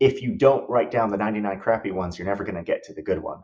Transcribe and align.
if 0.00 0.22
you 0.22 0.32
don't 0.32 0.68
write 0.68 0.90
down 0.90 1.10
the 1.10 1.16
99 1.16 1.60
crappy 1.60 1.90
ones, 1.90 2.18
you're 2.18 2.26
never 2.26 2.44
going 2.44 2.56
to 2.56 2.62
get 2.62 2.82
to 2.84 2.92
the 2.92 3.02
good 3.02 3.22
one. 3.22 3.42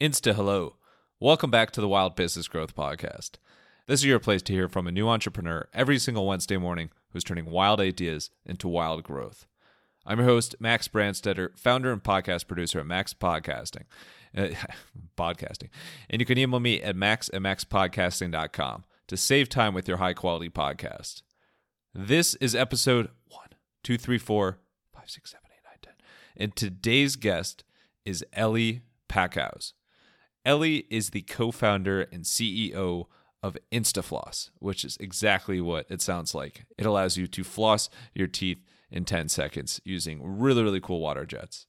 Insta 0.00 0.34
hello. 0.34 0.76
Welcome 1.20 1.52
back 1.52 1.70
to 1.72 1.80
the 1.80 1.86
Wild 1.86 2.16
Business 2.16 2.48
Growth 2.48 2.74
Podcast. 2.74 3.36
This 3.86 4.00
is 4.00 4.04
your 4.04 4.18
place 4.18 4.42
to 4.42 4.52
hear 4.52 4.68
from 4.68 4.88
a 4.88 4.92
new 4.92 5.08
entrepreneur 5.08 5.68
every 5.72 5.98
single 5.98 6.26
Wednesday 6.26 6.56
morning 6.56 6.90
who's 7.10 7.22
turning 7.22 7.46
wild 7.46 7.80
ideas 7.80 8.30
into 8.44 8.66
wild 8.66 9.04
growth. 9.04 9.46
I'm 10.04 10.18
your 10.18 10.26
host, 10.26 10.56
Max 10.58 10.88
Brandstetter, 10.88 11.56
founder 11.56 11.92
and 11.92 12.02
podcast 12.02 12.48
producer 12.48 12.80
at 12.80 12.86
Max 12.86 13.14
Podcasting. 13.14 13.84
Uh, 14.36 14.48
podcasting. 15.16 15.68
And 16.10 16.20
you 16.20 16.26
can 16.26 16.38
email 16.38 16.58
me 16.58 16.82
at 16.82 16.96
max 16.96 17.30
at 17.32 17.40
maxpodcasting.com 17.40 18.84
to 19.06 19.16
save 19.16 19.48
time 19.48 19.74
with 19.74 19.86
your 19.86 19.98
high 19.98 20.14
quality 20.14 20.48
podcast. 20.48 21.22
This 21.94 22.34
is 22.36 22.54
episode 22.54 23.10
one, 23.28 23.50
two, 23.84 23.96
three, 23.96 24.18
four, 24.18 24.58
five, 24.92 25.08
six, 25.08 25.30
seven, 25.30 25.46
eight, 25.52 25.64
nine, 25.64 25.78
ten. 25.82 25.94
And 26.36 26.56
today's 26.56 27.14
guest 27.14 27.62
is 28.04 28.24
Eli 28.36 28.78
Packouz. 29.08 29.72
Eli 30.46 30.82
is 30.90 31.10
the 31.10 31.22
co 31.22 31.52
founder 31.52 32.08
and 32.12 32.24
CEO 32.24 33.06
of 33.40 33.56
InstaFloss, 33.70 34.50
which 34.58 34.84
is 34.84 34.96
exactly 34.98 35.60
what 35.60 35.86
it 35.88 36.00
sounds 36.00 36.34
like. 36.34 36.64
It 36.76 36.86
allows 36.86 37.16
you 37.16 37.28
to 37.28 37.44
floss 37.44 37.88
your 38.14 38.26
teeth 38.26 38.58
in 38.92 39.04
10 39.04 39.28
seconds 39.28 39.80
using 39.84 40.20
really, 40.22 40.62
really 40.62 40.80
cool 40.80 41.00
water 41.00 41.26
jets. 41.26 41.66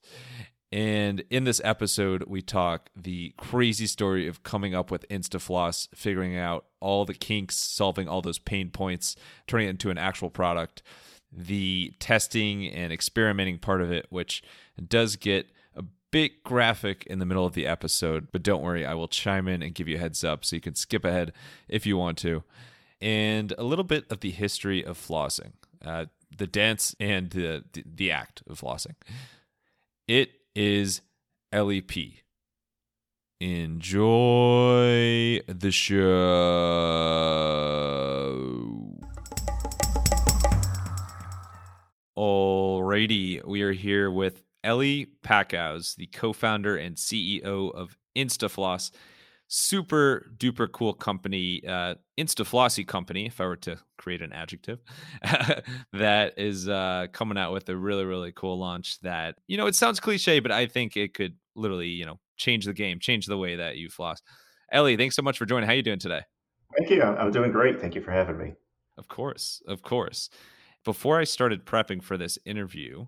And 0.74 1.22
in 1.30 1.44
this 1.44 1.60
episode, 1.62 2.24
we 2.26 2.42
talk 2.42 2.90
the 2.96 3.32
crazy 3.36 3.86
story 3.86 4.26
of 4.26 4.42
coming 4.42 4.74
up 4.74 4.90
with 4.90 5.08
InstaFloss, 5.08 5.88
figuring 5.94 6.36
out 6.36 6.64
all 6.80 7.04
the 7.04 7.14
kinks, 7.14 7.56
solving 7.56 8.08
all 8.08 8.20
those 8.22 8.40
pain 8.40 8.70
points, 8.70 9.14
turning 9.46 9.68
it 9.68 9.70
into 9.70 9.90
an 9.90 9.98
actual 9.98 10.30
product, 10.30 10.82
the 11.30 11.94
testing 12.00 12.66
and 12.66 12.92
experimenting 12.92 13.58
part 13.58 13.82
of 13.82 13.92
it, 13.92 14.06
which 14.10 14.42
does 14.88 15.14
get 15.14 15.48
a 15.76 15.84
bit 16.10 16.42
graphic 16.42 17.04
in 17.06 17.20
the 17.20 17.26
middle 17.26 17.46
of 17.46 17.54
the 17.54 17.68
episode. 17.68 18.28
But 18.32 18.42
don't 18.42 18.62
worry, 18.62 18.84
I 18.84 18.94
will 18.94 19.06
chime 19.06 19.46
in 19.46 19.62
and 19.62 19.76
give 19.76 19.86
you 19.86 19.94
a 19.94 20.00
heads 20.00 20.24
up 20.24 20.44
so 20.44 20.56
you 20.56 20.60
can 20.60 20.74
skip 20.74 21.04
ahead 21.04 21.32
if 21.68 21.86
you 21.86 21.96
want 21.96 22.18
to. 22.18 22.42
And 23.00 23.52
a 23.58 23.62
little 23.62 23.84
bit 23.84 24.10
of 24.10 24.20
the 24.20 24.32
history 24.32 24.84
of 24.84 24.98
flossing. 24.98 25.52
Uh, 25.84 26.06
the 26.36 26.46
dance 26.46 26.94
and 27.00 27.30
the, 27.30 27.64
the, 27.72 28.10
act 28.10 28.42
of 28.48 28.60
flossing. 28.60 28.94
It 30.06 30.30
is 30.54 31.00
LEP. 31.52 31.92
Enjoy 33.40 35.40
the 35.46 35.70
show. 35.70 36.00
Alrighty, 42.16 43.44
we 43.44 43.62
are 43.62 43.72
here 43.72 44.10
with 44.10 44.42
Eli 44.64 45.06
Packouz, 45.22 45.96
the 45.96 46.06
co-founder 46.06 46.76
and 46.76 46.96
CEO 46.96 47.74
of 47.74 47.98
InstaFloss 48.16 48.92
super 49.48 50.26
duper 50.36 50.70
cool 50.70 50.94
company, 50.94 51.62
uh, 51.66 51.94
Instaflossy 52.18 52.86
company, 52.86 53.26
if 53.26 53.40
I 53.40 53.46
were 53.46 53.56
to 53.56 53.78
create 53.98 54.22
an 54.22 54.32
adjective, 54.32 54.80
that 55.92 56.34
is 56.36 56.68
uh, 56.68 57.06
coming 57.12 57.38
out 57.38 57.52
with 57.52 57.68
a 57.68 57.76
really, 57.76 58.04
really 58.04 58.32
cool 58.32 58.58
launch 58.58 59.00
that, 59.00 59.36
you 59.46 59.56
know, 59.56 59.66
it 59.66 59.74
sounds 59.74 60.00
cliche, 60.00 60.40
but 60.40 60.50
I 60.50 60.66
think 60.66 60.96
it 60.96 61.14
could 61.14 61.34
literally, 61.54 61.88
you 61.88 62.04
know, 62.04 62.18
change 62.36 62.64
the 62.64 62.72
game, 62.72 62.98
change 62.98 63.26
the 63.26 63.38
way 63.38 63.56
that 63.56 63.76
you 63.76 63.88
floss. 63.88 64.22
Eli, 64.74 64.96
thanks 64.96 65.16
so 65.16 65.22
much 65.22 65.38
for 65.38 65.46
joining. 65.46 65.66
How 65.66 65.72
are 65.72 65.76
you 65.76 65.82
doing 65.82 65.98
today? 65.98 66.22
Thank 66.76 66.90
you. 66.90 67.02
I'm 67.02 67.30
doing 67.30 67.52
great. 67.52 67.80
Thank 67.80 67.94
you 67.94 68.00
for 68.00 68.10
having 68.10 68.38
me. 68.38 68.54
Of 68.96 69.08
course. 69.08 69.62
Of 69.66 69.82
course. 69.82 70.30
Before 70.84 71.18
I 71.18 71.24
started 71.24 71.64
prepping 71.64 72.02
for 72.02 72.16
this 72.16 72.38
interview, 72.44 73.06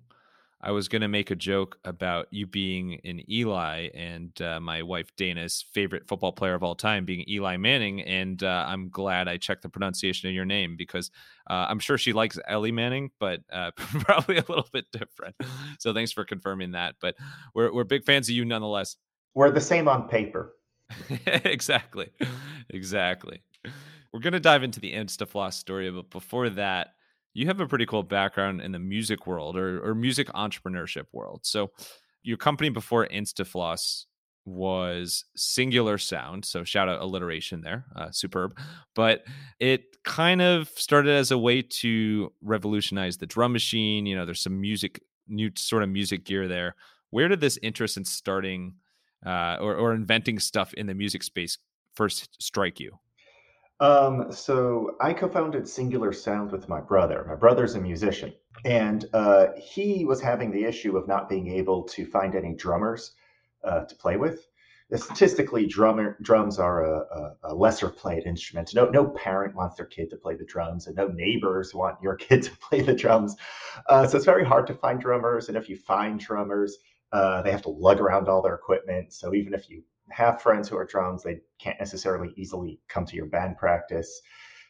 I 0.66 0.72
was 0.72 0.88
going 0.88 1.02
to 1.02 1.08
make 1.08 1.30
a 1.30 1.36
joke 1.36 1.78
about 1.84 2.26
you 2.32 2.44
being 2.44 2.98
an 3.04 3.22
Eli 3.30 3.88
and 3.94 4.42
uh, 4.42 4.58
my 4.58 4.82
wife 4.82 5.14
Dana's 5.14 5.64
favorite 5.72 6.08
football 6.08 6.32
player 6.32 6.54
of 6.54 6.64
all 6.64 6.74
time 6.74 7.04
being 7.04 7.24
Eli 7.28 7.56
Manning. 7.56 8.02
And 8.02 8.42
uh, 8.42 8.64
I'm 8.66 8.88
glad 8.88 9.28
I 9.28 9.36
checked 9.36 9.62
the 9.62 9.68
pronunciation 9.68 10.28
of 10.28 10.34
your 10.34 10.44
name 10.44 10.74
because 10.76 11.12
uh, 11.48 11.66
I'm 11.68 11.78
sure 11.78 11.96
she 11.96 12.12
likes 12.12 12.36
Ellie 12.48 12.72
Manning, 12.72 13.12
but 13.20 13.42
uh, 13.52 13.70
probably 13.76 14.38
a 14.38 14.44
little 14.48 14.66
bit 14.72 14.86
different. 14.90 15.36
So 15.78 15.94
thanks 15.94 16.10
for 16.10 16.24
confirming 16.24 16.72
that. 16.72 16.96
But 17.00 17.14
we're, 17.54 17.72
we're 17.72 17.84
big 17.84 18.04
fans 18.04 18.28
of 18.28 18.34
you 18.34 18.44
nonetheless. 18.44 18.96
We're 19.34 19.52
the 19.52 19.60
same 19.60 19.86
on 19.86 20.08
paper. 20.08 20.56
exactly. 21.44 22.10
Exactly. 22.70 23.40
We're 24.12 24.18
going 24.18 24.32
to 24.32 24.40
dive 24.40 24.64
into 24.64 24.80
the 24.80 24.94
InstaFloss 24.94 25.52
story, 25.52 25.88
but 25.92 26.10
before 26.10 26.50
that, 26.50 26.95
you 27.36 27.46
have 27.46 27.60
a 27.60 27.66
pretty 27.66 27.84
cool 27.84 28.02
background 28.02 28.62
in 28.62 28.72
the 28.72 28.78
music 28.78 29.26
world 29.26 29.58
or, 29.58 29.86
or 29.86 29.94
music 29.94 30.26
entrepreneurship 30.28 31.04
world. 31.12 31.40
So 31.42 31.70
your 32.22 32.38
company 32.38 32.70
before 32.70 33.06
InstaFloss 33.06 34.06
was 34.46 35.24
Singular 35.36 35.98
Sound. 35.98 36.46
So 36.46 36.64
shout 36.64 36.88
out 36.88 37.02
alliteration 37.02 37.60
there, 37.60 37.84
uh, 37.94 38.10
superb. 38.10 38.56
But 38.94 39.24
it 39.60 40.02
kind 40.02 40.40
of 40.40 40.70
started 40.70 41.10
as 41.10 41.30
a 41.30 41.36
way 41.36 41.60
to 41.60 42.32
revolutionize 42.40 43.18
the 43.18 43.26
drum 43.26 43.52
machine. 43.52 44.06
You 44.06 44.16
know, 44.16 44.24
there's 44.24 44.40
some 44.40 44.58
music, 44.58 45.02
new 45.28 45.50
sort 45.56 45.82
of 45.82 45.90
music 45.90 46.24
gear 46.24 46.48
there. 46.48 46.74
Where 47.10 47.28
did 47.28 47.40
this 47.40 47.58
interest 47.60 47.98
in 47.98 48.06
starting 48.06 48.76
uh, 49.26 49.58
or, 49.60 49.74
or 49.74 49.92
inventing 49.92 50.38
stuff 50.38 50.72
in 50.72 50.86
the 50.86 50.94
music 50.94 51.22
space 51.22 51.58
first 51.94 52.42
strike 52.42 52.80
you? 52.80 52.98
Um, 53.78 54.32
so 54.32 54.96
I 55.00 55.12
co-founded 55.12 55.68
Singular 55.68 56.12
Sound 56.12 56.50
with 56.50 56.68
my 56.68 56.80
brother. 56.80 57.24
My 57.28 57.34
brother's 57.34 57.74
a 57.74 57.80
musician, 57.80 58.32
and 58.64 59.04
uh, 59.12 59.48
he 59.58 60.04
was 60.04 60.20
having 60.20 60.50
the 60.50 60.64
issue 60.64 60.96
of 60.96 61.06
not 61.06 61.28
being 61.28 61.48
able 61.48 61.82
to 61.84 62.06
find 62.06 62.34
any 62.34 62.54
drummers 62.54 63.12
uh, 63.64 63.84
to 63.84 63.94
play 63.96 64.16
with. 64.16 64.46
Statistically, 64.94 65.66
drummer 65.66 66.16
drums 66.22 66.60
are 66.60 66.84
a, 66.84 66.98
a, 67.00 67.36
a, 67.50 67.54
lesser 67.54 67.88
played 67.88 68.24
instrument. 68.24 68.72
No, 68.72 68.88
no 68.88 69.08
parent 69.08 69.56
wants 69.56 69.76
their 69.76 69.86
kid 69.86 70.10
to 70.10 70.16
play 70.16 70.36
the 70.36 70.44
drums, 70.44 70.86
and 70.86 70.96
no 70.96 71.08
neighbors 71.08 71.74
want 71.74 72.00
your 72.00 72.14
kid 72.16 72.44
to 72.44 72.56
play 72.58 72.80
the 72.80 72.94
drums. 72.94 73.36
Uh, 73.88 74.06
so 74.06 74.16
it's 74.16 74.24
very 74.24 74.44
hard 74.44 74.66
to 74.68 74.74
find 74.74 75.00
drummers, 75.00 75.48
and 75.48 75.56
if 75.56 75.68
you 75.68 75.76
find 75.76 76.20
drummers, 76.20 76.78
uh, 77.12 77.42
they 77.42 77.50
have 77.50 77.62
to 77.62 77.68
lug 77.70 78.00
around 78.00 78.28
all 78.28 78.42
their 78.42 78.54
equipment. 78.54 79.12
So 79.12 79.34
even 79.34 79.54
if 79.54 79.68
you 79.68 79.82
have 80.10 80.42
friends 80.42 80.68
who 80.68 80.76
are 80.76 80.84
drums, 80.84 81.22
they 81.22 81.40
can't 81.58 81.78
necessarily 81.78 82.32
easily 82.36 82.80
come 82.88 83.04
to 83.06 83.16
your 83.16 83.26
band 83.26 83.56
practice. 83.56 84.20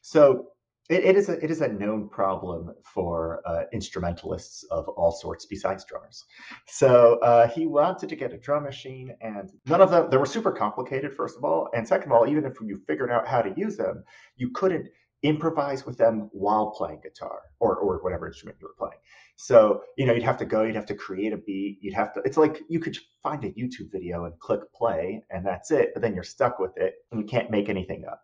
So 0.03 0.49
it, 0.89 1.05
it 1.05 1.17
is 1.17 1.29
a 1.29 1.43
it 1.45 1.51
is 1.51 1.61
a 1.61 1.69
known 1.69 2.09
problem 2.09 2.73
for 2.83 3.43
uh, 3.45 3.63
instrumentalists 3.73 4.65
of 4.71 4.89
all 4.89 5.13
sorts 5.13 5.47
besides 5.47 5.85
drummers. 5.85 6.25
So 6.67 7.19
uh, 7.21 7.49
he 7.49 7.67
wanted 7.67 8.09
to 8.09 8.17
get 8.17 8.33
a 8.33 8.39
drum 8.39 8.65
machine, 8.65 9.17
and 9.21 9.51
none 9.67 9.81
of 9.81 9.91
them 9.91 10.09
they 10.11 10.17
were 10.17 10.27
super 10.27 10.53
complicated. 10.53 11.15
First 11.15 11.37
of 11.37 11.45
all, 11.45 11.69
and 11.75 11.87
second 11.87 12.13
of 12.13 12.17
all, 12.17 12.29
even 12.29 12.45
if 12.45 12.55
you 12.61 12.81
figured 12.87 13.11
out 13.11 13.27
how 13.27 13.43
to 13.43 13.53
use 13.57 13.77
them, 13.77 14.05
you 14.37 14.51
couldn't 14.51 14.89
improvise 15.23 15.85
with 15.87 15.97
them 15.99 16.29
while 16.33 16.71
playing 16.71 17.01
guitar 17.03 17.41
or 17.59 17.77
or 17.77 18.03
whatever 18.03 18.27
instrument 18.27 18.59
you 18.61 18.69
were 18.69 18.75
playing. 18.79 19.01
So, 19.37 19.83
you 19.99 20.07
know, 20.07 20.15
you'd 20.15 20.23
have 20.23 20.39
to 20.39 20.47
go, 20.47 20.63
you'd 20.63 20.75
have 20.75 20.87
to 20.87 20.95
create 20.95 21.35
a 21.35 21.37
beat, 21.37 21.79
you'd 21.83 21.95
have 21.95 22.15
to, 22.15 22.23
it's 22.25 22.39
like 22.39 22.63
you 22.69 22.81
could 22.81 22.97
find 23.23 23.45
a 23.45 23.51
YouTube 23.51 23.93
video 23.93 24.25
and 24.25 24.39
click 24.41 24.61
play 24.75 25.23
and 25.31 25.45
that's 25.45 25.71
it, 25.71 25.91
but 25.93 26.03
then 26.03 26.15
you're 26.15 26.25
stuck 26.25 26.59
with 26.59 26.77
it 26.79 26.95
and 27.13 27.21
you 27.21 27.27
can't 27.27 27.51
make 27.51 27.69
anything 27.69 28.05
up. 28.11 28.23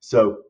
So 0.00 0.42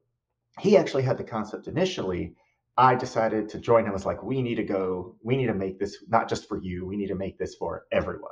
he 0.59 0.79
actually 0.79 1.03
had 1.03 1.19
the 1.19 1.25
concept 1.25 1.69
initially. 1.69 2.35
I 2.79 2.95
decided 2.95 3.51
to 3.51 3.59
join 3.59 3.85
him. 3.85 3.91
I 3.91 3.93
was 3.93 4.07
like, 4.07 4.23
we 4.23 4.41
need 4.41 4.55
to 4.55 4.65
go, 4.65 5.17
we 5.23 5.37
need 5.37 5.47
to 5.49 5.55
make 5.55 5.79
this 5.79 5.99
not 6.09 6.27
just 6.27 6.49
for 6.49 6.59
you, 6.59 6.87
we 6.87 6.97
need 6.97 7.09
to 7.09 7.15
make 7.15 7.39
this 7.39 7.55
for 7.57 7.85
everyone. 7.93 8.31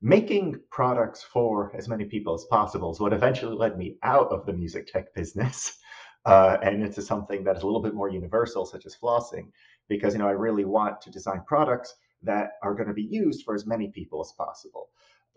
Making 0.00 0.60
products 0.70 1.22
for 1.22 1.76
as 1.76 1.88
many 1.88 2.06
people 2.06 2.34
as 2.34 2.46
possible 2.50 2.90
is 2.90 3.00
what 3.00 3.12
eventually 3.12 3.54
led 3.54 3.76
me 3.76 3.98
out 4.02 4.28
of 4.32 4.46
the 4.46 4.52
music 4.52 4.86
tech 4.86 5.14
business 5.14 5.78
uh, 6.24 6.56
and 6.62 6.82
into 6.82 7.02
something 7.02 7.44
that 7.44 7.56
is 7.56 7.62
a 7.64 7.66
little 7.66 7.82
bit 7.82 7.94
more 7.94 8.08
universal, 8.08 8.64
such 8.64 8.86
as 8.86 8.96
flossing 8.96 9.48
because 9.88 10.14
you 10.14 10.18
know 10.18 10.28
I 10.28 10.32
really 10.32 10.64
want 10.64 11.00
to 11.02 11.10
design 11.10 11.42
products 11.46 11.94
that 12.22 12.52
are 12.62 12.74
going 12.74 12.88
to 12.88 12.94
be 12.94 13.02
used 13.02 13.44
for 13.44 13.54
as 13.54 13.66
many 13.66 13.88
people 13.88 14.20
as 14.20 14.32
possible. 14.32 14.88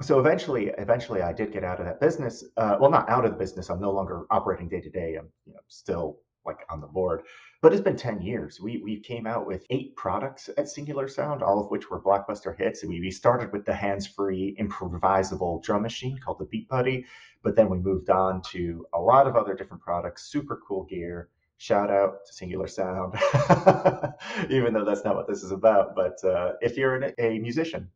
So 0.01 0.19
eventually, 0.19 0.71
eventually, 0.77 1.21
I 1.21 1.31
did 1.31 1.53
get 1.53 1.63
out 1.63 1.79
of 1.79 1.85
that 1.85 2.01
business. 2.01 2.43
Uh, 2.57 2.77
well, 2.79 2.91
not 2.91 3.09
out 3.09 3.25
of 3.25 3.31
the 3.31 3.37
business. 3.37 3.69
I'm 3.69 3.79
no 3.79 3.91
longer 3.91 4.25
operating 4.29 4.67
day 4.67 4.81
to 4.81 4.89
day. 4.89 5.15
I'm 5.15 5.29
you 5.45 5.53
know, 5.53 5.61
still 5.67 6.19
like 6.45 6.59
on 6.69 6.81
the 6.81 6.87
board. 6.87 7.23
But 7.61 7.73
it's 7.73 7.81
been 7.81 7.95
10 7.95 8.21
years. 8.21 8.59
We 8.61 8.77
we 8.77 8.99
came 8.99 9.25
out 9.25 9.47
with 9.47 9.65
eight 9.69 9.95
products 9.95 10.49
at 10.57 10.69
Singular 10.69 11.07
Sound, 11.07 11.41
all 11.41 11.59
of 11.59 11.71
which 11.71 11.89
were 11.89 12.01
blockbuster 12.01 12.55
hits. 12.55 12.83
We, 12.83 12.99
we 12.99 13.09
started 13.09 13.51
with 13.51 13.65
the 13.65 13.73
hands-free 13.73 14.55
improvisable 14.59 15.61
drum 15.61 15.81
machine 15.81 16.19
called 16.23 16.39
the 16.39 16.45
Beat 16.45 16.67
Buddy, 16.67 17.05
but 17.41 17.55
then 17.55 17.69
we 17.69 17.77
moved 17.77 18.09
on 18.09 18.41
to 18.51 18.85
a 18.93 18.99
lot 18.99 19.27
of 19.27 19.35
other 19.35 19.55
different 19.55 19.81
products, 19.81 20.27
super 20.29 20.61
cool 20.67 20.83
gear, 20.83 21.29
shout 21.57 21.89
out 21.89 22.25
to 22.27 22.33
Singular 22.33 22.67
Sound, 22.67 23.13
even 24.49 24.73
though 24.73 24.85
that's 24.85 25.03
not 25.03 25.15
what 25.15 25.27
this 25.27 25.43
is 25.43 25.51
about. 25.51 25.95
But 25.95 26.23
uh, 26.23 26.53
if 26.61 26.77
you're 26.77 26.95
an, 26.95 27.13
a 27.17 27.39
musician 27.39 27.89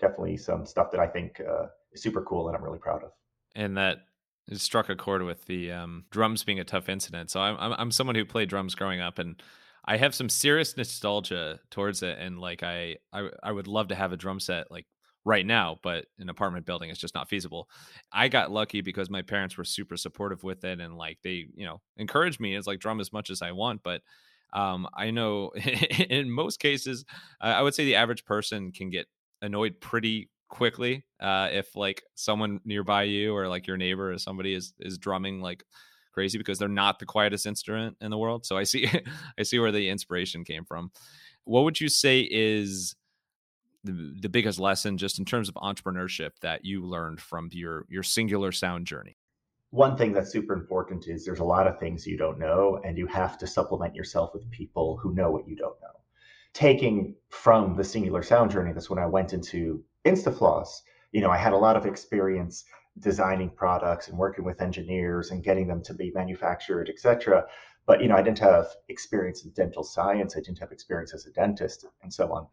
definitely 0.00 0.36
some 0.36 0.66
stuff 0.66 0.90
that 0.90 1.00
I 1.00 1.06
think 1.06 1.40
uh, 1.40 1.66
is 1.92 2.02
super 2.02 2.22
cool 2.22 2.48
and 2.48 2.56
I'm 2.56 2.64
really 2.64 2.78
proud 2.78 3.04
of. 3.04 3.10
And 3.54 3.76
that 3.76 3.98
struck 4.54 4.88
a 4.88 4.96
chord 4.96 5.22
with 5.22 5.44
the 5.46 5.70
um, 5.70 6.04
drums 6.10 6.42
being 6.42 6.58
a 6.58 6.64
tough 6.64 6.88
incident. 6.88 7.30
So 7.30 7.40
I'm, 7.40 7.56
I'm, 7.58 7.72
I'm 7.78 7.90
someone 7.90 8.16
who 8.16 8.24
played 8.24 8.48
drums 8.48 8.74
growing 8.74 9.00
up, 9.00 9.18
and 9.18 9.40
I 9.84 9.96
have 9.96 10.14
some 10.14 10.28
serious 10.28 10.76
nostalgia 10.76 11.60
towards 11.70 12.02
it. 12.02 12.18
And 12.18 12.40
like 12.40 12.62
I, 12.62 12.96
I 13.12 13.28
I 13.42 13.52
would 13.52 13.66
love 13.66 13.88
to 13.88 13.94
have 13.94 14.12
a 14.12 14.16
drum 14.16 14.40
set 14.40 14.70
like 14.70 14.86
right 15.24 15.44
now, 15.44 15.78
but 15.82 16.06
an 16.18 16.28
apartment 16.28 16.66
building 16.66 16.90
is 16.90 16.98
just 16.98 17.14
not 17.14 17.28
feasible. 17.28 17.68
I 18.12 18.28
got 18.28 18.50
lucky 18.50 18.80
because 18.80 19.10
my 19.10 19.22
parents 19.22 19.56
were 19.56 19.64
super 19.64 19.96
supportive 19.96 20.42
with 20.42 20.64
it, 20.64 20.80
and 20.80 20.96
like 20.96 21.18
they 21.22 21.46
you 21.54 21.66
know 21.66 21.80
encouraged 21.96 22.40
me. 22.40 22.56
It's 22.56 22.66
like 22.66 22.80
drum 22.80 23.00
as 23.00 23.12
much 23.12 23.30
as 23.30 23.42
I 23.42 23.52
want, 23.52 23.82
but 23.82 24.02
um, 24.52 24.88
I 24.94 25.10
know 25.10 25.50
in 26.08 26.30
most 26.30 26.58
cases, 26.58 27.04
I 27.40 27.62
would 27.62 27.74
say 27.74 27.84
the 27.84 27.96
average 27.96 28.24
person 28.24 28.72
can 28.72 28.90
get 28.90 29.06
annoyed 29.42 29.80
pretty 29.80 30.30
quickly 30.48 31.04
uh, 31.20 31.48
if 31.52 31.76
like 31.76 32.02
someone 32.14 32.60
nearby 32.64 33.04
you 33.04 33.34
or 33.34 33.48
like 33.48 33.66
your 33.66 33.76
neighbor 33.76 34.12
or 34.12 34.18
somebody 34.18 34.54
is 34.54 34.74
is 34.80 34.98
drumming 34.98 35.40
like 35.40 35.64
crazy 36.12 36.38
because 36.38 36.58
they're 36.58 36.68
not 36.68 36.98
the 36.98 37.06
quietest 37.06 37.46
instrument 37.46 37.96
in 38.00 38.10
the 38.10 38.18
world. 38.18 38.44
So 38.44 38.56
I 38.56 38.64
see 38.64 38.88
I 39.38 39.42
see 39.42 39.58
where 39.58 39.72
the 39.72 39.88
inspiration 39.88 40.44
came 40.44 40.64
from. 40.64 40.90
What 41.44 41.64
would 41.64 41.80
you 41.80 41.88
say 41.88 42.28
is 42.30 42.94
the, 43.84 44.14
the 44.20 44.28
biggest 44.28 44.58
lesson 44.58 44.98
just 44.98 45.18
in 45.18 45.24
terms 45.24 45.48
of 45.48 45.54
entrepreneurship 45.56 46.30
that 46.40 46.64
you 46.64 46.84
learned 46.84 47.20
from 47.20 47.48
your 47.52 47.86
your 47.88 48.02
singular 48.02 48.52
sound 48.52 48.86
journey? 48.86 49.16
One 49.70 49.96
thing 49.96 50.12
that's 50.12 50.32
super 50.32 50.52
important 50.52 51.06
is 51.06 51.24
there's 51.24 51.38
a 51.38 51.44
lot 51.44 51.66
of 51.66 51.78
things 51.78 52.06
you 52.06 52.16
don't 52.16 52.38
know 52.38 52.80
and 52.84 52.98
you 52.98 53.06
have 53.06 53.38
to 53.38 53.46
supplement 53.46 53.94
yourself 53.94 54.34
with 54.34 54.50
people 54.50 54.96
who 54.96 55.14
know 55.14 55.30
what 55.30 55.46
you 55.46 55.54
don't 55.54 55.80
know. 55.80 56.00
Taking 56.52 57.14
from 57.28 57.76
the 57.76 57.84
singular 57.84 58.22
sound 58.24 58.50
journey, 58.50 58.72
that's 58.72 58.90
when 58.90 58.98
I 58.98 59.06
went 59.06 59.32
into 59.32 59.84
Instafloss, 60.04 60.80
you 61.12 61.20
know, 61.20 61.30
I 61.30 61.36
had 61.36 61.52
a 61.52 61.56
lot 61.56 61.76
of 61.76 61.86
experience 61.86 62.64
designing 62.98 63.50
products 63.50 64.08
and 64.08 64.18
working 64.18 64.44
with 64.44 64.60
engineers 64.60 65.30
and 65.30 65.44
getting 65.44 65.68
them 65.68 65.82
to 65.84 65.94
be 65.94 66.10
manufactured, 66.12 66.88
et 66.88 66.98
cetera. 66.98 67.46
But, 67.86 68.02
you 68.02 68.08
know, 68.08 68.16
I 68.16 68.22
didn't 68.22 68.40
have 68.40 68.66
experience 68.88 69.44
in 69.44 69.52
dental 69.52 69.84
science. 69.84 70.36
I 70.36 70.40
didn't 70.40 70.58
have 70.58 70.72
experience 70.72 71.14
as 71.14 71.26
a 71.26 71.30
dentist 71.30 71.86
and 72.02 72.12
so 72.12 72.32
on. 72.32 72.46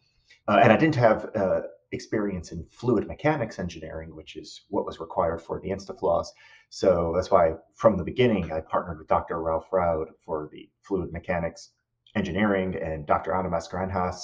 Uh, 0.47 0.59
and 0.63 0.71
I 0.71 0.77
didn't 0.77 0.95
have 0.95 1.29
uh, 1.35 1.61
experience 1.91 2.51
in 2.51 2.65
fluid 2.69 3.07
mechanics 3.07 3.59
engineering, 3.59 4.15
which 4.15 4.35
is 4.35 4.61
what 4.69 4.85
was 4.85 4.99
required 4.99 5.41
for 5.41 5.59
the 5.59 5.69
Instafloss. 5.69 6.27
So 6.69 7.13
that's 7.15 7.31
why 7.31 7.53
from 7.75 7.97
the 7.97 8.03
beginning, 8.03 8.51
I 8.51 8.61
partnered 8.61 8.99
with 8.99 9.07
Dr. 9.07 9.41
Ralph 9.41 9.69
Raud 9.71 10.07
for 10.25 10.49
the 10.51 10.69
fluid 10.81 11.11
mechanics 11.11 11.71
engineering 12.15 12.75
and 12.75 13.05
Dr. 13.05 13.31
Mascarenhas 13.31 14.21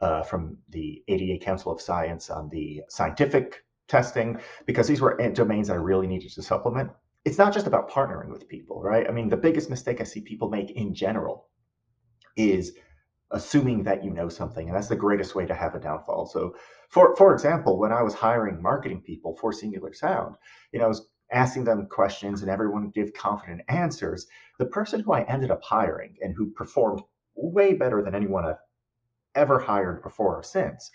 uh, 0.00 0.22
from 0.22 0.58
the 0.68 1.02
ADA 1.08 1.44
Council 1.44 1.72
of 1.72 1.80
Science 1.80 2.30
on 2.30 2.48
the 2.50 2.82
scientific 2.88 3.64
testing, 3.88 4.38
because 4.66 4.86
these 4.86 5.00
were 5.00 5.16
domains 5.30 5.70
I 5.70 5.74
really 5.74 6.06
needed 6.06 6.32
to 6.32 6.42
supplement. 6.42 6.90
It's 7.24 7.38
not 7.38 7.52
just 7.52 7.66
about 7.66 7.90
partnering 7.90 8.28
with 8.28 8.48
people, 8.48 8.82
right? 8.82 9.08
I 9.08 9.12
mean, 9.12 9.28
the 9.28 9.36
biggest 9.36 9.70
mistake 9.70 10.00
I 10.00 10.04
see 10.04 10.20
people 10.20 10.50
make 10.50 10.70
in 10.72 10.94
general 10.94 11.48
is 12.36 12.74
assuming 13.30 13.82
that 13.84 14.04
you 14.04 14.10
know 14.10 14.28
something, 14.28 14.68
and 14.68 14.76
that's 14.76 14.88
the 14.88 14.96
greatest 14.96 15.34
way 15.34 15.46
to 15.46 15.54
have 15.54 15.74
a 15.74 15.80
downfall. 15.80 16.26
So, 16.26 16.54
for 16.90 17.14
for 17.16 17.32
example, 17.32 17.78
when 17.78 17.92
I 17.92 18.02
was 18.02 18.14
hiring 18.14 18.62
marketing 18.62 19.02
people 19.02 19.36
for 19.40 19.52
Singular 19.52 19.92
Sound, 19.92 20.36
you 20.72 20.78
know, 20.78 20.86
I 20.86 20.88
was 20.88 21.08
asking 21.32 21.64
them 21.64 21.86
questions, 21.86 22.42
and 22.42 22.50
everyone 22.50 22.90
give 22.90 23.12
confident 23.12 23.62
answers. 23.68 24.26
The 24.58 24.66
person 24.66 25.00
who 25.00 25.12
I 25.12 25.22
ended 25.24 25.50
up 25.50 25.62
hiring 25.62 26.16
and 26.22 26.34
who 26.34 26.50
performed 26.50 27.02
way 27.34 27.74
better 27.74 28.02
than 28.02 28.14
anyone 28.14 28.44
I've 28.44 28.56
ever 29.34 29.58
hired 29.58 30.02
before 30.02 30.36
or 30.36 30.42
since. 30.42 30.90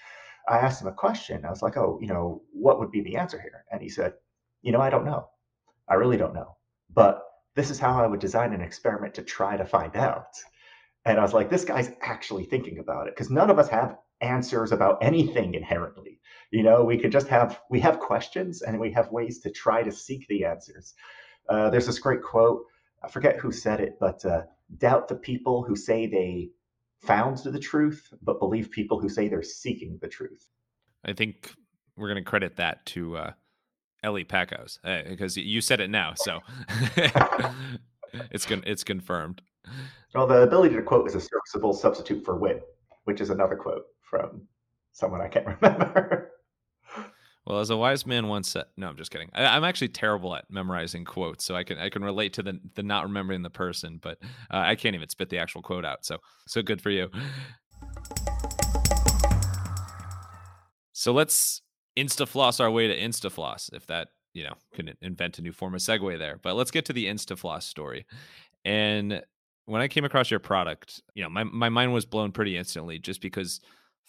I 0.48 0.58
asked 0.58 0.82
him 0.82 0.88
a 0.88 0.94
question. 0.94 1.46
I 1.46 1.50
was 1.50 1.62
like, 1.62 1.78
oh, 1.78 2.00
you 2.02 2.08
know, 2.08 2.42
what 2.52 2.80
would 2.80 2.92
be 2.92 3.02
the 3.02 3.16
answer 3.16 3.40
here? 3.40 3.64
And 3.72 3.82
he 3.82 3.90
said, 3.90 4.14
you 4.62 4.72
know, 4.72 4.82
I 4.82 4.90
don't 4.90 5.06
know. 5.06 5.30
I 5.88 5.94
really 5.96 6.18
don't 6.18 6.34
know. 6.34 6.58
But 6.94 7.24
this 7.56 7.70
is 7.70 7.80
how 7.80 8.04
I 8.04 8.08
would 8.08 8.20
design 8.20 8.54
an 8.54 8.62
experiment 8.62 9.14
to 9.16 9.24
try 9.24 9.56
to 9.56 9.66
find 9.66 9.96
out. 9.96 10.28
And 11.06 11.20
I 11.20 11.22
was 11.22 11.34
like, 11.34 11.50
this 11.50 11.66
guy's 11.66 11.92
actually 12.02 12.46
thinking 12.46 12.80
about 12.80 13.08
it 13.08 13.16
because 13.16 13.30
none 13.30 13.50
of 13.50 13.60
us 13.60 13.70
have 13.70 13.98
answers 14.22 14.72
about 14.72 15.00
anything 15.02 15.54
inherently. 15.54 16.20
You 16.52 16.64
know, 16.64 16.84
we 16.84 16.98
could 16.98 17.12
just 17.12 17.28
have, 17.28 17.60
we 17.70 17.80
have 17.82 18.00
questions 18.00 18.62
and 18.62 18.80
we 18.80 18.92
have 18.92 19.12
ways 19.12 19.40
to 19.40 19.52
try 19.52 19.84
to 19.84 19.92
seek 19.92 20.28
the 20.28 20.46
answers. 20.46 20.94
Uh, 21.50 21.70
there's 21.70 21.88
this 21.88 22.00
great 22.00 22.22
quote. 22.22 22.66
I 23.04 23.10
forget 23.10 23.38
who 23.38 23.52
said 23.52 23.82
it, 23.82 23.98
but 24.00 24.24
uh, 24.26 24.44
doubt 24.78 25.10
the 25.10 25.16
people 25.16 25.64
who 25.64 25.76
say 25.76 26.08
they 26.08 26.52
found 27.02 27.38
the 27.40 27.60
truth, 27.60 28.14
but 28.22 28.40
believe 28.40 28.72
people 28.72 29.00
who 29.00 29.10
say 29.10 29.28
they're 29.28 29.44
seeking 29.44 29.98
the 30.02 30.08
truth. 30.08 30.48
I 31.04 31.12
think 31.12 31.52
we're 31.98 32.08
going 32.08 32.24
to 32.24 32.30
credit 32.30 32.56
that 32.56 32.86
to 32.88 33.18
uh, 33.18 33.32
Eli 34.06 34.24
uh, 34.32 35.02
because 35.10 35.36
you 35.36 35.60
said 35.60 35.82
it 35.82 35.90
now, 35.90 36.14
so 36.16 36.40
it's 38.32 38.46
con- 38.46 38.64
it's 38.66 38.84
confirmed. 38.84 39.42
Well, 40.14 40.28
the 40.28 40.42
ability 40.42 40.76
to 40.76 40.82
quote 40.82 41.08
is 41.08 41.16
a 41.16 41.22
serviceable 41.22 41.74
substitute 41.74 42.24
for 42.24 42.38
wit, 42.38 42.64
which 43.06 43.22
is 43.22 43.30
another 43.30 43.56
quote 43.56 43.86
from 44.02 44.48
someone 44.92 45.22
I 45.22 45.28
can't 45.28 45.48
remember. 45.62 46.32
Well, 47.46 47.60
as 47.60 47.72
a 47.72 47.78
wise 47.78 48.06
man 48.06 48.30
once 48.30 48.50
said, 48.50 48.66
no, 48.78 48.88
I'm 48.88 48.96
just 48.96 49.12
kidding. 49.12 49.30
I, 49.34 49.58
am 49.58 49.66
actually 49.66 49.90
terrible 49.90 50.34
at 50.34 50.46
memorizing 50.50 51.04
quotes, 51.04 51.44
so 51.44 51.56
I 51.56 51.64
can 51.64 51.78
I 51.78 51.90
can 51.90 52.04
relate 52.04 52.34
to 52.34 52.44
the 52.44 52.60
the 52.76 52.84
not 52.84 53.04
remembering 53.04 53.42
the 53.42 53.50
person, 53.50 54.00
but 54.02 54.18
uh, 54.50 54.64
I 54.66 54.76
can't 54.76 54.96
even 54.96 55.10
spit 55.10 55.30
the 55.30 55.40
actual 55.40 55.62
quote 55.62 55.84
out. 55.84 56.06
So 56.06 56.20
so 56.48 56.62
good 56.62 56.82
for 56.82 56.90
you. 56.90 57.10
So 60.94 61.12
let's 61.12 61.62
instafloss 61.98 62.62
our 62.62 62.72
way 62.72 62.88
to 62.88 62.98
instafloss, 62.98 63.74
if 63.74 63.88
that 63.88 64.10
you 64.34 64.44
know 64.44 64.54
can 64.74 64.94
invent 65.02 65.40
a 65.40 65.42
new 65.42 65.52
form 65.52 65.76
of 65.76 65.82
segue 65.82 66.18
there. 66.18 66.40
But 66.42 66.56
let's 66.56 66.72
get 66.72 66.86
to 66.86 66.94
the 66.94 67.06
instafloss 67.06 67.64
story. 67.64 68.06
And 68.66 69.22
when 69.66 69.82
I 69.82 69.88
came 69.88 70.06
across 70.06 70.30
your 70.30 70.40
product, 70.40 71.02
you 71.16 71.24
know, 71.24 71.30
my 71.30 71.44
my 71.44 71.70
mind 71.70 71.94
was 71.94 72.06
blown 72.06 72.32
pretty 72.32 72.58
instantly, 72.58 73.00
just 73.00 73.22
because 73.22 73.62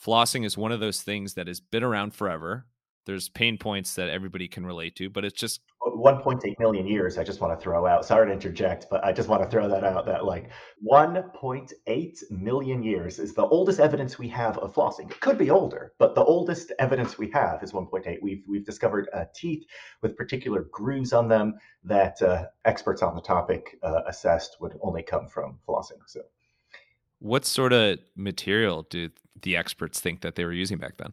flossing 0.04 0.44
is 0.44 0.58
one 0.58 0.72
of 0.72 0.80
those 0.80 1.02
things 1.02 1.34
that 1.34 1.46
has 1.46 1.60
been 1.60 1.84
around 1.84 2.14
forever 2.14 2.66
there's 3.06 3.28
pain 3.28 3.58
points 3.58 3.94
that 3.94 4.08
everybody 4.08 4.48
can 4.48 4.64
relate 4.64 4.96
to, 4.96 5.10
but 5.10 5.24
it's 5.24 5.38
just 5.38 5.60
1.8 5.84 6.58
million 6.58 6.86
years. 6.86 7.18
I 7.18 7.24
just 7.24 7.40
want 7.40 7.58
to 7.58 7.62
throw 7.62 7.86
out. 7.86 8.04
Sorry 8.04 8.26
to 8.26 8.32
interject, 8.32 8.86
but 8.90 9.04
I 9.04 9.12
just 9.12 9.28
want 9.28 9.42
to 9.42 9.48
throw 9.48 9.68
that 9.68 9.84
out. 9.84 10.06
That 10.06 10.24
like 10.24 10.50
1.8 10.84 12.30
million 12.30 12.82
years 12.82 13.18
is 13.18 13.34
the 13.34 13.44
oldest 13.46 13.80
evidence 13.80 14.18
we 14.18 14.28
have 14.28 14.58
of 14.58 14.74
flossing. 14.74 15.10
It 15.10 15.20
could 15.20 15.38
be 15.38 15.50
older, 15.50 15.92
but 15.98 16.14
the 16.14 16.24
oldest 16.24 16.72
evidence 16.78 17.18
we 17.18 17.30
have 17.30 17.62
is 17.62 17.72
1.8. 17.72 18.16
We've 18.22 18.42
we've 18.48 18.64
discovered 18.64 19.08
uh, 19.12 19.24
teeth 19.34 19.64
with 20.02 20.16
particular 20.16 20.66
grooves 20.72 21.12
on 21.12 21.28
them 21.28 21.54
that 21.84 22.20
uh, 22.22 22.46
experts 22.64 23.02
on 23.02 23.14
the 23.14 23.22
topic 23.22 23.78
uh, 23.82 24.02
assessed 24.06 24.56
would 24.60 24.78
only 24.82 25.02
come 25.02 25.28
from 25.28 25.58
flossing. 25.68 26.00
So, 26.06 26.22
what 27.18 27.44
sort 27.44 27.72
of 27.72 27.98
material 28.16 28.86
do 28.88 29.10
the 29.42 29.56
experts 29.56 30.00
think 30.00 30.22
that 30.22 30.34
they 30.34 30.44
were 30.44 30.52
using 30.52 30.78
back 30.78 30.96
then? 30.96 31.12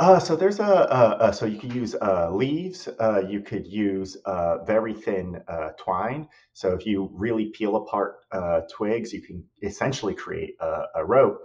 Uh, 0.00 0.18
so 0.20 0.36
there's 0.36 0.60
a, 0.60 0.62
a, 0.62 1.28
a 1.28 1.32
so 1.32 1.44
you 1.44 1.58
could 1.58 1.72
use 1.72 1.96
uh, 2.00 2.30
leaves. 2.30 2.88
Uh, 3.00 3.20
you 3.28 3.40
could 3.40 3.66
use 3.66 4.16
uh, 4.26 4.62
very 4.64 4.94
thin 4.94 5.42
uh, 5.48 5.70
twine. 5.76 6.28
So 6.52 6.72
if 6.72 6.86
you 6.86 7.10
really 7.12 7.46
peel 7.46 7.74
apart 7.76 8.20
uh, 8.30 8.60
twigs, 8.70 9.12
you 9.12 9.20
can 9.20 9.44
essentially 9.62 10.14
create 10.14 10.54
a, 10.60 10.82
a 10.96 11.04
rope. 11.04 11.40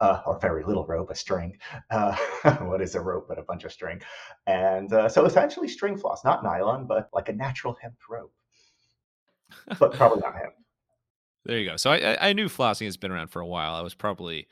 or 0.00 0.38
very 0.38 0.64
little 0.64 0.84
rope, 0.86 1.08
a 1.08 1.14
string. 1.14 1.56
what 2.60 2.82
is 2.82 2.94
a 2.94 3.00
rope 3.00 3.26
but 3.26 3.38
a 3.38 3.42
bunch 3.42 3.64
of 3.64 3.72
string? 3.72 4.02
And 4.46 4.90
so 4.90 5.24
essentially 5.24 5.68
string 5.68 5.96
floss, 5.96 6.24
not 6.24 6.44
nylon, 6.44 6.86
but 6.86 7.08
like 7.14 7.30
a 7.30 7.32
natural 7.32 7.74
hemp 7.80 7.96
rope. 8.10 8.34
But 9.78 9.94
probably 9.94 10.20
not 10.20 10.34
hemp. 10.34 10.52
There 11.46 11.58
you 11.58 11.70
go. 11.70 11.76
So 11.76 11.90
I, 11.90 12.28
I 12.28 12.32
knew 12.34 12.48
flossing 12.48 12.84
has 12.84 12.98
been 12.98 13.12
around 13.12 13.28
for 13.28 13.40
a 13.40 13.46
while. 13.46 13.74
I 13.74 13.80
was 13.80 13.94
probably 13.94 14.46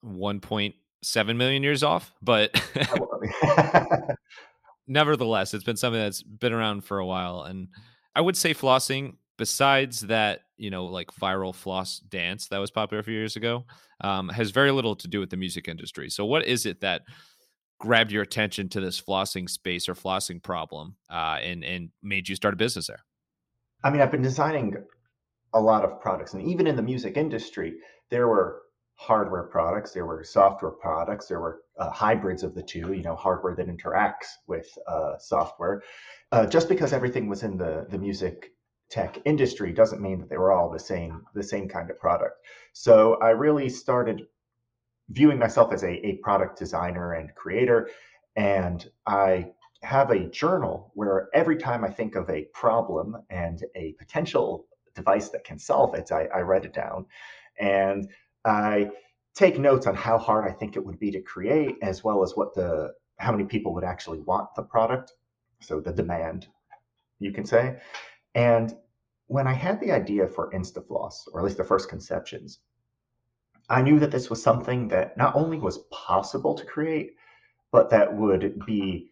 one 0.00 0.40
point 0.40 0.74
seven 1.02 1.36
million 1.36 1.62
years 1.62 1.82
off, 1.82 2.12
but 2.22 2.60
nevertheless, 4.88 5.54
it's 5.54 5.64
been 5.64 5.76
something 5.76 6.00
that's 6.00 6.22
been 6.22 6.52
around 6.52 6.84
for 6.84 6.98
a 6.98 7.06
while. 7.06 7.42
And 7.42 7.68
I 8.14 8.20
would 8.20 8.36
say 8.36 8.54
flossing, 8.54 9.16
besides 9.36 10.00
that, 10.02 10.40
you 10.56 10.70
know, 10.70 10.86
like 10.86 11.12
viral 11.14 11.54
floss 11.54 12.00
dance 12.00 12.48
that 12.48 12.58
was 12.58 12.70
popular 12.70 13.00
a 13.00 13.04
few 13.04 13.14
years 13.14 13.36
ago, 13.36 13.64
um, 14.00 14.28
has 14.30 14.50
very 14.50 14.70
little 14.70 14.96
to 14.96 15.08
do 15.08 15.20
with 15.20 15.30
the 15.30 15.36
music 15.36 15.68
industry. 15.68 16.10
So, 16.10 16.24
what 16.24 16.44
is 16.44 16.66
it 16.66 16.80
that 16.80 17.02
grabbed 17.78 18.10
your 18.10 18.22
attention 18.22 18.68
to 18.70 18.80
this 18.80 19.00
flossing 19.00 19.48
space 19.48 19.88
or 19.88 19.94
flossing 19.94 20.42
problem, 20.42 20.96
uh, 21.10 21.38
and 21.42 21.64
and 21.64 21.90
made 22.02 22.28
you 22.28 22.34
start 22.34 22.54
a 22.54 22.56
business 22.56 22.88
there? 22.88 23.04
I 23.84 23.90
mean, 23.90 24.00
I've 24.00 24.10
been 24.10 24.22
designing 24.22 24.74
a 25.54 25.60
lot 25.60 25.84
of 25.84 26.00
products, 26.00 26.34
and 26.34 26.42
even 26.42 26.66
in 26.66 26.76
the 26.76 26.82
music 26.82 27.16
industry, 27.16 27.74
there 28.10 28.26
were 28.28 28.62
hardware 28.98 29.44
products, 29.44 29.92
there 29.92 30.04
were 30.04 30.24
software 30.24 30.72
products, 30.72 31.28
there 31.28 31.40
were 31.40 31.62
uh, 31.78 31.88
hybrids 31.88 32.42
of 32.42 32.52
the 32.52 32.62
two, 32.62 32.92
you 32.92 33.02
know, 33.02 33.14
hardware 33.14 33.54
that 33.54 33.68
interacts 33.68 34.26
with 34.48 34.76
uh, 34.88 35.16
software. 35.18 35.84
Uh, 36.32 36.44
just 36.44 36.68
because 36.68 36.92
everything 36.92 37.28
was 37.28 37.44
in 37.44 37.56
the, 37.56 37.86
the 37.90 37.98
music 37.98 38.52
tech 38.90 39.18
industry 39.24 39.72
doesn't 39.72 40.02
mean 40.02 40.18
that 40.18 40.28
they 40.28 40.36
were 40.36 40.50
all 40.50 40.68
the 40.68 40.78
same 40.78 41.22
the 41.32 41.42
same 41.42 41.68
kind 41.68 41.90
of 41.90 41.98
product. 41.98 42.44
So 42.72 43.14
I 43.22 43.30
really 43.30 43.68
started 43.68 44.26
viewing 45.10 45.38
myself 45.38 45.72
as 45.72 45.84
a, 45.84 46.04
a 46.04 46.16
product 46.16 46.58
designer 46.58 47.12
and 47.12 47.32
creator. 47.36 47.90
And 48.34 48.84
I 49.06 49.52
have 49.82 50.10
a 50.10 50.28
journal 50.28 50.90
where 50.94 51.28
every 51.34 51.56
time 51.56 51.84
I 51.84 51.90
think 51.90 52.16
of 52.16 52.28
a 52.30 52.46
problem 52.52 53.16
and 53.30 53.62
a 53.76 53.92
potential 53.92 54.66
device 54.96 55.28
that 55.28 55.44
can 55.44 55.58
solve 55.60 55.94
it, 55.94 56.10
I, 56.10 56.26
I 56.34 56.40
write 56.40 56.64
it 56.64 56.72
down. 56.72 57.06
And 57.60 58.08
I 58.44 58.90
take 59.34 59.58
notes 59.58 59.86
on 59.86 59.94
how 59.94 60.18
hard 60.18 60.48
I 60.48 60.52
think 60.52 60.76
it 60.76 60.84
would 60.84 60.98
be 60.98 61.10
to 61.12 61.20
create, 61.20 61.76
as 61.82 62.02
well 62.02 62.22
as 62.22 62.34
what 62.36 62.54
the 62.54 62.92
how 63.18 63.32
many 63.32 63.44
people 63.44 63.74
would 63.74 63.84
actually 63.84 64.20
want 64.20 64.54
the 64.54 64.62
product. 64.62 65.12
So 65.60 65.80
the 65.80 65.92
demand, 65.92 66.46
you 67.18 67.32
can 67.32 67.44
say. 67.44 67.80
And 68.34 68.74
when 69.26 69.46
I 69.46 69.52
had 69.52 69.80
the 69.80 69.92
idea 69.92 70.26
for 70.26 70.52
InstaFloss, 70.52 71.28
or 71.32 71.40
at 71.40 71.44
least 71.44 71.58
the 71.58 71.64
first 71.64 71.88
conceptions, 71.88 72.60
I 73.68 73.82
knew 73.82 73.98
that 73.98 74.10
this 74.10 74.30
was 74.30 74.42
something 74.42 74.88
that 74.88 75.16
not 75.16 75.34
only 75.34 75.58
was 75.58 75.78
possible 75.90 76.54
to 76.54 76.64
create, 76.64 77.16
but 77.70 77.90
that 77.90 78.16
would 78.16 78.64
be 78.64 79.10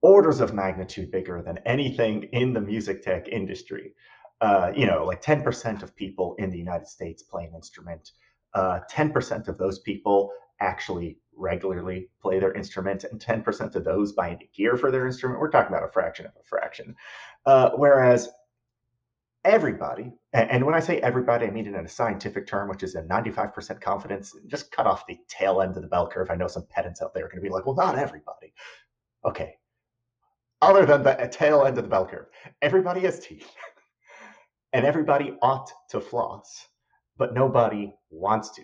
orders 0.00 0.40
of 0.40 0.54
magnitude 0.54 1.10
bigger 1.10 1.42
than 1.42 1.58
anything 1.66 2.24
in 2.32 2.52
the 2.52 2.60
music 2.60 3.02
tech 3.02 3.28
industry. 3.28 3.92
Uh, 4.40 4.70
you 4.74 4.86
know, 4.86 5.04
like 5.04 5.22
10% 5.22 5.82
of 5.82 5.96
people 5.96 6.34
in 6.38 6.50
the 6.50 6.58
United 6.58 6.86
States 6.86 7.22
play 7.22 7.44
an 7.44 7.54
instrument. 7.54 8.12
Uh, 8.56 8.80
10% 8.90 9.48
of 9.48 9.58
those 9.58 9.80
people 9.80 10.32
actually 10.60 11.18
regularly 11.36 12.08
play 12.22 12.38
their 12.38 12.54
instrument, 12.54 13.04
and 13.04 13.20
10% 13.20 13.74
of 13.76 13.84
those 13.84 14.12
buy 14.12 14.38
gear 14.54 14.78
for 14.78 14.90
their 14.90 15.06
instrument. 15.06 15.38
We're 15.38 15.50
talking 15.50 15.76
about 15.76 15.86
a 15.86 15.92
fraction 15.92 16.24
of 16.24 16.32
a 16.40 16.42
fraction. 16.42 16.96
Uh, 17.44 17.72
whereas 17.76 18.30
everybody, 19.44 20.10
and 20.32 20.64
when 20.64 20.74
I 20.74 20.80
say 20.80 21.00
everybody, 21.00 21.46
I 21.46 21.50
mean 21.50 21.66
it 21.66 21.74
in 21.74 21.84
a 21.84 21.88
scientific 21.88 22.46
term, 22.46 22.70
which 22.70 22.82
is 22.82 22.94
a 22.94 23.02
95% 23.02 23.78
confidence. 23.82 24.34
Just 24.46 24.72
cut 24.72 24.86
off 24.86 25.06
the 25.06 25.18
tail 25.28 25.60
end 25.60 25.76
of 25.76 25.82
the 25.82 25.88
bell 25.88 26.08
curve. 26.08 26.30
I 26.30 26.34
know 26.34 26.48
some 26.48 26.66
pedants 26.70 27.02
out 27.02 27.12
there 27.12 27.26
are 27.26 27.28
going 27.28 27.42
to 27.42 27.46
be 27.46 27.52
like, 27.52 27.66
well, 27.66 27.76
not 27.76 27.98
everybody. 27.98 28.54
Okay. 29.22 29.56
Other 30.62 30.86
than 30.86 31.02
the 31.02 31.28
tail 31.30 31.66
end 31.66 31.76
of 31.76 31.84
the 31.84 31.90
bell 31.90 32.06
curve, 32.06 32.28
everybody 32.62 33.00
has 33.02 33.20
teeth, 33.20 33.50
and 34.72 34.86
everybody 34.86 35.36
ought 35.42 35.70
to 35.90 36.00
floss, 36.00 36.66
but 37.18 37.34
nobody 37.34 37.92
wants 38.10 38.50
to. 38.50 38.62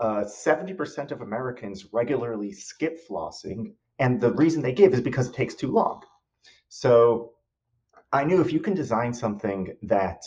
Uh, 0.00 0.24
70% 0.24 1.10
of 1.10 1.20
Americans 1.20 1.86
regularly 1.92 2.52
skip 2.52 3.06
flossing, 3.06 3.74
and 3.98 4.20
the 4.20 4.32
reason 4.32 4.62
they 4.62 4.72
give 4.72 4.94
is 4.94 5.00
because 5.00 5.28
it 5.28 5.34
takes 5.34 5.54
too 5.54 5.70
long. 5.70 6.02
So 6.68 7.32
I 8.12 8.24
knew 8.24 8.40
if 8.40 8.52
you 8.52 8.60
can 8.60 8.74
design 8.74 9.12
something 9.12 9.76
that 9.82 10.24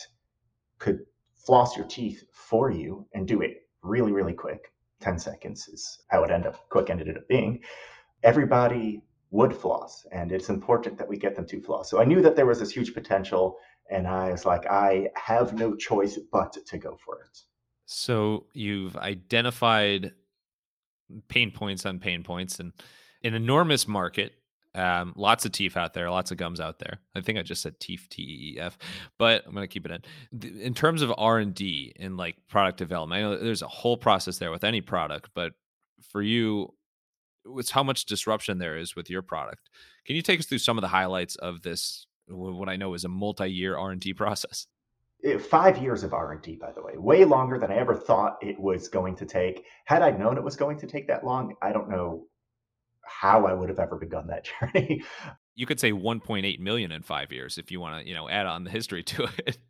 could 0.80 1.06
floss 1.34 1.76
your 1.76 1.86
teeth 1.88 2.24
for 2.32 2.72
you 2.72 3.08
and 3.14 3.28
do 3.28 3.42
it 3.42 3.68
really, 3.82 4.12
really 4.12 4.34
quick, 4.34 4.72
10 5.02 5.20
seconds 5.20 5.68
is 5.68 6.00
how 6.08 6.24
it 6.24 6.32
ended 6.32 6.54
up 6.54 6.70
quick 6.70 6.90
ended 6.90 7.18
up 7.18 7.28
being, 7.28 7.62
everybody 8.24 9.02
would 9.32 9.54
floss. 9.54 10.06
And 10.12 10.32
it's 10.32 10.50
important 10.50 10.98
that 10.98 11.08
we 11.08 11.18
get 11.18 11.36
them 11.36 11.46
to 11.48 11.62
floss. 11.62 11.90
So 11.90 12.00
I 12.00 12.06
knew 12.06 12.22
that 12.22 12.36
there 12.36 12.46
was 12.46 12.60
this 12.60 12.72
huge 12.72 12.94
potential. 12.94 13.58
And 13.94 14.08
I 14.08 14.32
was 14.32 14.46
like, 14.46 14.66
I 14.68 15.10
have 15.16 15.54
no 15.54 15.76
choice 15.76 16.20
but 16.32 16.58
to 16.66 16.78
go 16.78 16.98
for 17.06 17.20
it. 17.20 17.40
So 17.86 18.48
you've 18.54 18.98
identified 18.98 20.14
pain 21.28 21.52
points 21.52 21.86
on 21.86 22.00
pain 22.00 22.24
points 22.24 22.60
and 22.60 22.74
an 23.24 23.34
enormous 23.36 23.88
market 23.88 24.34
um, 24.76 25.14
lots 25.16 25.46
of 25.46 25.52
teeth 25.52 25.78
out 25.78 25.94
there, 25.94 26.10
lots 26.10 26.32
of 26.32 26.38
gums 26.38 26.60
out 26.60 26.80
there. 26.80 27.00
I 27.16 27.22
think 27.22 27.38
I 27.38 27.44
just 27.44 27.62
said 27.62 27.80
teeth, 27.80 28.08
T 28.10 28.24
E 28.24 28.54
E 28.56 28.60
F, 28.60 28.78
but 29.20 29.44
I'm 29.46 29.54
gonna 29.54 29.68
keep 29.68 29.86
it 29.86 29.92
in. 29.92 30.62
In 30.62 30.74
terms 30.74 31.02
of 31.02 31.14
R 31.16 31.38
and 31.38 31.54
D 31.54 31.94
and 32.00 32.18
like 32.18 32.38
product 32.50 32.80
development, 32.80 33.20
I 33.20 33.22
know 33.22 33.38
there's 33.38 33.62
a 33.62 33.68
whole 33.68 33.98
process 33.98 34.40
there 34.40 34.52
with 34.52 34.64
any 34.64 34.82
product, 34.82 35.30
but 35.36 35.54
for 36.12 36.22
you, 36.22 36.74
it's 37.58 37.72
how 37.72 37.84
much 37.84 38.06
disruption 38.06 38.58
there 38.58 38.78
is 38.78 38.96
with 38.96 39.10
your 39.10 39.22
product. 39.22 39.70
Can 40.06 40.16
you 40.16 40.22
take 40.22 40.40
us 40.40 40.48
through 40.48 40.58
some 40.60 40.78
of 40.78 40.82
the 40.82 40.88
highlights 40.88 41.36
of 41.36 41.62
this? 41.62 42.08
What 42.28 42.70
I 42.70 42.76
know 42.76 42.94
is 42.94 43.04
a 43.04 43.10
multi-year 43.10 43.78
R 43.78 43.92
and 43.92 44.02
D 44.02 44.14
process. 44.14 44.68
Five 45.40 45.78
years 45.78 46.04
of 46.04 46.14
R 46.14 46.34
and 46.34 46.42
D, 46.42 46.58
by 46.60 46.72
the 46.74 46.82
way, 46.82 46.94
way 46.98 47.24
longer 47.24 47.58
than 47.58 47.72
I 47.72 47.76
ever 47.76 47.96
thought 47.96 48.38
it 48.42 48.60
was 48.60 48.90
going 48.90 49.16
to 49.18 49.26
take. 49.26 49.66
Had 49.86 50.02
I 50.02 50.12
known 50.12 50.38
it 50.38 50.44
was 50.44 50.56
going 50.56 50.78
to 50.80 50.88
take 50.88 51.08
that 51.08 51.26
long, 51.26 51.56
I 51.62 51.72
don't 51.72 51.90
know 51.90 52.28
how 53.06 53.46
I 53.46 53.54
would 53.54 53.70
have 53.70 53.80
ever 53.80 53.96
begun 53.96 54.28
that 54.28 54.48
journey. 54.74 55.04
You 55.56 55.66
could 55.66 55.80
say 55.80 55.92
1.8 55.92 56.60
million 56.60 56.92
in 56.92 57.04
five 57.04 57.32
years 57.32 57.58
if 57.58 57.72
you 57.72 57.80
want 57.80 58.02
to, 58.02 58.08
you 58.08 58.16
know, 58.16 58.28
add 58.28 58.48
on 58.48 58.64
the 58.64 58.72
history 58.72 59.04
to 59.04 59.28
it. 59.46 59.58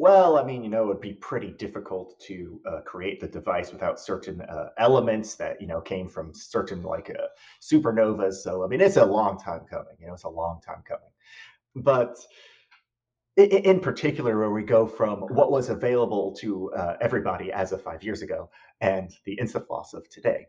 Well, 0.00 0.38
I 0.38 0.44
mean, 0.44 0.62
you 0.62 0.70
know, 0.70 0.84
it 0.84 0.86
would 0.86 1.00
be 1.00 1.14
pretty 1.14 1.50
difficult 1.50 2.20
to 2.28 2.60
uh, 2.70 2.80
create 2.82 3.18
the 3.18 3.26
device 3.26 3.72
without 3.72 3.98
certain 3.98 4.40
uh, 4.42 4.68
elements 4.78 5.34
that, 5.34 5.60
you 5.60 5.66
know, 5.66 5.80
came 5.80 6.08
from 6.08 6.32
certain 6.32 6.84
like 6.84 7.10
uh, 7.10 7.26
supernovas. 7.60 8.34
So, 8.34 8.64
I 8.64 8.68
mean, 8.68 8.80
it's 8.80 8.96
a 8.96 9.04
long 9.04 9.40
time 9.40 9.62
coming. 9.68 9.96
You 9.98 10.06
know, 10.06 10.14
it's 10.14 10.22
a 10.22 10.28
long 10.28 10.60
time 10.64 10.84
coming. 10.86 11.10
But 11.82 12.16
in 13.36 13.80
particular, 13.80 14.38
where 14.38 14.50
we 14.50 14.64
go 14.64 14.86
from 14.86 15.20
what 15.20 15.52
was 15.52 15.68
available 15.68 16.34
to 16.40 16.72
uh, 16.72 16.96
everybody 17.00 17.52
as 17.52 17.72
of 17.72 17.82
five 17.82 18.02
years 18.02 18.22
ago 18.22 18.50
and 18.80 19.10
the 19.24 19.38
InstaFloss 19.40 19.94
of 19.94 20.08
today 20.10 20.46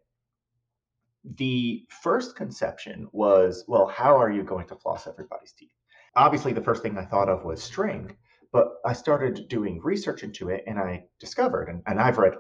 the 1.24 1.86
first 2.02 2.36
conception 2.36 3.08
was, 3.12 3.66
well, 3.68 3.88
how 3.88 4.18
are 4.18 4.32
you 4.32 4.44
going 4.44 4.68
to 4.68 4.76
floss 4.76 5.08
everybody's 5.08 5.52
teeth? 5.54 5.72
Obviously, 6.16 6.54
the 6.54 6.64
first 6.64 6.82
thing 6.82 6.98
I 6.98 7.06
thought 7.06 7.30
of 7.30 7.44
was 7.44 7.62
string, 7.62 8.16
but 8.52 8.76
I 8.86 8.94
started 8.94 9.48
doing 9.48 9.82
research 9.84 10.24
into 10.24 10.50
it 10.50 10.64
and 10.66 10.80
I 10.80 11.06
discovered, 11.20 11.70
and, 11.70 11.84
and 11.86 12.00
I've 12.00 12.18
read 12.18 12.34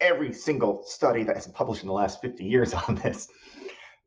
every 0.00 0.32
single 0.32 0.82
study 0.84 1.22
that 1.24 1.36
has 1.36 1.46
been 1.46 1.54
published 1.54 1.82
in 1.82 1.88
the 1.88 1.94
last 1.94 2.20
50 2.20 2.44
years 2.44 2.74
on 2.88 2.96
this. 2.96 3.28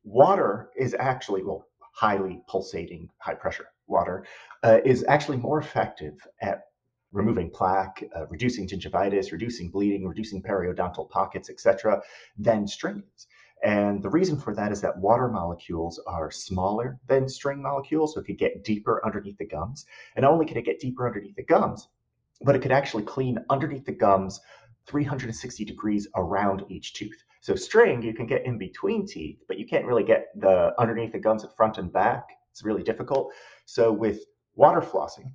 Water 0.04 0.70
is 0.78 0.96
actually, 1.00 1.44
well, 1.44 1.66
highly 1.94 2.42
pulsating, 2.48 3.10
high 3.20 3.34
pressure 3.34 3.68
water 3.88 4.26
uh, 4.64 4.80
is 4.86 5.06
actually 5.08 5.38
more 5.38 5.60
effective 5.60 6.16
at 6.42 6.64
removing 7.12 7.50
plaque, 7.50 8.04
uh, 8.16 8.28
reducing 8.28 8.68
gingivitis, 8.68 9.32
reducing 9.32 9.70
bleeding, 9.70 10.08
reducing 10.08 10.42
periodontal 10.42 11.10
pockets, 11.10 11.50
etc., 11.50 12.02
than 12.38 12.68
string 12.68 13.04
is. 13.16 13.28
And 13.64 14.04
the 14.04 14.10
reason 14.10 14.38
for 14.38 14.54
that 14.54 14.72
is 14.72 14.82
that 14.82 14.98
water 14.98 15.30
molecules 15.30 16.00
are 16.06 16.30
smaller 16.30 17.00
than 17.08 17.30
string 17.30 17.62
molecules, 17.62 18.14
so 18.14 18.20
it 18.20 18.26
could 18.26 18.38
get 18.38 18.64
deeper 18.64 19.02
underneath 19.06 19.38
the 19.38 19.48
gums. 19.48 19.86
And 20.16 20.24
not 20.24 20.34
only 20.34 20.46
can 20.46 20.58
it 20.58 20.66
get 20.66 20.80
deeper 20.80 21.08
underneath 21.08 21.36
the 21.36 21.44
gums, 21.44 21.88
but 22.42 22.56
it 22.56 22.62
could 22.62 22.74
actually 22.74 23.04
clean 23.04 23.40
underneath 23.50 23.86
the 23.86 23.94
gums 23.94 24.42
360 24.88 25.66
degrees 25.66 26.08
around 26.16 26.66
each 26.70 26.94
tooth. 26.94 27.24
So 27.42 27.56
string, 27.56 28.02
you 28.02 28.14
can 28.14 28.28
get 28.28 28.46
in 28.46 28.58
between 28.58 29.08
teeth, 29.08 29.44
but 29.48 29.58
you 29.58 29.66
can't 29.66 29.86
really 29.86 30.04
get 30.04 30.28
the 30.36 30.74
underneath 30.80 31.14
the 31.14 31.20
gums 31.20 31.44
at 31.44 31.56
front 31.56 31.78
and 31.78 31.92
back. 31.92 32.28
It's 32.56 32.64
really 32.64 32.84
difficult. 32.84 33.34
So 33.66 33.92
with 33.92 34.22
water 34.56 34.80
flossing, 34.80 35.34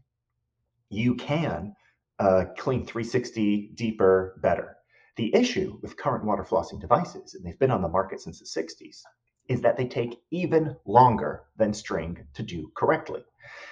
you 0.88 1.14
can 1.16 1.74
uh, 2.18 2.46
clean 2.56 2.86
360 2.86 3.72
deeper 3.74 4.40
better. 4.40 4.78
The 5.16 5.34
issue 5.34 5.78
with 5.82 5.98
current 5.98 6.24
water 6.24 6.44
flossing 6.44 6.80
devices, 6.80 7.34
and 7.34 7.44
they've 7.44 7.58
been 7.58 7.70
on 7.70 7.82
the 7.82 7.88
market 7.88 8.22
since 8.22 8.38
the 8.38 8.46
60s, 8.46 9.02
is 9.48 9.60
that 9.60 9.76
they 9.76 9.86
take 9.86 10.18
even 10.30 10.74
longer 10.86 11.44
than 11.58 11.74
string 11.74 12.26
to 12.32 12.42
do 12.42 12.72
correctly. 12.74 13.22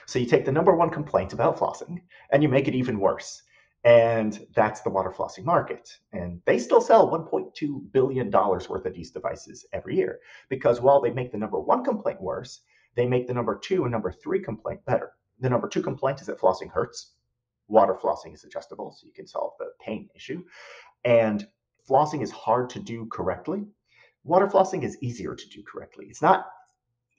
So 0.07 0.19
you 0.19 0.26
take 0.26 0.45
the 0.45 0.52
number 0.52 0.76
one 0.76 0.90
complaint 0.90 1.33
about 1.33 1.57
flossing 1.57 2.02
and 2.31 2.43
you 2.43 2.50
make 2.50 2.69
it 2.69 2.75
even 2.75 3.00
worse. 3.00 3.43
And 3.83 4.47
that's 4.55 4.83
the 4.83 4.90
water 4.90 5.11
flossing 5.11 5.45
market. 5.45 5.88
And 6.12 6.43
they 6.45 6.59
still 6.59 6.83
sell 6.83 7.11
$1.2 7.11 7.93
billion 7.93 8.31
worth 8.31 8.85
of 8.85 8.93
these 8.93 9.11
devices 9.11 9.64
every 9.73 9.97
year 9.97 10.19
because 10.50 10.83
while 10.83 11.00
they 11.00 11.12
make 11.12 11.33
the 11.33 11.38
number 11.38 11.59
one 11.59 11.83
complaint 11.83 12.21
worse, 12.21 12.61
they 12.99 13.07
make 13.07 13.28
the 13.28 13.35
number 13.35 13.57
two 13.57 13.85
and 13.85 13.93
number 13.93 14.11
three 14.11 14.40
complaint 14.40 14.85
better. 14.85 15.12
The 15.38 15.49
number 15.49 15.69
two 15.69 15.83
complaint 15.83 16.21
is 16.21 16.26
that 16.26 16.40
flossing 16.40 16.69
hurts. 16.69 17.12
Water 17.69 17.95
flossing 17.95 18.35
is 18.35 18.43
adjustable, 18.43 18.90
so 18.90 19.07
you 19.07 19.12
can 19.12 19.28
solve 19.28 19.52
the 19.61 19.67
pain 19.81 20.09
issue. 20.17 20.43
And 21.05 21.47
flossing 21.88 22.23
is 22.23 22.33
hard 22.33 22.71
to 22.71 22.81
do 22.81 23.07
correctly. 23.07 23.64
Water 24.25 24.49
flossing 24.49 24.83
is 24.83 24.99
easier 25.00 25.37
to 25.37 25.49
do 25.49 25.62
correctly. 25.62 26.07
It's 26.11 26.23
not 26.23 26.47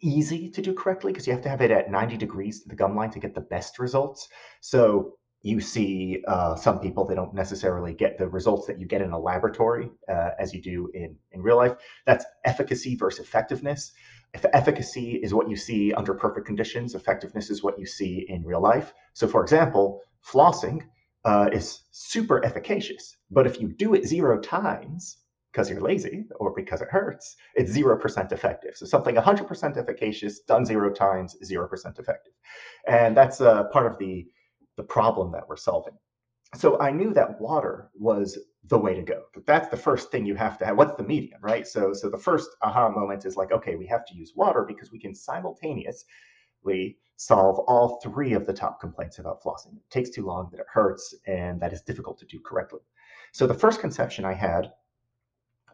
easy 0.02 0.50
to 0.50 0.62
do 0.62 0.74
correctly 0.74 1.14
because 1.14 1.26
you 1.26 1.32
have 1.32 1.44
to 1.44 1.50
have 1.50 1.62
it 1.62 1.72
at 1.72 1.90
90 1.90 2.18
degrees 2.18 2.62
to 2.62 2.68
the 2.68 2.76
gum 2.76 2.94
line 2.94 3.12
to 3.12 3.20
get 3.20 3.34
the 3.34 3.42
best 3.42 3.80
results. 3.80 4.28
So 4.60 5.14
you 5.44 5.62
see 5.62 6.22
uh, 6.28 6.56
some 6.56 6.80
people 6.80 7.06
they 7.06 7.16
don't 7.16 7.34
necessarily 7.34 7.94
get 7.94 8.18
the 8.18 8.28
results 8.28 8.68
that 8.68 8.80
you 8.80 8.86
get 8.86 9.02
in 9.02 9.12
a 9.12 9.20
laboratory 9.20 9.90
uh, 10.10 10.32
as 10.38 10.54
you 10.54 10.62
do 10.62 10.92
in, 10.94 11.16
in 11.32 11.42
real 11.42 11.56
life 11.56 11.78
that's 12.06 12.26
efficacy 12.44 12.96
versus 12.96 13.26
effectiveness 13.26 13.94
if 14.34 14.46
efficacy 14.54 15.16
is 15.16 15.34
what 15.34 15.50
you 15.50 15.56
see 15.56 15.94
under 15.94 16.14
perfect 16.14 16.46
conditions 16.46 16.96
effectiveness 16.96 17.50
is 17.50 17.64
what 17.64 17.80
you 17.80 17.86
see 17.86 18.26
in 18.30 18.44
real 18.44 18.62
life 18.62 18.94
so 19.14 19.28
for 19.28 19.42
example 19.42 20.02
flossing 20.26 20.82
uh, 21.26 21.50
is 21.52 21.82
super 21.92 22.44
efficacious. 22.46 23.18
But 23.32 23.48
if 23.48 23.60
you 23.60 23.68
do 23.68 23.94
it 23.94 24.06
zero 24.06 24.40
times 24.40 25.18
because 25.52 25.70
you're 25.70 25.82
lazy 25.82 26.26
or 26.40 26.54
because 26.56 26.82
it 26.82 26.90
hurts, 26.90 27.36
it's 27.56 27.76
0% 27.76 28.32
effective. 28.32 28.76
So 28.76 28.86
something 28.86 29.16
100% 29.16 29.78
efficacious 29.78 30.42
done 30.42 30.66
zero 30.66 30.94
times, 30.94 31.36
0% 31.44 32.00
effective. 32.00 32.34
And 32.88 33.18
that's 33.18 33.42
uh, 33.42 33.64
part 33.66 33.88
of 33.88 33.98
the, 33.98 34.28
the 34.78 34.84
problem 34.84 35.32
that 35.32 35.48
we're 35.48 35.58
solving. 35.58 35.96
So 36.56 36.80
I 36.80 36.92
knew 36.92 37.14
that 37.14 37.40
water 37.40 37.90
was 37.94 38.38
the 38.66 38.78
way 38.78 38.96
to 38.96 39.02
go. 39.02 39.24
That's 39.46 39.70
the 39.70 39.78
first 39.78 40.12
thing 40.12 40.26
you 40.26 40.36
have 40.36 40.58
to 40.60 40.66
have. 40.66 40.78
What's 40.78 40.98
the 40.98 41.04
medium, 41.04 41.40
right? 41.42 41.68
So, 41.68 41.94
so 41.94 42.10
the 42.10 42.18
first 42.18 42.50
aha 42.62 42.90
moment 42.90 43.26
is 43.26 43.36
like, 43.36 43.52
okay, 43.52 43.76
we 43.76 43.88
have 43.88 44.06
to 44.08 44.16
use 44.16 44.34
water 44.36 44.66
because 44.68 44.92
we 44.92 45.00
can 45.00 45.16
simultaneously 45.16 46.98
solve 47.16 47.60
all 47.68 48.00
three 48.02 48.34
of 48.34 48.46
the 48.46 48.54
top 48.54 48.80
complaints 48.80 49.20
about 49.20 49.42
flossing. 49.44 49.76
It 49.76 49.90
takes 49.90 50.10
too 50.10 50.26
long, 50.26 50.50
that 50.52 50.60
it 50.60 50.66
hurts, 50.72 51.16
and 51.28 51.60
that 51.62 51.74
is 51.74 51.82
difficult 51.82 52.18
to 52.20 52.26
do 52.26 52.40
correctly. 52.40 52.80
So 53.32 53.46
the 53.46 53.54
first 53.54 53.82
conception 53.82 54.26
I 54.26 54.34
had 54.34 54.72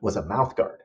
was 0.02 0.16
a 0.16 0.26
mouth 0.26 0.56
guard. 0.56 0.82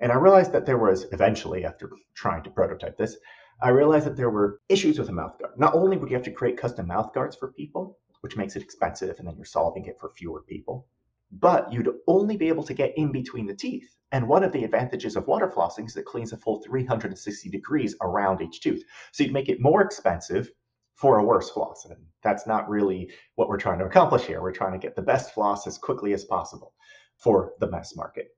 And 0.00 0.12
I 0.12 0.16
realized 0.16 0.52
that 0.52 0.66
there 0.66 0.78
was 0.78 1.06
eventually, 1.12 1.64
after 1.64 1.90
trying 2.14 2.42
to 2.44 2.50
prototype 2.50 2.96
this, 2.96 3.16
I 3.62 3.70
realized 3.70 4.06
that 4.06 4.16
there 4.16 4.30
were 4.30 4.60
issues 4.68 4.98
with 4.98 5.08
a 5.08 5.12
mouth 5.12 5.38
guard. 5.38 5.58
Not 5.58 5.74
only 5.74 5.96
would 5.96 6.10
you 6.10 6.16
have 6.16 6.24
to 6.24 6.30
create 6.30 6.58
custom 6.58 6.86
mouth 6.86 7.14
guards 7.14 7.36
for 7.36 7.52
people, 7.52 7.98
which 8.20 8.36
makes 8.36 8.56
it 8.56 8.62
expensive, 8.62 9.18
and 9.18 9.26
then 9.26 9.36
you're 9.36 9.44
solving 9.44 9.86
it 9.86 9.98
for 10.00 10.10
fewer 10.10 10.42
people. 10.42 10.86
But 11.32 11.72
you'd 11.72 11.90
only 12.06 12.36
be 12.36 12.48
able 12.48 12.64
to 12.64 12.74
get 12.74 12.96
in 12.96 13.12
between 13.12 13.46
the 13.46 13.54
teeth. 13.54 13.88
And 14.12 14.28
one 14.28 14.44
of 14.44 14.52
the 14.52 14.64
advantages 14.64 15.16
of 15.16 15.26
water 15.26 15.48
flossing 15.48 15.86
is 15.86 15.96
it 15.96 16.04
cleans 16.04 16.32
a 16.32 16.36
full 16.36 16.62
360 16.62 17.50
degrees 17.50 17.96
around 18.00 18.40
each 18.40 18.60
tooth. 18.60 18.84
So 19.12 19.24
you'd 19.24 19.32
make 19.32 19.48
it 19.48 19.60
more 19.60 19.82
expensive 19.82 20.50
for 20.94 21.18
a 21.18 21.24
worse 21.24 21.50
floss. 21.50 21.84
And 21.84 21.96
that's 22.22 22.46
not 22.46 22.68
really 22.68 23.10
what 23.34 23.48
we're 23.48 23.58
trying 23.58 23.78
to 23.80 23.84
accomplish 23.84 24.22
here. 24.22 24.40
We're 24.40 24.52
trying 24.52 24.72
to 24.72 24.78
get 24.78 24.96
the 24.96 25.02
best 25.02 25.34
floss 25.34 25.66
as 25.66 25.78
quickly 25.78 26.12
as 26.14 26.24
possible 26.24 26.72
for 27.16 27.52
the 27.60 27.70
mass 27.70 27.96
market. 27.96 28.28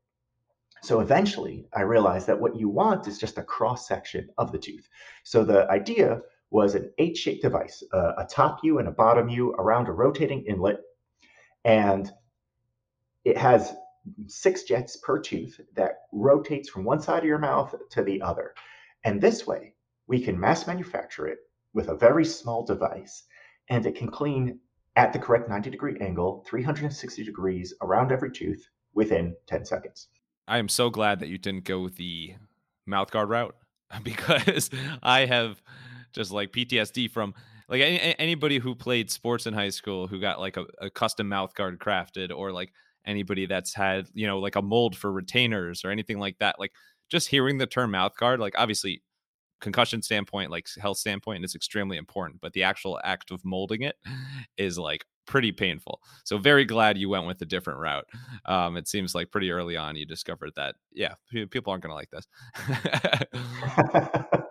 So 0.83 1.01
eventually, 1.01 1.67
I 1.75 1.83
realized 1.83 2.27
that 2.29 2.41
what 2.41 2.57
you 2.57 2.69
want 2.69 3.07
is 3.09 3.19
just 3.19 3.39
a 3.39 3.43
cross 3.43 3.87
section 3.89 4.29
of 4.39 4.53
the 4.53 4.59
tooth. 4.59 4.89
So 5.25 5.45
the 5.45 5.69
idea 5.71 6.21
was 6.51 6.75
an 6.75 6.91
H 6.99 7.19
shaped 7.19 7.43
device, 7.43 7.83
uh, 7.93 8.13
a 8.19 8.25
top 8.25 8.61
U 8.63 8.79
and 8.79 8.89
a 8.89 8.93
bottom 8.93 9.29
U 9.29 9.53
around 9.53 9.89
a 9.89 9.93
rotating 9.93 10.45
inlet. 10.47 10.81
And 11.65 12.11
it 13.25 13.37
has 13.37 13.75
six 14.27 14.63
jets 14.63 14.97
per 14.97 15.19
tooth 15.19 15.61
that 15.75 16.03
rotates 16.13 16.69
from 16.69 16.85
one 16.85 17.01
side 17.01 17.19
of 17.19 17.25
your 17.25 17.39
mouth 17.39 17.75
to 17.91 18.03
the 18.03 18.23
other. 18.23 18.55
And 19.05 19.21
this 19.21 19.47
way, 19.47 19.75
we 20.07 20.21
can 20.21 20.39
mass 20.39 20.67
manufacture 20.67 21.27
it 21.27 21.39
with 21.75 21.89
a 21.89 21.95
very 21.95 22.25
small 22.25 22.65
device, 22.65 23.25
and 23.69 23.85
it 23.85 23.95
can 23.95 24.11
clean 24.11 24.59
at 24.97 25.13
the 25.13 25.19
correct 25.19 25.49
90 25.49 25.71
degree 25.71 25.97
angle, 26.01 26.45
360 26.49 27.23
degrees 27.25 27.75
around 27.83 28.11
every 28.11 28.33
tooth 28.33 28.67
within 28.95 29.37
10 29.47 29.65
seconds. 29.65 30.09
I 30.49 30.59
am 30.59 30.69
so 30.69 30.89
glad 30.89 31.21
that 31.21 31.29
you 31.29 31.39
didn't 31.39 31.65
go 31.65 31.89
the 31.89 32.35
mouthguard 32.89 33.29
route 33.29 33.55
because 34.03 34.71
I 35.03 35.27
have 35.27 35.63
just 36.13 36.31
like 36.31 36.53
PTSD 36.53 37.11
from 37.11 37.35
like 37.69 37.83
any, 37.83 37.99
anybody 38.19 38.59
who 38.59 38.75
played 38.75 39.11
sports 39.11 39.47
in 39.47 39.55
high 39.55 39.69
school 39.69 40.07
who 40.07 40.21
got 40.21 40.41
like 40.41 40.57
a, 40.57 40.67
a 40.81 40.91
custom 40.91 41.29
mouth 41.29 41.55
guard 41.55 41.79
crafted 41.79 42.31
or 42.35 42.53
like 42.53 42.73
anybody 43.07 43.47
that's 43.47 43.75
had 43.75 44.07
you 44.15 44.27
know 44.27 44.39
like 44.39 44.57
a 44.57 44.63
mold 44.63 44.97
for 44.97 45.11
retainers 45.13 45.85
or 45.85 45.91
anything 45.91 46.19
like 46.19 46.39
that 46.39 46.57
like 46.59 46.73
just 47.09 47.29
hearing 47.29 47.59
the 47.59 47.67
term 47.67 47.91
mouth 47.91 48.17
guard 48.17 48.41
like 48.41 48.55
obviously 48.59 49.03
concussion 49.61 50.03
standpoint 50.03 50.51
like 50.51 50.69
health 50.81 50.99
standpoint 50.99 51.43
it's 51.43 51.55
extremely 51.55 51.97
important 51.97 52.41
but 52.41 52.53
the 52.53 52.63
actual 52.63 53.01
act 53.03 53.31
of 53.31 53.45
molding 53.45 53.83
it 53.83 53.97
is 54.57 54.79
like 54.79 55.05
pretty 55.27 55.53
painful. 55.53 56.01
So 56.25 56.39
very 56.39 56.65
glad 56.65 56.97
you 56.97 57.11
went 57.11 57.27
with 57.27 57.43
a 57.43 57.45
different 57.45 57.81
route. 57.81 58.07
Um 58.47 58.77
it 58.77 58.89
seems 58.89 59.15
like 59.15 59.31
pretty 59.31 59.51
early 59.51 59.77
on 59.77 59.95
you 59.95 60.07
discovered 60.07 60.53
that 60.57 60.75
yeah 60.93 61.15
people 61.51 61.71
aren't 61.71 61.83
gonna 61.83 61.95
like 61.95 62.11
this 62.11 62.27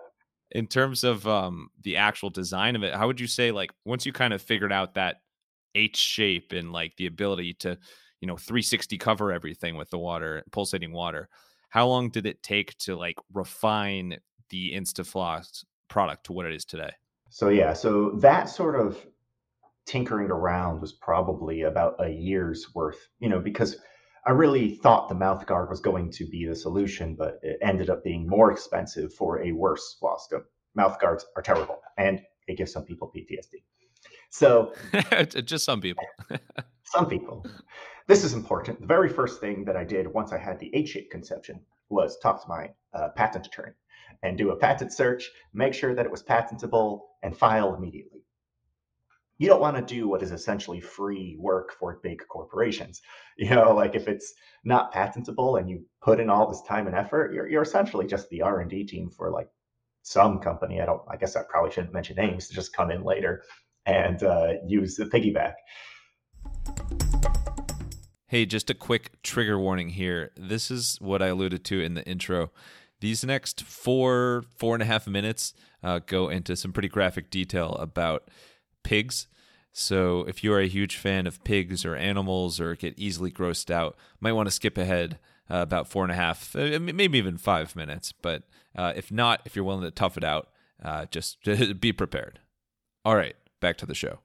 in 0.52 0.66
terms 0.66 1.04
of 1.04 1.26
um, 1.26 1.70
the 1.82 1.96
actual 1.96 2.30
design 2.30 2.76
of 2.76 2.82
it, 2.82 2.94
how 2.94 3.06
would 3.06 3.20
you 3.20 3.26
say 3.26 3.50
like 3.50 3.70
once 3.84 4.06
you 4.06 4.12
kind 4.12 4.32
of 4.32 4.42
figured 4.42 4.72
out 4.72 4.94
that 4.94 5.16
H 5.74 5.96
shape 5.96 6.52
and 6.52 6.72
like 6.72 6.94
the 6.96 7.06
ability 7.06 7.54
to, 7.60 7.78
you 8.20 8.26
know, 8.26 8.36
360 8.36 8.98
cover 8.98 9.32
everything 9.32 9.76
with 9.76 9.90
the 9.90 9.98
water, 9.98 10.42
pulsating 10.50 10.92
water, 10.92 11.28
how 11.68 11.86
long 11.86 12.10
did 12.10 12.26
it 12.26 12.42
take 12.42 12.76
to 12.78 12.96
like 12.96 13.16
refine 13.32 14.16
the 14.50 14.72
InstaFloss 14.74 15.64
product 15.88 16.24
to 16.24 16.32
what 16.32 16.46
it 16.46 16.54
is 16.54 16.64
today? 16.64 16.90
So 17.30 17.50
yeah, 17.50 17.74
so 17.74 18.12
that 18.20 18.48
sort 18.48 18.80
of 18.80 18.98
tinkering 19.86 20.30
around 20.30 20.80
was 20.80 20.92
probably 20.92 21.62
about 21.62 21.96
a 21.98 22.08
year's 22.08 22.74
worth, 22.74 23.08
you 23.20 23.28
know, 23.28 23.40
because 23.40 23.76
I 24.26 24.32
really 24.32 24.74
thought 24.74 25.08
the 25.08 25.14
mouth 25.14 25.46
guard 25.46 25.70
was 25.70 25.80
going 25.80 26.10
to 26.12 26.26
be 26.26 26.46
the 26.46 26.54
solution, 26.54 27.14
but 27.14 27.38
it 27.42 27.58
ended 27.62 27.90
up 27.90 28.04
being 28.04 28.26
more 28.26 28.52
expensive 28.52 29.12
for 29.14 29.42
a 29.42 29.52
worse 29.52 29.96
floss 29.98 30.28
Mouth 30.74 31.00
guards 31.00 31.26
are 31.34 31.42
terrible, 31.42 31.80
and 31.96 32.20
it 32.46 32.56
gives 32.56 32.72
some 32.72 32.84
people 32.84 33.10
PTSD. 33.14 33.62
So, 34.30 34.74
just 35.44 35.64
some 35.64 35.80
people. 35.80 36.04
some 36.84 37.08
people. 37.08 37.44
This 38.06 38.22
is 38.22 38.32
important. 38.32 38.80
The 38.80 38.86
very 38.86 39.08
first 39.08 39.40
thing 39.40 39.64
that 39.64 39.76
I 39.76 39.84
did 39.84 40.06
once 40.06 40.32
I 40.32 40.38
had 40.38 40.58
the 40.58 40.74
H-shaped 40.74 41.10
conception 41.10 41.60
was 41.88 42.18
talk 42.18 42.42
to 42.42 42.48
my 42.48 42.70
uh, 42.94 43.08
patent 43.16 43.46
attorney 43.46 43.72
and 44.22 44.36
do 44.36 44.50
a 44.50 44.56
patent 44.56 44.92
search, 44.92 45.30
make 45.52 45.74
sure 45.74 45.94
that 45.94 46.06
it 46.06 46.10
was 46.10 46.22
patentable, 46.22 47.08
and 47.22 47.36
file 47.36 47.74
immediately 47.74 48.17
you 49.38 49.46
don't 49.46 49.60
want 49.60 49.76
to 49.76 49.94
do 49.94 50.08
what 50.08 50.22
is 50.22 50.32
essentially 50.32 50.80
free 50.80 51.36
work 51.38 51.72
for 51.78 52.00
big 52.02 52.22
corporations. 52.28 53.00
You 53.40 53.50
know, 53.50 53.72
like 53.72 53.94
if 53.94 54.08
it's 54.08 54.34
not 54.64 54.90
patentable 54.90 55.58
and 55.58 55.70
you 55.70 55.84
put 56.02 56.18
in 56.18 56.28
all 56.28 56.48
this 56.48 56.60
time 56.62 56.88
and 56.88 56.96
effort, 56.96 57.32
you're, 57.32 57.48
you're 57.48 57.62
essentially 57.62 58.04
just 58.04 58.28
the 58.30 58.42
R 58.42 58.58
and 58.58 58.68
D 58.68 58.84
team 58.84 59.10
for 59.10 59.30
like 59.30 59.46
some 60.02 60.40
company. 60.40 60.80
I 60.80 60.86
don't. 60.86 61.02
I 61.08 61.16
guess 61.16 61.36
I 61.36 61.42
probably 61.48 61.70
shouldn't 61.70 61.92
mention 61.92 62.16
names 62.16 62.48
to 62.48 62.54
just 62.54 62.72
come 62.72 62.90
in 62.90 63.04
later 63.04 63.44
and 63.86 64.20
uh, 64.24 64.54
use 64.66 64.96
the 64.96 65.04
piggyback. 65.04 65.52
Hey, 68.26 68.44
just 68.44 68.70
a 68.70 68.74
quick 68.74 69.22
trigger 69.22 69.56
warning 69.56 69.90
here. 69.90 70.32
This 70.36 70.68
is 70.68 70.98
what 71.00 71.22
I 71.22 71.28
alluded 71.28 71.64
to 71.66 71.80
in 71.80 71.94
the 71.94 72.04
intro. 72.04 72.50
These 72.98 73.24
next 73.24 73.62
four, 73.62 74.42
four 74.56 74.74
and 74.74 74.82
a 74.82 74.86
half 74.86 75.06
minutes 75.06 75.54
uh, 75.84 76.00
go 76.04 76.28
into 76.28 76.56
some 76.56 76.72
pretty 76.72 76.88
graphic 76.88 77.30
detail 77.30 77.74
about 77.74 78.28
pigs. 78.88 79.26
So 79.70 80.20
if 80.22 80.42
you 80.42 80.50
are 80.54 80.60
a 80.60 80.66
huge 80.66 80.96
fan 80.96 81.26
of 81.26 81.44
pigs 81.44 81.84
or 81.84 81.94
animals 81.94 82.58
or 82.58 82.74
get 82.74 82.98
easily 82.98 83.30
grossed 83.30 83.70
out, 83.70 83.96
might 84.18 84.32
want 84.32 84.46
to 84.46 84.50
skip 84.50 84.78
ahead 84.78 85.18
uh, 85.50 85.58
about 85.58 85.88
four 85.88 86.04
and 86.04 86.10
a 86.10 86.14
half, 86.14 86.56
uh, 86.56 86.78
maybe 86.80 87.18
even 87.18 87.36
five 87.36 87.76
minutes. 87.76 88.12
But 88.12 88.44
uh, 88.74 88.94
if 88.96 89.12
not, 89.12 89.42
if 89.44 89.54
you're 89.54 89.64
willing 89.66 89.82
to 89.82 89.90
tough 89.90 90.16
it 90.16 90.24
out, 90.24 90.48
uh, 90.82 91.04
just 91.10 91.36
be 91.80 91.92
prepared. 91.92 92.40
All 93.04 93.14
right, 93.14 93.36
back 93.60 93.76
to 93.78 93.86
the 93.86 93.94
show. 93.94 94.20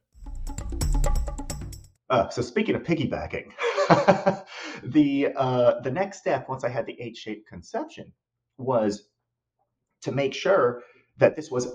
Uh, 2.10 2.30
so 2.30 2.41
speaking 2.41 2.76
of 2.76 2.84
piggybacking, 2.84 3.52
the 4.84 5.28
the 5.84 5.91
next 5.91 6.19
step 6.19 6.47
once 6.47 6.63
I 6.63 6.69
had 6.69 6.86
the 6.86 6.99
H-shaped 7.02 7.47
conception 7.47 8.13
was 8.58 9.10
to 10.04 10.13
make 10.13 10.34
sure 10.34 10.84
that 11.17 11.36
this 11.36 11.52
was 11.52 11.67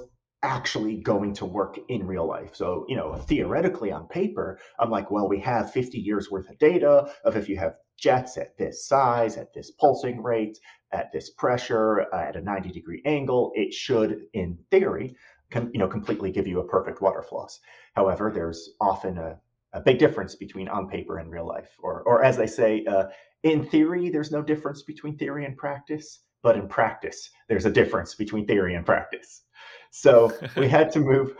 actually 0.42 0.96
going 0.96 1.34
to 1.34 1.44
work 1.44 1.78
in 1.88 2.06
real 2.06 2.26
life. 2.26 2.54
So, 2.54 2.84
you 2.88 2.96
know, 2.96 3.14
theoretically 3.14 3.90
on 3.90 4.06
paper, 4.06 4.60
I'm 4.78 4.90
like, 4.90 5.10
well, 5.10 5.28
we 5.28 5.40
have 5.40 5.72
50 5.72 5.98
years 5.98 6.30
worth 6.30 6.48
of 6.48 6.58
data 6.58 7.12
of 7.24 7.36
if 7.36 7.48
you 7.48 7.56
have 7.56 7.74
jets 7.96 8.36
at 8.36 8.56
this 8.56 8.86
size, 8.86 9.36
at 9.36 9.52
this 9.52 9.72
pulsing 9.72 10.22
rate, 10.22 10.58
at 10.92 11.12
this 11.12 11.30
pressure, 11.30 12.06
at 12.14 12.36
a 12.36 12.40
90 12.40 12.70
degree 12.70 13.02
angle, 13.04 13.52
it 13.54 13.74
should, 13.74 14.22
in 14.32 14.58
theory, 14.70 15.16
com- 15.50 15.70
you 15.72 15.78
know, 15.78 15.88
completely 15.88 16.30
give 16.30 16.46
you 16.46 16.60
a 16.60 16.68
perfect 16.68 17.02
water 17.02 17.22
floss. 17.22 17.58
However, 17.94 18.30
there's 18.32 18.70
often 18.80 19.18
a, 19.18 19.38
a 19.72 19.80
big 19.80 19.98
difference 19.98 20.36
between 20.36 20.68
on 20.68 20.88
paper 20.88 21.18
and 21.18 21.30
real 21.30 21.46
life, 21.46 21.70
or, 21.80 22.02
or 22.02 22.22
as 22.24 22.36
they 22.36 22.46
say, 22.46 22.84
uh, 22.86 23.06
in 23.42 23.64
theory, 23.64 24.08
there's 24.08 24.32
no 24.32 24.42
difference 24.42 24.82
between 24.82 25.16
theory 25.16 25.44
and 25.44 25.56
practice, 25.56 26.20
but 26.42 26.56
in 26.56 26.68
practice, 26.68 27.30
there's 27.48 27.66
a 27.66 27.70
difference 27.70 28.14
between 28.14 28.46
theory 28.46 28.74
and 28.74 28.86
practice. 28.86 29.42
So 29.90 30.32
we 30.56 30.68
had 30.78 30.92
to 30.92 31.00
move. 31.00 31.36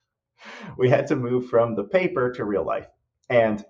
we 0.78 0.88
had 0.88 1.06
to 1.08 1.16
move 1.16 1.48
from 1.48 1.74
the 1.74 1.84
paper 1.84 2.32
to 2.32 2.44
real 2.44 2.64
life, 2.64 2.88
and 3.28 3.64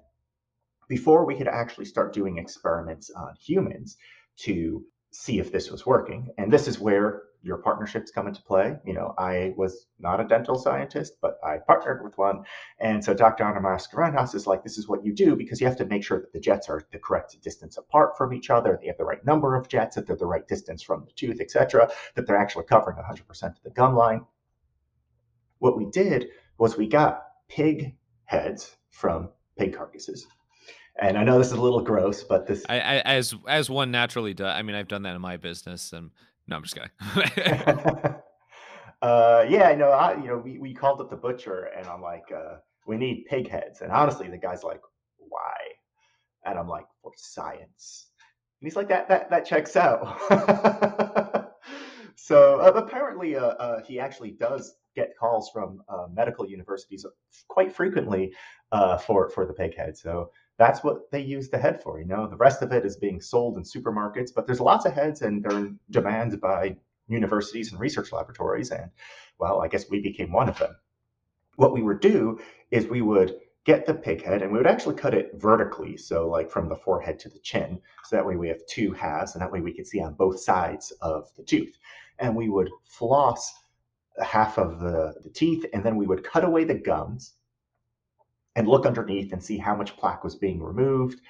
before 0.89 1.25
we 1.25 1.37
could 1.37 1.49
actually 1.49 1.85
start 1.85 2.13
doing 2.13 2.39
experiments 2.39 3.11
on 3.11 3.35
humans 3.41 3.97
to 4.37 4.85
see 5.11 5.39
if 5.39 5.51
this 5.51 5.71
was 5.71 5.87
working, 5.87 6.29
and 6.39 6.53
this 6.53 6.69
is 6.69 6.79
where 6.79 7.23
your 7.47 7.59
partnerships 7.59 8.11
come 8.11 8.27
into 8.27 8.43
play. 8.43 8.77
You 8.85 8.93
know, 8.93 9.15
I 9.17 9.55
was 9.57 9.87
not 10.01 10.21
a 10.21 10.25
dental 10.25 10.59
scientist, 10.59 11.19
but 11.23 11.39
I 11.45 11.59
partnered 11.59 12.03
with 12.03 12.19
one. 12.19 12.43
And 12.81 13.05
so 13.05 13.15
Dr. 13.15 13.45
Anna 13.45 13.61
Mascarenhas 13.61 14.35
is 14.35 14.49
like, 14.49 14.65
this 14.65 14.77
is 14.77 14.89
what 14.89 15.05
you 15.05 15.15
do 15.15 15.37
because 15.37 15.61
you 15.61 15.67
have 15.69 15.77
to 15.77 15.87
make 15.87 16.03
sure 16.03 16.21
that 16.21 16.33
the 16.33 16.41
jets 16.41 16.69
are 16.69 16.83
the 16.91 16.99
correct 16.99 17.41
distance 17.43 17.77
apart 17.77 18.19
from 18.19 18.35
each 18.35 18.51
other, 18.51 18.79
they 18.81 18.89
have 18.89 18.99
the 18.99 19.05
right 19.05 19.25
number 19.25 19.55
of 19.55 19.69
jets, 19.69 19.95
that 19.95 20.09
they're 20.09 20.17
the 20.17 20.27
right 20.27 20.47
distance 20.49 20.83
from 20.83 21.05
the 21.05 21.13
tooth, 21.13 21.41
etc., 21.41 21.89
that 22.17 22.27
they're 22.27 22.37
actually 22.37 22.65
covering 22.65 22.97
100% 22.97 23.43
of 23.45 23.63
the 23.63 23.71
gum 23.71 23.95
line. 23.95 24.27
What 25.61 25.77
we 25.77 25.87
did 25.87 26.29
was 26.59 26.77
we 26.77 26.89
got 26.89 27.23
pig 27.49 27.95
heads 28.25 28.77
from 28.91 29.31
pig 29.57 29.77
carcasses. 29.77 30.27
And 30.99 31.17
I 31.17 31.25
know 31.25 31.39
this 31.39 31.49
is 31.49 31.53
a 31.53 31.61
little 31.61 31.83
gross, 31.83 32.25
but 32.25 32.47
this 32.47 32.65
I, 32.69 32.81
I, 32.81 32.97
as 33.01 33.35
as 33.47 33.69
one 33.69 33.91
naturally 33.91 34.33
does. 34.33 34.55
I 34.55 34.63
mean, 34.63 34.75
I've 34.75 34.89
done 34.89 35.03
that 35.03 35.15
in 35.15 35.21
my 35.21 35.37
business, 35.37 35.93
and 35.93 36.11
no, 36.49 36.57
I'm 36.57 36.63
just 36.63 36.75
kidding. 36.75 36.91
uh, 39.03 39.45
yeah, 39.49 39.69
I 39.69 39.75
know. 39.75 39.91
I, 39.91 40.17
you 40.17 40.29
know, 40.29 40.39
we, 40.39 40.59
we 40.59 40.75
called 40.75 41.01
up 41.01 41.11
the 41.11 41.17
butcher, 41.17 41.71
and 41.77 41.87
I'm 41.87 42.03
like, 42.03 42.25
uh, 42.35 42.57
we 42.87 42.97
need 42.97 43.27
pig 43.29 43.49
heads. 43.49 43.81
And 43.81 43.91
honestly, 43.91 44.29
the 44.29 44.39
guy's 44.39 44.63
like, 44.63 44.81
why? 45.19 45.57
And 46.45 46.59
I'm 46.59 46.69
like, 46.69 46.87
for 47.03 47.13
science. 47.17 48.11
And 48.61 48.67
he's 48.67 48.77
like, 48.77 48.89
that 48.89 49.09
that 49.09 49.29
that 49.31 49.45
checks 49.45 49.77
out. 49.77 50.19
so 52.17 52.61
uh, 52.61 52.73
apparently, 52.75 53.37
uh, 53.37 53.49
uh, 53.49 53.83
he 53.85 54.01
actually 54.01 54.31
does 54.31 54.77
get 54.95 55.17
calls 55.19 55.51
from 55.53 55.83
uh, 55.89 56.07
medical 56.13 56.49
universities 56.49 57.05
quite 57.49 57.75
frequently 57.75 58.33
uh, 58.73 58.97
for 58.97 59.29
for 59.29 59.47
the 59.47 59.53
pig 59.53 59.77
head. 59.77 59.97
So 59.97 60.31
that's 60.59 60.83
what 60.83 61.11
they 61.11 61.21
use 61.21 61.49
the 61.49 61.59
head 61.59 61.83
for. 61.83 61.99
You 61.99 62.07
know, 62.07 62.27
the 62.27 62.37
rest 62.37 62.63
of 62.63 62.73
it 62.73 62.85
is 62.87 62.97
being 62.97 63.21
sold 63.21 63.57
in 63.57 63.63
supermarkets, 63.63 64.31
but 64.35 64.47
there's 64.47 64.61
lots 64.61 64.87
of 64.87 64.93
heads, 64.93 65.23
and 65.23 65.43
they're 65.43 65.59
in 65.59 65.79
demand 65.91 66.41
by 66.41 66.77
universities 67.09 67.73
and 67.73 67.81
research 67.81 68.13
laboratories. 68.13 68.71
And 68.71 68.91
well, 69.39 69.61
I 69.61 69.69
guess 69.69 69.91
we 69.91 70.01
became 70.01 70.33
one 70.33 70.49
of 70.49 70.59
them. 70.59 70.77
What 71.57 71.73
we 71.73 71.83
would 71.83 72.01
do 72.01 72.41
is 72.71 72.87
we 72.87 73.03
would 73.03 73.37
get 73.65 73.85
the 73.85 73.95
pig 73.95 74.23
head 74.23 74.43
and 74.43 74.53
we 74.53 74.59
would 74.59 74.67
actually 74.67 74.95
cut 74.95 75.13
it 75.13 75.33
vertically. 75.35 75.97
So, 75.97 76.29
like 76.29 76.51
from 76.51 76.69
the 76.69 76.77
forehead 76.77 77.19
to 77.21 77.29
the 77.29 77.41
chin. 77.41 77.81
So 78.05 78.17
that 78.17 78.25
way 78.25 78.37
we 78.37 78.49
have 78.49 78.65
two 78.67 78.93
halves 78.93 79.35
and 79.35 79.43
that 79.43 79.51
way 79.51 79.61
we 79.61 79.73
can 79.73 79.85
see 79.85 80.01
on 80.01 80.15
both 80.15 80.41
sides 80.41 80.93
of 81.01 81.29
the 81.37 81.43
tooth. 81.43 81.77
And 82.19 82.35
we 82.35 82.49
would 82.49 82.71
floss 82.85 83.53
half 84.23 84.59
of 84.59 84.81
the, 84.81 85.15
the 85.23 85.31
teeth 85.31 85.67
and 85.75 85.85
then 85.85 85.97
we 85.97 86.07
would 86.07 86.25
cut 86.25 86.45
away 86.45 86.65
the 86.65 86.75
gums 86.75 87.35
and 88.57 88.67
look 88.67 88.87
underneath 88.87 89.33
and 89.33 89.43
see 89.43 89.59
how 89.59 89.77
much 89.77 89.97
plaque 89.97 90.25
was 90.25 90.35
being 90.35 90.63
removed, 90.63 91.21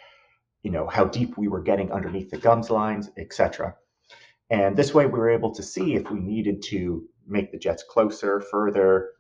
you 0.63 0.71
know, 0.71 0.87
how 0.87 1.05
deep 1.05 1.37
we 1.37 1.49
were 1.49 1.61
getting 1.61 1.93
underneath 1.93 2.31
the 2.31 2.39
gums 2.39 2.71
lines, 2.71 3.11
etc. 3.19 3.75
And 4.49 4.77
this 4.77 4.95
way 4.95 5.07
we 5.07 5.19
were 5.19 5.29
able 5.29 5.53
to 5.55 5.63
see 5.63 5.97
if 5.97 6.11
we 6.11 6.21
needed 6.21 6.63
to 6.67 7.05
make 7.27 7.51
the 7.51 7.59
jets 7.59 7.83
closer, 7.83 8.41
further, 8.41 9.11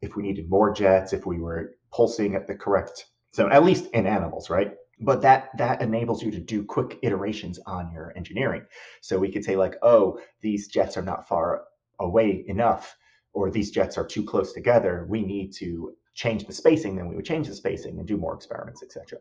if 0.00 0.14
we 0.14 0.22
needed 0.22 0.48
more 0.48 0.72
jets, 0.72 1.12
if 1.12 1.26
we 1.26 1.40
were 1.40 1.74
pulsing 1.92 2.36
at 2.36 2.46
the 2.46 2.54
correct 2.54 3.06
zone, 3.34 3.50
at 3.52 3.64
least 3.64 3.86
in 3.92 4.06
animals, 4.06 4.48
right? 4.48 4.74
But 5.00 5.20
that 5.22 5.50
that 5.58 5.82
enables 5.82 6.22
you 6.22 6.30
to 6.30 6.38
do 6.38 6.64
quick 6.64 6.98
iterations 7.02 7.58
on 7.66 7.92
your 7.92 8.12
engineering. 8.16 8.62
So 9.02 9.18
we 9.18 9.32
could 9.32 9.44
say 9.44 9.56
like, 9.56 9.74
oh, 9.82 10.20
these 10.40 10.68
jets 10.68 10.96
are 10.96 11.02
not 11.02 11.28
far 11.28 11.64
away 11.98 12.44
enough, 12.46 12.96
or 13.32 13.50
these 13.50 13.72
jets 13.72 13.98
are 13.98 14.06
too 14.06 14.24
close 14.24 14.52
together. 14.52 15.06
We 15.08 15.22
need 15.22 15.52
to 15.54 15.96
change 16.16 16.46
the 16.46 16.52
spacing. 16.52 16.96
Then 16.96 17.08
we 17.08 17.14
would 17.14 17.24
change 17.24 17.46
the 17.46 17.54
spacing 17.54 17.98
and 17.98 18.08
do 18.08 18.16
more 18.16 18.34
experiments, 18.34 18.82
etc. 18.82 19.18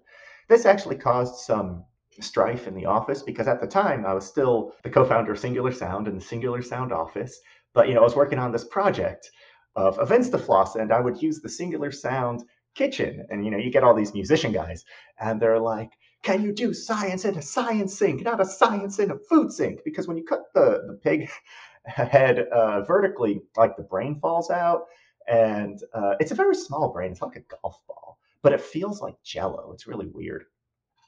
This 0.47 0.65
actually 0.65 0.95
caused 0.95 1.35
some 1.35 1.83
strife 2.21 2.67
in 2.67 2.73
the 2.73 2.85
office 2.85 3.21
because 3.21 3.47
at 3.47 3.59
the 3.59 3.67
time 3.67 4.05
I 4.05 4.13
was 4.13 4.25
still 4.25 4.73
the 4.83 4.89
co-founder 4.89 5.33
of 5.33 5.39
Singular 5.39 5.71
Sound 5.71 6.07
and 6.07 6.19
the 6.19 6.25
Singular 6.25 6.61
Sound 6.61 6.91
office. 6.91 7.39
But 7.73 7.89
you 7.89 7.93
know, 7.93 7.99
I 7.99 8.03
was 8.03 8.15
working 8.15 8.39
on 8.39 8.51
this 8.51 8.63
project 8.63 9.29
of, 9.75 9.99
of 9.99 10.09
Instafloss, 10.09 10.75
and 10.75 10.93
I 10.93 11.01
would 11.01 11.21
use 11.21 11.41
the 11.41 11.49
Singular 11.49 11.91
Sound 11.91 12.43
kitchen. 12.73 13.25
And 13.29 13.43
you 13.43 13.51
know, 13.51 13.57
you 13.57 13.69
get 13.69 13.83
all 13.83 13.93
these 13.93 14.13
musician 14.13 14.53
guys, 14.53 14.85
and 15.19 15.41
they're 15.41 15.59
like, 15.59 15.91
"Can 16.23 16.41
you 16.41 16.53
do 16.53 16.73
science 16.73 17.25
in 17.25 17.37
a 17.37 17.41
science 17.41 17.97
sink, 17.97 18.23
not 18.23 18.39
a 18.39 18.45
science 18.45 18.99
in 18.99 19.11
a 19.11 19.19
food 19.29 19.51
sink?" 19.51 19.81
Because 19.83 20.07
when 20.07 20.17
you 20.17 20.23
cut 20.23 20.43
the 20.53 20.83
the 20.87 20.99
pig 21.03 21.29
head 21.85 22.39
uh, 22.39 22.81
vertically, 22.83 23.41
like 23.57 23.75
the 23.75 23.83
brain 23.83 24.17
falls 24.21 24.49
out, 24.49 24.85
and 25.27 25.79
uh, 25.93 26.15
it's 26.19 26.31
a 26.31 26.35
very 26.35 26.55
small 26.55 26.91
brain. 26.91 27.11
It's 27.11 27.21
like 27.21 27.35
a 27.35 27.55
golf 27.61 27.79
ball, 27.87 28.17
but 28.41 28.53
it 28.53 28.61
feels 28.61 29.01
like 29.01 29.15
Jello. 29.23 29.71
It's 29.73 29.87
really 29.87 30.07
weird. 30.07 30.45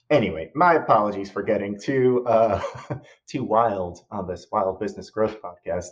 Anyway, 0.10 0.51
my 0.56 0.75
apologies 0.75 1.30
for 1.30 1.43
getting 1.43 1.77
too 1.80 2.25
uh, 2.27 2.62
too 3.27 3.43
wild 3.43 4.06
on 4.10 4.27
this 4.27 4.47
wild 4.51 4.80
business 4.80 5.10
growth 5.10 5.38
podcast. 5.41 5.89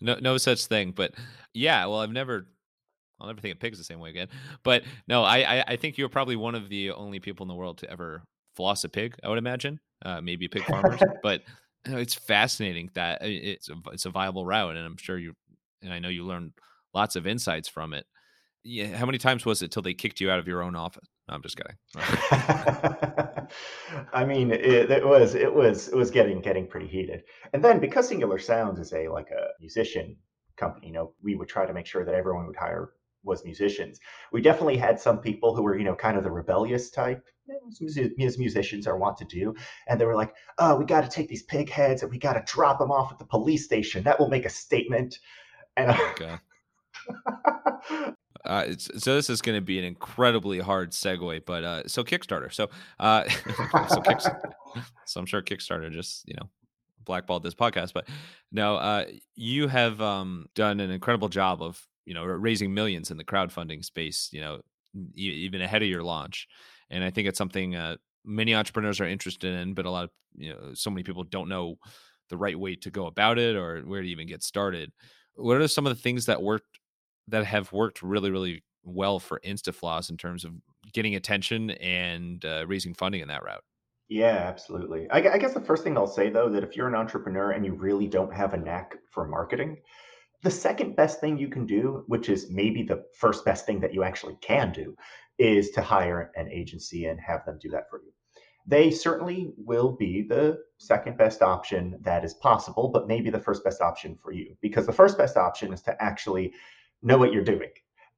No, 0.00 0.16
no 0.20 0.38
such 0.38 0.66
thing. 0.66 0.92
But 0.92 1.12
yeah, 1.52 1.86
well, 1.86 1.98
I've 1.98 2.12
never 2.12 2.46
I'll 3.20 3.26
never 3.26 3.40
think 3.40 3.54
of 3.54 3.60
pigs 3.60 3.78
the 3.78 3.84
same 3.84 4.00
way 4.00 4.10
again. 4.10 4.28
But 4.62 4.82
no, 5.08 5.22
I, 5.24 5.58
I, 5.58 5.64
I 5.68 5.76
think 5.76 5.98
you're 5.98 6.08
probably 6.08 6.36
one 6.36 6.54
of 6.54 6.68
the 6.68 6.92
only 6.92 7.20
people 7.20 7.44
in 7.44 7.48
the 7.48 7.54
world 7.54 7.78
to 7.78 7.90
ever 7.90 8.22
floss 8.54 8.84
a 8.84 8.88
pig. 8.88 9.16
I 9.22 9.28
would 9.28 9.38
imagine, 9.38 9.80
uh, 10.04 10.20
maybe 10.20 10.48
pig 10.48 10.64
farmers. 10.64 11.00
but 11.22 11.42
you 11.86 11.92
know, 11.92 11.98
it's 11.98 12.14
fascinating 12.14 12.90
that 12.94 13.22
uh, 13.22 13.26
it's 13.26 13.68
a, 13.68 13.74
it's 13.92 14.06
a 14.06 14.10
viable 14.10 14.46
route, 14.46 14.76
and 14.76 14.86
I'm 14.86 14.96
sure 14.96 15.18
you 15.18 15.34
and 15.82 15.92
I 15.92 15.98
know 15.98 16.08
you 16.08 16.24
learned 16.24 16.52
lots 16.94 17.16
of 17.16 17.26
insights 17.26 17.68
from 17.68 17.94
it. 17.94 18.06
Yeah, 18.62 18.96
how 18.96 19.04
many 19.04 19.18
times 19.18 19.44
was 19.44 19.60
it 19.60 19.70
till 19.70 19.82
they 19.82 19.92
kicked 19.92 20.20
you 20.20 20.30
out 20.30 20.38
of 20.38 20.48
your 20.48 20.62
own 20.62 20.74
office? 20.74 21.06
No, 21.28 21.34
I'm 21.34 21.42
just 21.42 21.56
kidding. 21.56 21.76
I 24.12 24.24
mean, 24.24 24.50
it, 24.50 24.90
it, 24.90 25.06
was 25.06 25.34
it 25.34 25.54
was 25.54 25.88
it 25.88 25.96
was 25.96 26.10
getting 26.10 26.40
getting 26.40 26.66
pretty 26.66 26.86
heated, 26.86 27.24
and 27.52 27.62
then 27.62 27.78
because 27.78 28.08
Singular 28.08 28.38
Sounds 28.38 28.80
is 28.80 28.92
a 28.94 29.08
like 29.08 29.30
a 29.30 29.48
musician 29.60 30.16
company, 30.56 30.86
you 30.86 30.92
know, 30.94 31.12
we 31.22 31.34
would 31.34 31.48
try 31.48 31.66
to 31.66 31.74
make 31.74 31.86
sure 31.86 32.04
that 32.04 32.14
everyone 32.14 32.46
would 32.46 32.56
hire 32.56 32.92
was 33.24 33.44
musicians. 33.44 33.98
We 34.32 34.42
definitely 34.42 34.76
had 34.76 35.00
some 35.00 35.18
people 35.18 35.54
who 35.54 35.62
were, 35.62 35.78
you 35.78 35.84
know, 35.84 35.94
kind 35.94 36.16
of 36.16 36.24
the 36.24 36.30
rebellious 36.30 36.90
type, 36.90 37.24
as 38.20 38.38
musicians 38.38 38.86
are 38.86 38.98
wont 38.98 39.16
to 39.18 39.24
do. 39.24 39.54
And 39.88 40.00
they 40.00 40.04
were 40.04 40.14
like, 40.14 40.34
oh, 40.58 40.76
we 40.76 40.84
got 40.84 41.02
to 41.02 41.08
take 41.08 41.28
these 41.28 41.42
pig 41.42 41.70
heads 41.70 42.02
and 42.02 42.10
we 42.10 42.18
got 42.18 42.34
to 42.34 42.52
drop 42.52 42.78
them 42.78 42.90
off 42.90 43.12
at 43.12 43.18
the 43.18 43.24
police 43.24 43.64
station. 43.64 44.04
That 44.04 44.20
will 44.20 44.28
make 44.28 44.44
a 44.44 44.50
statement. 44.50 45.18
And 45.76 45.90
oh 45.90 46.12
okay. 46.12 46.36
Uh, 48.44 48.74
so 48.76 49.14
this 49.14 49.30
is 49.30 49.40
going 49.40 49.56
to 49.56 49.64
be 49.64 49.78
an 49.78 49.86
incredibly 49.86 50.58
hard 50.58 50.90
segue, 50.90 51.46
but 51.46 51.64
uh, 51.64 51.88
so 51.88 52.04
Kickstarter. 52.04 52.52
So, 52.52 52.68
uh, 53.00 53.24
so, 53.28 54.02
Kickstarter, 54.02 54.52
so 55.06 55.18
I'm 55.18 55.24
sure 55.24 55.40
Kickstarter 55.40 55.90
just 55.90 56.28
you 56.28 56.34
know 56.34 56.50
blackballed 57.06 57.42
this 57.42 57.54
podcast, 57.54 57.94
but 57.94 58.06
no, 58.52 58.76
uh, 58.76 59.06
you 59.34 59.66
have 59.68 59.98
um, 60.02 60.44
done 60.54 60.80
an 60.80 60.90
incredible 60.90 61.30
job 61.30 61.62
of 61.62 61.82
you 62.04 62.14
know 62.14 62.24
raising 62.24 62.74
millions 62.74 63.10
in 63.10 63.16
the 63.16 63.24
crowdfunding 63.24 63.84
space 63.84 64.28
you 64.32 64.40
know 64.40 64.60
even 65.14 65.60
ahead 65.60 65.82
of 65.82 65.88
your 65.88 66.02
launch 66.02 66.46
and 66.90 67.02
i 67.02 67.10
think 67.10 67.26
it's 67.26 67.38
something 67.38 67.74
uh, 67.74 67.96
many 68.24 68.54
entrepreneurs 68.54 69.00
are 69.00 69.08
interested 69.08 69.54
in 69.54 69.74
but 69.74 69.86
a 69.86 69.90
lot 69.90 70.04
of 70.04 70.10
you 70.36 70.50
know 70.50 70.74
so 70.74 70.90
many 70.90 71.02
people 71.02 71.24
don't 71.24 71.48
know 71.48 71.76
the 72.30 72.36
right 72.36 72.58
way 72.58 72.74
to 72.74 72.90
go 72.90 73.06
about 73.06 73.38
it 73.38 73.56
or 73.56 73.80
where 73.80 74.02
to 74.02 74.08
even 74.08 74.26
get 74.26 74.42
started 74.42 74.92
what 75.34 75.56
are 75.56 75.68
some 75.68 75.86
of 75.86 75.94
the 75.94 76.00
things 76.00 76.26
that 76.26 76.42
worked 76.42 76.78
that 77.28 77.44
have 77.44 77.72
worked 77.72 78.02
really 78.02 78.30
really 78.30 78.62
well 78.82 79.18
for 79.18 79.40
instafloss 79.44 80.10
in 80.10 80.16
terms 80.16 80.44
of 80.44 80.52
getting 80.92 81.14
attention 81.14 81.70
and 81.70 82.44
uh, 82.44 82.64
raising 82.66 82.94
funding 82.94 83.20
in 83.20 83.28
that 83.28 83.42
route 83.42 83.64
yeah, 84.08 84.44
absolutely. 84.46 85.08
I, 85.10 85.18
I, 85.30 85.38
guess 85.38 85.54
the 85.54 85.62
first 85.62 85.82
thing 85.82 85.96
I'll 85.96 86.06
say 86.06 86.28
though 86.28 86.50
that 86.50 86.62
if 86.62 86.76
you're 86.76 86.88
an 86.88 86.94
entrepreneur 86.94 87.52
and 87.52 87.64
you 87.64 87.72
really 87.72 88.06
don't 88.06 88.34
have 88.34 88.52
a 88.52 88.58
knack 88.58 88.96
for 89.10 89.26
marketing, 89.26 89.78
the 90.42 90.50
second 90.50 90.94
best 90.94 91.20
thing 91.20 91.38
you 91.38 91.48
can 91.48 91.64
do, 91.64 92.04
which 92.06 92.28
is 92.28 92.50
maybe 92.50 92.82
the 92.82 93.02
first 93.18 93.46
best 93.46 93.64
thing 93.64 93.80
that 93.80 93.94
you 93.94 94.04
actually 94.04 94.36
can 94.42 94.72
do, 94.72 94.94
is 95.38 95.70
to 95.70 95.80
hire 95.80 96.30
an 96.36 96.50
agency 96.52 97.06
and 97.06 97.18
have 97.18 97.46
them 97.46 97.58
do 97.60 97.70
that 97.70 97.88
for 97.88 98.02
you. 98.02 98.12
They 98.66 98.90
certainly 98.90 99.52
will 99.56 99.92
be 99.92 100.22
the 100.22 100.58
second 100.78 101.16
best 101.16 101.40
option 101.40 101.98
that 102.02 102.24
is 102.24 102.34
possible, 102.34 102.88
but 102.88 103.08
maybe 103.08 103.30
the 103.30 103.40
first 103.40 103.64
best 103.64 103.80
option 103.80 104.18
for 104.22 104.32
you, 104.32 104.54
because 104.60 104.86
the 104.86 104.92
first 104.92 105.16
best 105.16 105.38
option 105.38 105.72
is 105.72 105.80
to 105.82 106.02
actually 106.02 106.52
know 107.02 107.18
what 107.18 107.32
you're 107.32 107.44
doing 107.44 107.70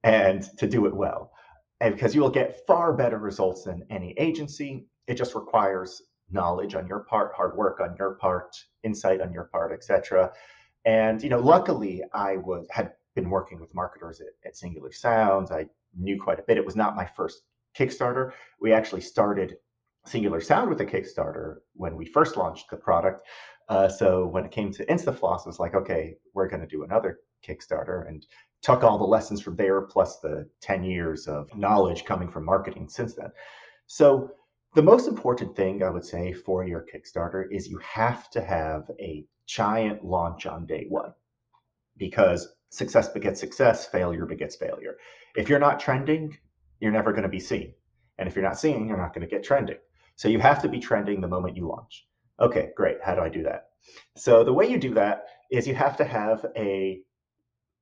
and 0.04 0.42
to 0.58 0.66
do 0.66 0.86
it 0.86 0.94
well. 0.94 1.32
And 1.80 1.94
because 1.94 2.14
you 2.14 2.20
will 2.20 2.30
get 2.30 2.66
far 2.66 2.92
better 2.92 3.18
results 3.18 3.64
than 3.64 3.84
any 3.90 4.14
agency. 4.18 4.86
It 5.06 5.14
just 5.14 5.34
requires 5.34 6.02
knowledge 6.30 6.74
on 6.74 6.86
your 6.86 7.00
part, 7.00 7.32
hard 7.34 7.56
work 7.56 7.80
on 7.80 7.94
your 7.98 8.14
part, 8.14 8.56
insight 8.82 9.20
on 9.20 9.32
your 9.32 9.44
part, 9.44 9.72
etc. 9.72 10.32
And 10.84 11.22
you 11.22 11.28
know, 11.28 11.40
luckily, 11.40 12.02
I 12.12 12.36
was 12.38 12.66
had 12.70 12.92
been 13.14 13.30
working 13.30 13.60
with 13.60 13.74
marketers 13.74 14.20
at, 14.20 14.28
at 14.44 14.56
Singular 14.56 14.92
Sounds. 14.92 15.50
I 15.50 15.66
knew 15.96 16.20
quite 16.20 16.38
a 16.38 16.42
bit. 16.42 16.56
It 16.56 16.64
was 16.64 16.76
not 16.76 16.96
my 16.96 17.06
first 17.16 17.42
Kickstarter. 17.76 18.32
We 18.60 18.72
actually 18.72 19.00
started 19.00 19.56
Singular 20.06 20.40
Sound 20.40 20.68
with 20.70 20.80
a 20.80 20.86
Kickstarter 20.86 21.56
when 21.74 21.96
we 21.96 22.04
first 22.04 22.36
launched 22.36 22.70
the 22.70 22.76
product. 22.76 23.26
Uh, 23.68 23.88
so 23.88 24.26
when 24.26 24.44
it 24.44 24.52
came 24.52 24.70
to 24.72 24.86
InstaFloss, 24.86 25.40
it 25.40 25.46
was 25.46 25.58
like, 25.58 25.74
okay, 25.74 26.16
we're 26.34 26.48
going 26.48 26.60
to 26.60 26.68
do 26.68 26.84
another 26.84 27.18
Kickstarter 27.46 28.08
and 28.08 28.26
took 28.62 28.82
all 28.82 28.98
the 28.98 29.04
lessons 29.04 29.40
from 29.40 29.56
there, 29.56 29.82
plus 29.82 30.18
the 30.20 30.48
10 30.60 30.84
years 30.84 31.28
of 31.28 31.48
knowledge 31.56 32.04
coming 32.04 32.28
from 32.28 32.44
marketing 32.44 32.88
since 32.88 33.14
then. 33.14 33.30
So 33.86 34.30
the 34.74 34.82
most 34.82 35.08
important 35.08 35.56
thing 35.56 35.82
I 35.82 35.90
would 35.90 36.04
say 36.04 36.32
for 36.32 36.64
your 36.64 36.84
Kickstarter 36.92 37.44
is 37.50 37.68
you 37.68 37.78
have 37.78 38.28
to 38.30 38.42
have 38.42 38.90
a 38.98 39.24
giant 39.46 40.04
launch 40.04 40.46
on 40.46 40.66
day 40.66 40.86
one 40.88 41.12
because 41.96 42.48
success 42.70 43.08
begets 43.08 43.40
success, 43.40 43.86
failure 43.86 44.26
begets 44.26 44.56
failure. 44.56 44.96
If 45.36 45.48
you're 45.48 45.58
not 45.58 45.80
trending, 45.80 46.36
you're 46.80 46.92
never 46.92 47.12
going 47.12 47.22
to 47.22 47.28
be 47.28 47.40
seen. 47.40 47.72
And 48.18 48.28
if 48.28 48.34
you're 48.34 48.44
not 48.44 48.58
seen, 48.58 48.86
you're 48.86 48.98
not 48.98 49.14
going 49.14 49.26
to 49.26 49.30
get 49.30 49.44
trending. 49.44 49.78
So 50.16 50.28
you 50.28 50.40
have 50.40 50.62
to 50.62 50.68
be 50.68 50.80
trending 50.80 51.20
the 51.20 51.28
moment 51.28 51.56
you 51.56 51.68
launch. 51.68 52.06
Okay, 52.40 52.70
great. 52.76 52.98
How 53.02 53.14
do 53.14 53.20
I 53.20 53.28
do 53.28 53.42
that? 53.44 53.68
So 54.16 54.44
the 54.44 54.52
way 54.52 54.66
you 54.66 54.78
do 54.78 54.94
that 54.94 55.26
is 55.50 55.66
you 55.66 55.74
have 55.74 55.96
to 55.98 56.04
have 56.04 56.44
a 56.56 57.00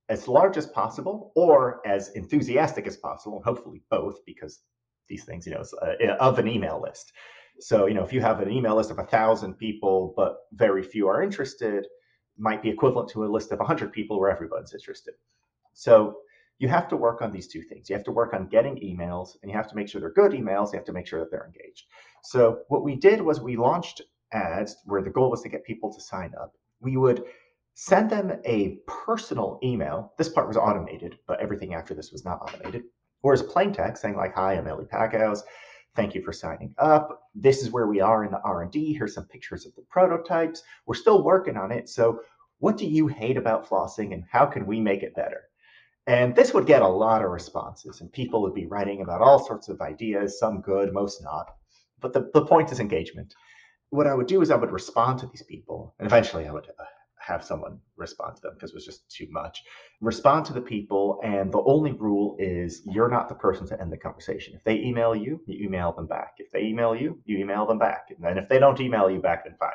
as 0.09 0.29
large 0.29 0.57
as 0.57 0.67
possible 0.67 1.33
or 1.35 1.81
as 1.87 2.11
enthusiastic 2.11 2.87
as 2.87 2.97
possible, 2.97 3.37
and 3.37 3.45
hopefully 3.45 3.83
both, 3.91 4.25
because 4.27 4.61
these 5.09 5.25
things, 5.25 5.47
you 5.47 5.55
know, 5.55 5.65
uh, 5.83 6.15
of 6.21 6.39
an 6.39 6.49
email 6.49 6.81
list. 6.83 7.13
So, 7.61 7.87
you 7.87 7.95
know, 7.95 8.05
if 8.05 8.13
you 8.13 8.21
have 8.21 8.41
an 8.41 8.51
email 8.51 8.77
list 8.77 8.91
of 8.91 8.99
a 8.99 9.05
thousand 9.05 9.55
people, 9.55 10.13
but 10.17 10.37
very 10.53 10.83
few 10.83 11.09
are 11.09 11.23
interested, 11.23 11.87
might 12.37 12.63
be 12.63 12.71
equivalent 12.71 13.09
to 13.11 13.25
a 13.25 13.27
list 13.27 13.53
of 13.53 13.59
100 13.59 13.93
people 13.93 14.19
where 14.19 14.31
everyone's 14.31 14.75
interested. 14.75 15.15
So 15.73 16.17
you 16.59 16.69
have 16.69 16.89
to 16.89 16.97
work 16.97 17.23
on 17.23 17.33
these 17.33 17.49
two 17.49 17.63
things. 17.63 17.89
You 17.89 17.97
have 17.97 18.05
to 18.05 18.13
work 18.13 18.35
on 18.35 18.49
getting 18.49 18.77
emails 18.77 19.37
and 19.43 19.51
you 19.51 19.57
have 19.57 19.69
to 19.69 19.77
make 19.77 19.89
sure 19.89 20.01
they're 20.01 20.13
good 20.13 20.33
emails. 20.33 20.73
You 20.73 20.79
have 20.79 20.87
to 20.87 20.93
make 20.93 21.07
sure 21.07 21.21
that 21.21 21.31
they're 21.31 21.47
engaged. 21.47 21.85
So, 22.23 22.61
what 22.69 22.85
we 22.85 22.97
did 22.97 23.21
was 23.21 23.41
we 23.41 23.57
launched 23.57 24.03
ads 24.33 24.77
where 24.85 25.03
the 25.03 25.11
goal 25.11 25.31
was 25.31 25.43
to 25.43 25.49
get 25.49 25.65
people 25.65 25.93
to 25.93 26.01
sign 26.01 26.33
up. 26.41 26.55
We 26.81 26.97
would 26.97 27.25
send 27.75 28.09
them 28.09 28.33
a 28.45 28.79
personal 28.87 29.59
email. 29.63 30.13
This 30.17 30.29
part 30.29 30.49
was 30.49 30.57
automated, 30.57 31.19
but 31.27 31.41
everything 31.41 31.75
after 31.75 31.95
this 31.95 32.13
was 32.13 32.25
not 32.25 32.41
automated. 32.41 32.85
Or 33.23 33.33
as 33.33 33.43
plain 33.43 33.73
text 33.73 34.03
saying 34.03 34.17
like, 34.17 34.35
"Hi, 34.35 34.55
I'm 34.55 34.69
Eli 34.69 34.85
Packouz. 34.85 35.43
Thank 35.97 36.15
you 36.15 36.23
for 36.23 36.33
signing 36.33 36.75
up. 36.79 37.29
This 37.35 37.63
is 37.63 37.71
where 37.71 37.87
we 37.87 38.01
are 38.01 38.25
in 38.25 38.31
the 38.31 38.41
R&D. 38.41 38.95
Here's 38.95 39.15
some 39.15 39.27
pictures 39.27 39.67
of 39.67 39.75
the 39.75 39.83
prototypes. 39.83 40.63
We're 40.87 40.95
still 40.95 41.23
working 41.23 41.57
on 41.57 41.71
it. 41.73 41.89
So, 41.89 42.21
what 42.59 42.77
do 42.77 42.87
you 42.87 43.07
hate 43.09 43.37
about 43.37 43.69
flossing 43.69 44.13
and 44.13 44.25
how 44.31 44.47
can 44.47 44.67
we 44.67 44.81
make 44.81 45.03
it 45.03 45.15
better?" 45.15 45.43
And 46.07 46.37
this 46.37 46.53
would 46.53 46.67
get 46.67 46.83
a 46.83 46.89
lot 46.89 47.25
of 47.25 47.31
responses, 47.31 48.01
and 48.01 48.13
people 48.13 48.43
would 48.43 48.55
be 48.55 48.67
writing 48.67 49.01
about 49.01 49.23
all 49.23 49.45
sorts 49.45 49.69
of 49.69 49.81
ideas, 49.81 50.39
some 50.39 50.61
good, 50.61 50.93
most 50.93 51.23
not. 51.23 51.55
But 52.01 52.13
the, 52.13 52.31
the 52.35 52.45
point 52.45 52.71
is 52.71 52.79
engagement. 52.79 53.35
What 53.89 54.07
I 54.07 54.15
would 54.15 54.27
do 54.27 54.43
is 54.43 54.51
I 54.51 54.57
would 54.57 54.71
respond 54.71 55.21
to 55.21 55.27
these 55.27 55.43
people, 55.45 55.95
and 55.99 56.07
eventually 56.07 56.47
I 56.47 56.53
would 56.53 56.69
uh, 56.79 56.85
have 57.27 57.45
someone 57.45 57.79
respond 57.97 58.37
to 58.37 58.43
them 58.43 58.53
because 58.55 58.71
it 58.71 58.75
was 58.75 58.85
just 58.85 59.11
too 59.11 59.27
much. 59.31 59.63
Respond 60.01 60.45
to 60.47 60.53
the 60.53 60.61
people, 60.61 61.21
and 61.25 61.53
the 61.53 61.63
only 61.63 61.93
rule 61.93 62.37
is 62.39 62.83
you're 62.87 63.09
not 63.09 63.29
the 63.29 63.35
person 63.35 63.67
to 63.69 63.81
end 63.81 63.93
the 63.93 63.97
conversation. 63.97 64.55
If 64.55 64.65
they 64.65 64.77
email 64.77 65.15
you, 65.15 65.41
you 65.47 65.65
email 65.67 65.93
them 65.93 66.07
back. 66.07 66.35
If 66.39 66.51
they 66.53 66.63
email 66.63 66.95
you, 66.95 67.19
you 67.25 67.39
email 67.39 67.67
them 67.67 67.79
back. 67.79 68.07
And 68.11 68.23
then 68.23 68.39
if 68.39 68.49
they 68.49 68.59
don't 68.59 68.81
email 68.81 69.11
you 69.11 69.21
back, 69.21 69.45
then 69.45 69.55
fine. 69.59 69.71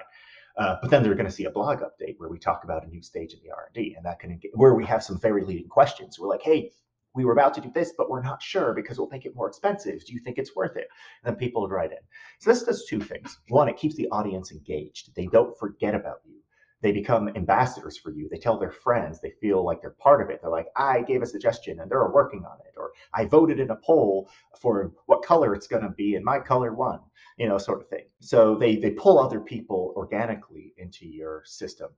Uh, 0.57 0.75
but 0.81 0.91
then 0.91 1.01
they're 1.01 1.15
going 1.15 1.25
to 1.25 1.31
see 1.31 1.45
a 1.45 1.51
blog 1.51 1.79
update 1.79 2.15
where 2.17 2.29
we 2.29 2.37
talk 2.37 2.63
about 2.63 2.85
a 2.85 2.89
new 2.89 3.01
stage 3.01 3.33
in 3.33 3.39
the 3.43 3.51
R&D, 3.51 3.95
and 3.95 4.05
that 4.05 4.19
can 4.19 4.39
where 4.53 4.75
we 4.75 4.85
have 4.85 5.03
some 5.03 5.19
very 5.19 5.43
leading 5.43 5.69
questions. 5.69 6.19
We're 6.19 6.27
like, 6.27 6.41
hey, 6.41 6.71
we 7.15 7.25
were 7.25 7.33
about 7.33 7.53
to 7.55 7.61
do 7.61 7.71
this, 7.73 7.93
but 7.97 8.09
we're 8.09 8.21
not 8.21 8.41
sure 8.41 8.73
because 8.73 8.97
it'll 8.97 9.09
make 9.09 9.25
it 9.25 9.35
more 9.35 9.47
expensive. 9.47 10.05
Do 10.05 10.13
you 10.13 10.19
think 10.19 10.37
it's 10.37 10.55
worth 10.55 10.75
it? 10.77 10.87
And 11.23 11.33
then 11.33 11.35
people 11.35 11.61
would 11.61 11.71
write 11.71 11.91
in. 11.91 11.97
So 12.39 12.51
this 12.51 12.63
does 12.63 12.85
two 12.85 12.99
things. 12.99 13.39
One, 13.49 13.67
it 13.67 13.77
keeps 13.77 13.95
the 13.95 14.09
audience 14.09 14.51
engaged. 14.51 15.15
They 15.15 15.25
don't 15.27 15.57
forget 15.57 15.95
about 15.95 16.19
you. 16.25 16.38
They 16.81 16.91
become 16.91 17.29
ambassadors 17.35 17.97
for 17.97 18.11
you. 18.11 18.29
They 18.29 18.37
tell 18.37 18.57
their 18.57 18.71
friends. 18.71 19.19
They 19.19 19.33
feel 19.41 19.65
like 19.65 19.81
they're 19.81 19.91
part 19.91 20.21
of 20.21 20.29
it. 20.29 20.39
They're 20.41 20.49
like, 20.49 20.67
I 20.77 21.01
gave 21.01 21.21
a 21.21 21.25
suggestion 21.25 21.79
and 21.79 21.91
they're 21.91 22.09
working 22.09 22.45
on 22.45 22.57
it. 22.65 22.73
Or 22.77 22.91
I 23.13 23.25
voted 23.25 23.59
in 23.59 23.71
a 23.71 23.75
poll 23.75 24.29
for 24.59 24.91
what 25.07 25.23
color 25.23 25.53
it's 25.53 25.67
going 25.67 25.83
to 25.83 25.89
be 25.89 26.15
and 26.15 26.23
my 26.23 26.39
color 26.39 26.73
won 26.73 26.99
you 27.39 27.47
know, 27.47 27.57
sort 27.57 27.81
of 27.81 27.87
thing. 27.87 28.03
So 28.19 28.55
they 28.55 28.75
they 28.75 28.91
pull 28.91 29.17
other 29.17 29.39
people 29.39 29.93
organically 29.95 30.73
into 30.77 31.07
your 31.07 31.41
system. 31.45 31.89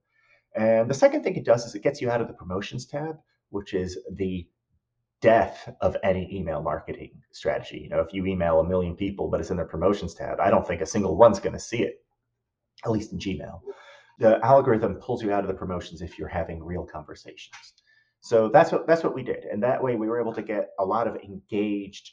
And 0.56 0.90
the 0.90 0.94
second 0.94 1.24
thing 1.24 1.36
it 1.36 1.46
does 1.46 1.66
is 1.66 1.76
it 1.76 1.84
gets 1.84 2.00
you 2.00 2.12
out 2.12 2.22
of 2.22 2.28
the 2.28 2.34
promotions 2.34 2.86
tab, 2.86 3.18
which 3.50 3.74
is 3.74 3.98
the 4.14 4.48
death 5.20 5.74
of 5.82 5.98
any 6.04 6.30
email 6.34 6.62
marketing 6.62 7.12
strategy. 7.32 7.80
You 7.80 7.90
know, 7.90 8.02
if 8.02 8.14
you 8.14 8.26
email 8.26 8.60
a 8.60 8.68
million 8.68 8.96
people, 8.96 9.30
but 9.30 9.40
it's 9.40 9.50
in 9.50 9.58
their 9.58 9.66
promotions 9.66 10.14
tab, 10.14 10.40
I 10.40 10.50
don't 10.52 10.68
think 10.68 10.82
a 10.82 10.86
single 10.86 11.18
one's 11.18 11.40
going 11.40 11.54
to 11.54 11.60
see 11.60 11.82
it, 11.82 12.04
at 12.86 12.92
least 12.92 13.12
in 13.12 13.20
Gmail. 13.20 13.62
The 14.22 14.44
algorithm 14.46 14.96
pulls 14.96 15.24
you 15.24 15.32
out 15.34 15.44
of 15.44 15.48
the 15.48 15.54
promotions 15.54 16.02
if 16.02 16.18
you're 16.18 16.28
having 16.28 16.64
real 16.64 16.86
conversations. 16.86 17.74
So 18.22 18.50
that's 18.50 18.72
what 18.72 18.86
that's 18.88 19.04
what 19.04 19.16
we 19.16 19.24
did, 19.24 19.46
and 19.46 19.62
that 19.64 19.84
way 19.84 19.96
we 19.96 20.08
were 20.08 20.22
able 20.22 20.34
to 20.34 20.44
get 20.44 20.70
a 20.80 20.86
lot 20.86 21.08
of 21.08 21.16
engaged 21.18 22.12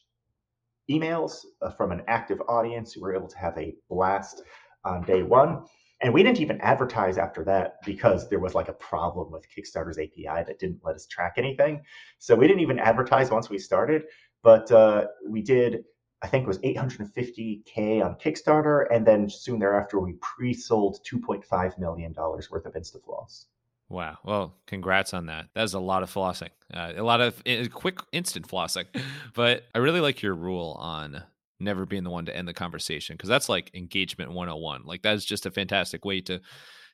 emails 0.90 1.44
uh, 1.60 1.70
from 1.70 1.92
an 1.92 2.02
active 2.08 2.40
audience. 2.48 2.96
We 2.96 3.02
were 3.02 3.14
able 3.14 3.28
to 3.28 3.38
have 3.38 3.56
a 3.58 3.74
blast 3.90 4.42
on 4.84 5.02
day 5.02 5.22
one. 5.22 5.64
And 6.00 6.14
we 6.14 6.22
didn't 6.22 6.40
even 6.40 6.60
advertise 6.60 7.18
after 7.18 7.44
that 7.44 7.76
because 7.84 8.28
there 8.28 8.38
was 8.38 8.54
like 8.54 8.68
a 8.68 8.74
problem 8.74 9.32
with 9.32 9.44
Kickstarter's 9.50 9.98
API 9.98 10.44
that 10.46 10.58
didn't 10.60 10.80
let 10.84 10.94
us 10.94 11.06
track 11.06 11.34
anything. 11.36 11.82
So 12.18 12.36
we 12.36 12.46
didn't 12.46 12.62
even 12.62 12.78
advertise 12.78 13.30
once 13.30 13.50
we 13.50 13.58
started, 13.58 14.04
but 14.42 14.70
uh, 14.70 15.06
we 15.28 15.42
did, 15.42 15.82
I 16.22 16.26
think 16.26 16.44
it 16.44 16.48
was 16.48 16.58
850K 16.58 18.04
on 18.04 18.16
Kickstarter. 18.16 18.86
And 18.90 19.06
then 19.06 19.30
soon 19.30 19.58
thereafter, 19.58 20.00
we 20.00 20.14
pre 20.20 20.52
sold 20.52 20.98
$2.5 21.04 21.78
million 21.78 22.14
worth 22.16 22.66
of 22.66 22.74
InstaFloss. 22.74 23.44
Wow. 23.88 24.18
Well, 24.24 24.54
congrats 24.66 25.14
on 25.14 25.26
that. 25.26 25.46
That's 25.54 25.72
a 25.72 25.78
lot 25.78 26.02
of 26.02 26.12
flossing, 26.12 26.50
uh, 26.74 26.92
a 26.96 27.02
lot 27.02 27.20
of 27.20 27.42
uh, 27.46 27.68
quick, 27.72 28.00
instant 28.12 28.46
flossing. 28.46 28.84
But 29.34 29.64
I 29.74 29.78
really 29.78 30.00
like 30.00 30.20
your 30.20 30.34
rule 30.34 30.76
on 30.80 31.22
never 31.60 31.86
being 31.86 32.04
the 32.04 32.10
one 32.10 32.26
to 32.26 32.36
end 32.36 32.48
the 32.48 32.54
conversation 32.54 33.14
because 33.14 33.28
that's 33.28 33.48
like 33.48 33.70
engagement 33.74 34.32
101. 34.32 34.82
Like 34.84 35.02
that 35.02 35.14
is 35.14 35.24
just 35.24 35.46
a 35.46 35.50
fantastic 35.50 36.04
way 36.04 36.20
to 36.22 36.40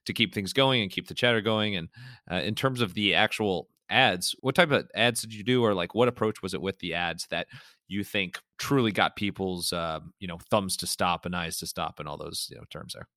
to 0.06 0.12
keep 0.12 0.34
things 0.34 0.52
going 0.52 0.82
and 0.82 0.90
keep 0.90 1.08
the 1.08 1.14
chatter 1.14 1.40
going. 1.40 1.76
And 1.76 1.88
uh, 2.30 2.36
in 2.36 2.54
terms 2.54 2.80
of 2.80 2.94
the 2.94 3.14
actual 3.14 3.68
ads, 3.90 4.34
what 4.40 4.54
type 4.54 4.70
of 4.70 4.88
ads 4.94 5.22
did 5.22 5.34
you 5.34 5.44
do, 5.44 5.64
or 5.64 5.74
like 5.74 5.94
what 5.94 6.08
approach 6.08 6.42
was 6.42 6.54
it 6.54 6.62
with 6.62 6.78
the 6.78 6.94
ads 6.94 7.26
that 7.30 7.46
you 7.88 8.04
think 8.04 8.38
truly 8.58 8.92
got 8.92 9.16
people's 9.16 9.72
uh, 9.72 10.00
you 10.18 10.28
know 10.28 10.38
thumbs 10.50 10.76
to 10.78 10.86
stop 10.86 11.26
and 11.26 11.34
eyes 11.36 11.58
to 11.58 11.66
stop 11.66 12.00
and 12.00 12.08
all 12.08 12.16
those 12.16 12.48
you 12.50 12.56
know 12.56 12.64
terms 12.70 12.94
there? 12.94 13.08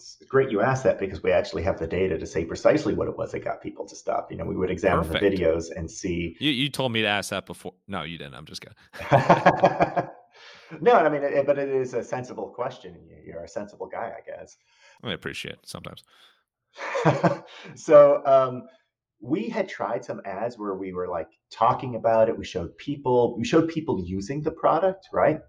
it's 0.00 0.16
great 0.28 0.50
you 0.50 0.62
asked 0.62 0.84
that 0.84 0.98
because 0.98 1.22
we 1.22 1.30
actually 1.30 1.62
have 1.62 1.78
the 1.78 1.86
data 1.86 2.16
to 2.16 2.26
say 2.26 2.44
precisely 2.44 2.94
what 2.94 3.06
it 3.06 3.16
was 3.16 3.32
that 3.32 3.44
got 3.44 3.60
people 3.60 3.86
to 3.86 3.94
stop. 3.94 4.30
You 4.30 4.38
know, 4.38 4.44
we 4.44 4.56
would 4.56 4.70
examine 4.70 5.04
Perfect. 5.04 5.20
the 5.20 5.42
videos 5.42 5.66
and 5.76 5.90
see. 5.90 6.36
You, 6.40 6.50
you 6.50 6.70
told 6.70 6.92
me 6.92 7.02
to 7.02 7.08
ask 7.08 7.30
that 7.30 7.44
before. 7.46 7.74
No, 7.86 8.02
you 8.02 8.16
didn't. 8.16 8.34
I'm 8.34 8.46
just 8.46 8.62
kidding. 8.62 8.76
no, 10.80 10.94
I 10.94 11.08
mean, 11.10 11.22
it, 11.22 11.46
but 11.46 11.58
it 11.58 11.68
is 11.68 11.92
a 11.92 12.02
sensible 12.02 12.48
question. 12.48 12.96
You're 13.24 13.44
a 13.44 13.48
sensible 13.48 13.88
guy, 13.88 14.12
I 14.16 14.20
guess. 14.24 14.56
I 15.02 15.12
appreciate 15.12 15.54
it 15.54 15.68
sometimes. 15.68 16.02
so 17.74 18.22
um, 18.24 18.68
we 19.20 19.48
had 19.48 19.68
tried 19.68 20.04
some 20.04 20.20
ads 20.24 20.58
where 20.58 20.74
we 20.74 20.92
were 20.92 21.08
like 21.08 21.28
talking 21.50 21.94
about 21.94 22.28
it. 22.28 22.38
We 22.38 22.44
showed 22.44 22.76
people, 22.78 23.36
we 23.36 23.44
showed 23.44 23.68
people 23.68 24.02
using 24.02 24.42
the 24.42 24.50
product, 24.50 25.08
right? 25.12 25.40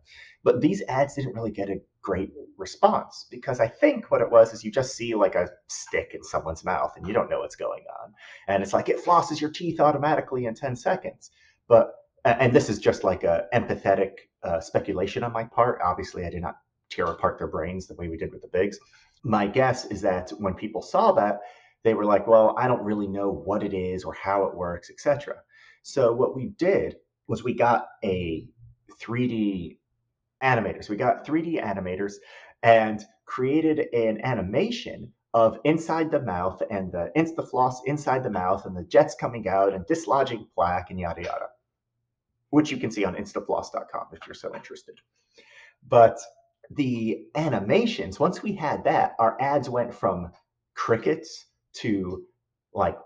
But 0.43 0.61
these 0.61 0.83
ads 0.89 1.15
didn't 1.15 1.35
really 1.35 1.51
get 1.51 1.69
a 1.69 1.81
great 2.01 2.31
response 2.57 3.27
because 3.29 3.59
I 3.59 3.67
think 3.67 4.11
what 4.11 4.21
it 4.21 4.29
was 4.29 4.53
is 4.53 4.63
you 4.63 4.71
just 4.71 4.95
see 4.95 5.13
like 5.15 5.35
a 5.35 5.49
stick 5.67 6.11
in 6.13 6.23
someone's 6.23 6.65
mouth 6.65 6.93
and 6.97 7.07
you 7.07 7.13
don't 7.13 7.29
know 7.29 7.39
what's 7.39 7.55
going 7.55 7.83
on. 8.01 8.13
And 8.47 8.61
it's 8.61 8.73
like 8.73 8.89
it 8.89 9.03
flosses 9.03 9.39
your 9.39 9.51
teeth 9.51 9.79
automatically 9.79 10.45
in 10.45 10.55
10 10.55 10.75
seconds. 10.75 11.31
But, 11.67 11.93
and 12.25 12.53
this 12.53 12.69
is 12.69 12.79
just 12.79 13.03
like 13.03 13.23
a 13.23 13.45
empathetic 13.53 14.11
uh, 14.43 14.59
speculation 14.59 15.23
on 15.23 15.31
my 15.31 15.45
part. 15.45 15.79
Obviously, 15.83 16.25
I 16.25 16.29
did 16.29 16.41
not 16.41 16.57
tear 16.89 17.05
apart 17.05 17.37
their 17.37 17.47
brains 17.47 17.87
the 17.87 17.95
way 17.95 18.09
we 18.09 18.17
did 18.17 18.31
with 18.31 18.41
the 18.41 18.49
bigs. 18.49 18.77
My 19.23 19.47
guess 19.47 19.85
is 19.85 20.01
that 20.01 20.31
when 20.39 20.55
people 20.55 20.81
saw 20.81 21.11
that, 21.13 21.39
they 21.83 21.93
were 21.93 22.05
like, 22.05 22.27
well, 22.27 22.55
I 22.57 22.67
don't 22.67 22.83
really 22.83 23.07
know 23.07 23.29
what 23.29 23.63
it 23.63 23.73
is 23.73 24.03
or 24.03 24.13
how 24.13 24.45
it 24.45 24.55
works, 24.55 24.89
etc. 24.89 25.37
So 25.83 26.13
what 26.13 26.35
we 26.35 26.47
did 26.47 26.97
was 27.27 27.43
we 27.43 27.53
got 27.53 27.87
a 28.03 28.47
3D 29.01 29.77
animators. 30.43 30.89
We 30.89 30.95
got 30.97 31.25
3D 31.25 31.63
animators 31.63 32.15
and 32.63 33.03
created 33.25 33.87
an 33.93 34.21
animation 34.23 35.13
of 35.33 35.59
inside 35.63 36.11
the 36.11 36.21
mouth 36.21 36.61
and 36.69 36.91
the 36.91 37.11
InstaFloss 37.15 37.77
inside 37.85 38.23
the 38.23 38.29
mouth 38.29 38.65
and 38.65 38.75
the 38.75 38.83
jets 38.83 39.15
coming 39.15 39.47
out 39.47 39.73
and 39.73 39.85
dislodging 39.87 40.47
plaque 40.53 40.89
and 40.89 40.99
yada 40.99 41.23
yada, 41.23 41.47
which 42.49 42.69
you 42.69 42.77
can 42.77 42.91
see 42.91 43.05
on 43.05 43.15
instafloss.com 43.15 44.07
if 44.11 44.19
you're 44.27 44.33
so 44.33 44.53
interested. 44.53 44.99
But 45.87 46.19
the 46.69 47.25
animations, 47.35 48.19
once 48.19 48.43
we 48.43 48.53
had 48.53 48.83
that, 48.83 49.15
our 49.19 49.39
ads 49.41 49.69
went 49.69 49.93
from 49.93 50.31
crickets 50.75 51.45
to 51.73 52.23
like 52.73 52.97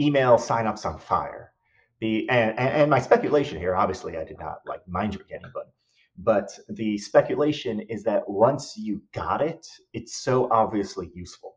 email 0.00 0.36
signups 0.36 0.86
on 0.86 0.98
fire. 0.98 1.52
The 2.00 2.28
and, 2.28 2.58
and 2.58 2.90
my 2.90 3.00
speculation 3.00 3.58
here, 3.58 3.74
obviously, 3.74 4.16
I 4.16 4.24
did 4.24 4.38
not 4.38 4.58
like 4.66 4.86
mind 4.88 5.14
read 5.14 5.30
anybody, 5.30 5.70
but 6.18 6.50
the 6.68 6.98
speculation 6.98 7.80
is 7.80 8.02
that 8.04 8.28
once 8.28 8.76
you 8.76 9.02
got 9.12 9.40
it, 9.40 9.66
it's 9.92 10.16
so 10.16 10.50
obviously 10.50 11.10
useful. 11.14 11.56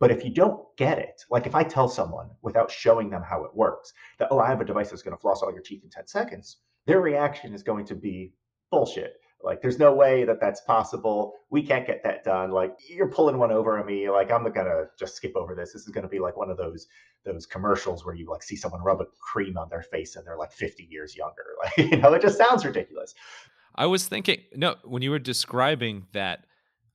But 0.00 0.10
if 0.12 0.24
you 0.24 0.30
don't 0.30 0.64
get 0.76 0.98
it, 0.98 1.22
like 1.30 1.46
if 1.46 1.54
I 1.54 1.64
tell 1.64 1.88
someone 1.88 2.30
without 2.42 2.70
showing 2.70 3.10
them 3.10 3.22
how 3.22 3.44
it 3.44 3.54
works 3.54 3.92
that, 4.18 4.28
oh, 4.30 4.38
I 4.38 4.48
have 4.48 4.60
a 4.60 4.64
device 4.64 4.90
that's 4.90 5.02
going 5.02 5.16
to 5.16 5.20
floss 5.20 5.42
all 5.42 5.52
your 5.52 5.62
teeth 5.62 5.82
in 5.82 5.90
10 5.90 6.06
seconds, 6.06 6.58
their 6.86 7.00
reaction 7.00 7.52
is 7.52 7.64
going 7.64 7.84
to 7.86 7.96
be 7.96 8.32
bullshit. 8.70 9.14
Like, 9.42 9.62
there's 9.62 9.78
no 9.78 9.94
way 9.94 10.24
that 10.24 10.40
that's 10.40 10.60
possible. 10.62 11.34
We 11.50 11.62
can't 11.62 11.86
get 11.86 12.02
that 12.02 12.24
done. 12.24 12.50
Like, 12.50 12.76
you're 12.88 13.10
pulling 13.10 13.38
one 13.38 13.52
over 13.52 13.78
on 13.78 13.86
me. 13.86 14.10
Like, 14.10 14.32
I'm 14.32 14.42
gonna 14.52 14.86
just 14.98 15.16
skip 15.16 15.36
over 15.36 15.54
this. 15.54 15.72
This 15.72 15.82
is 15.82 15.88
gonna 15.88 16.08
be 16.08 16.18
like 16.18 16.36
one 16.36 16.50
of 16.50 16.56
those 16.56 16.86
those 17.24 17.46
commercials 17.46 18.04
where 18.04 18.14
you 18.14 18.28
like 18.30 18.42
see 18.42 18.56
someone 18.56 18.82
rub 18.82 19.00
a 19.00 19.06
cream 19.20 19.56
on 19.58 19.68
their 19.68 19.82
face 19.82 20.16
and 20.16 20.26
they're 20.26 20.38
like 20.38 20.52
50 20.52 20.84
years 20.84 21.16
younger. 21.16 21.44
Like, 21.62 21.90
you 21.90 21.96
know, 21.96 22.14
it 22.14 22.22
just 22.22 22.38
sounds 22.38 22.64
ridiculous. 22.64 23.14
I 23.74 23.86
was 23.86 24.06
thinking, 24.06 24.38
no, 24.54 24.76
when 24.84 25.02
you 25.02 25.10
were 25.10 25.18
describing 25.18 26.06
that, 26.12 26.46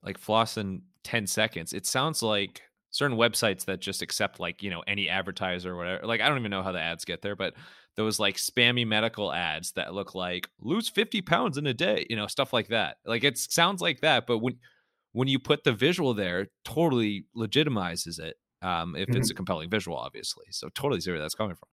like 0.02 0.18
floss 0.18 0.58
in 0.58 0.84
10 1.04 1.28
seconds, 1.28 1.74
it 1.74 1.86
sounds 1.86 2.24
like 2.24 2.62
certain 2.92 3.18
websites 3.18 3.66
that 3.66 3.82
just 3.82 4.02
accept 4.02 4.40
like, 4.40 4.64
you 4.64 4.70
know, 4.70 4.84
any 4.88 5.10
advertiser 5.10 5.74
or 5.74 5.78
whatever. 5.78 6.06
Like, 6.06 6.22
I 6.22 6.30
don't 6.30 6.40
even 6.40 6.52
know 6.52 6.64
how 6.64 6.72
the 6.72 6.80
ads 6.80 7.06
get 7.06 7.22
there, 7.22 7.36
but 7.36 7.56
those 7.96 8.20
like 8.20 8.38
spammy 8.38 8.86
medical 8.86 9.32
ads 9.32 9.72
that 9.74 9.94
look 9.94 10.16
like 10.16 10.50
lose 10.60 10.90
50 10.90 11.22
pounds 11.22 11.58
in 11.58 11.68
a 11.68 11.74
day, 11.74 12.06
you 12.10 12.16
know, 12.16 12.28
stuff 12.28 12.54
like 12.54 12.70
that. 12.70 12.98
Like 13.06 13.24
it 13.24 13.38
sounds 13.38 13.82
like 13.82 14.02
that, 14.02 14.26
but 14.28 14.40
when 14.40 14.58
when 15.12 15.28
you 15.28 15.40
put 15.40 15.64
the 15.64 15.74
visual 15.74 16.14
there, 16.14 16.48
totally 16.66 17.26
legitimizes 17.38 18.20
it. 18.20 18.36
Um, 18.62 18.96
if 18.96 19.10
mm-hmm. 19.10 19.18
it's 19.18 19.30
a 19.30 19.34
compelling 19.34 19.70
visual, 19.70 19.98
obviously. 19.98 20.46
So 20.52 20.70
totally 20.70 21.02
see 21.02 21.12
where 21.12 21.20
that's 21.20 21.36
coming 21.36 21.56
from. 21.56 21.68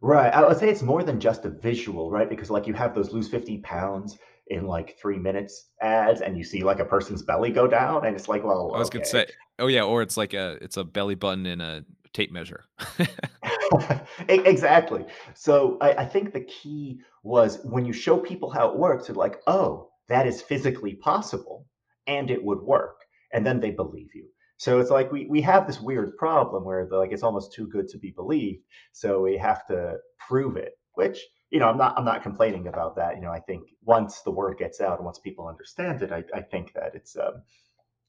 Right. 0.00 0.32
I 0.32 0.46
would 0.46 0.56
say 0.56 0.68
it's 0.68 0.82
more 0.82 1.02
than 1.02 1.20
just 1.20 1.44
a 1.44 1.50
visual, 1.50 2.10
right? 2.10 2.28
Because 2.28 2.50
like 2.50 2.66
you 2.66 2.74
have 2.74 2.94
those 2.94 3.12
lose 3.12 3.28
50 3.28 3.58
pounds 3.58 4.18
in 4.48 4.66
like 4.66 4.98
three 5.00 5.18
minutes 5.18 5.70
ads 5.80 6.20
and 6.20 6.36
you 6.36 6.44
see 6.44 6.62
like 6.62 6.80
a 6.80 6.84
person's 6.84 7.22
belly 7.22 7.50
go 7.50 7.66
down 7.66 8.06
and 8.06 8.16
it's 8.16 8.28
like, 8.28 8.42
well, 8.42 8.72
I 8.74 8.78
was 8.78 8.88
okay. 8.88 8.98
gonna 8.98 9.06
say, 9.06 9.26
oh 9.58 9.68
yeah, 9.68 9.82
or 9.82 10.02
it's 10.02 10.16
like 10.16 10.34
a 10.34 10.58
it's 10.60 10.76
a 10.76 10.84
belly 10.84 11.14
button 11.14 11.46
in 11.46 11.60
a 11.60 11.84
tape 12.12 12.32
measure. 12.32 12.64
Exactly. 14.28 15.04
So 15.34 15.78
I, 15.80 15.92
I 15.92 16.04
think 16.04 16.32
the 16.32 16.42
key 16.44 17.00
was 17.22 17.60
when 17.64 17.84
you 17.84 17.92
show 17.92 18.18
people 18.18 18.50
how 18.50 18.68
it 18.68 18.78
works, 18.78 19.06
they're 19.06 19.16
like, 19.16 19.40
oh, 19.46 19.90
that 20.08 20.26
is 20.26 20.42
physically 20.42 20.94
possible 20.94 21.66
and 22.06 22.30
it 22.30 22.42
would 22.42 22.60
work. 22.60 22.96
And 23.32 23.46
then 23.46 23.60
they 23.60 23.70
believe 23.70 24.08
you. 24.14 24.28
So 24.58 24.78
it's 24.78 24.90
like 24.90 25.10
we, 25.10 25.26
we 25.26 25.40
have 25.42 25.66
this 25.66 25.80
weird 25.80 26.16
problem 26.16 26.64
where 26.64 26.86
like 26.90 27.12
it's 27.12 27.22
almost 27.22 27.52
too 27.52 27.66
good 27.66 27.88
to 27.88 27.98
be 27.98 28.10
believed. 28.10 28.62
So 28.92 29.20
we 29.22 29.36
have 29.38 29.66
to 29.66 29.96
prove 30.28 30.56
it, 30.56 30.72
which 30.94 31.18
you 31.50 31.58
know 31.58 31.68
I'm 31.68 31.78
not 31.78 31.98
I'm 31.98 32.04
not 32.04 32.22
complaining 32.22 32.68
about 32.68 32.94
that. 32.96 33.16
You 33.16 33.22
know 33.22 33.32
I 33.32 33.40
think 33.40 33.64
once 33.82 34.20
the 34.20 34.30
word 34.30 34.58
gets 34.58 34.80
out 34.80 34.98
and 34.98 35.04
once 35.04 35.18
people 35.18 35.48
understand 35.48 36.02
it, 36.02 36.12
I, 36.12 36.22
I 36.32 36.42
think 36.42 36.74
that 36.74 36.94
it's 36.94 37.16
um, 37.16 37.42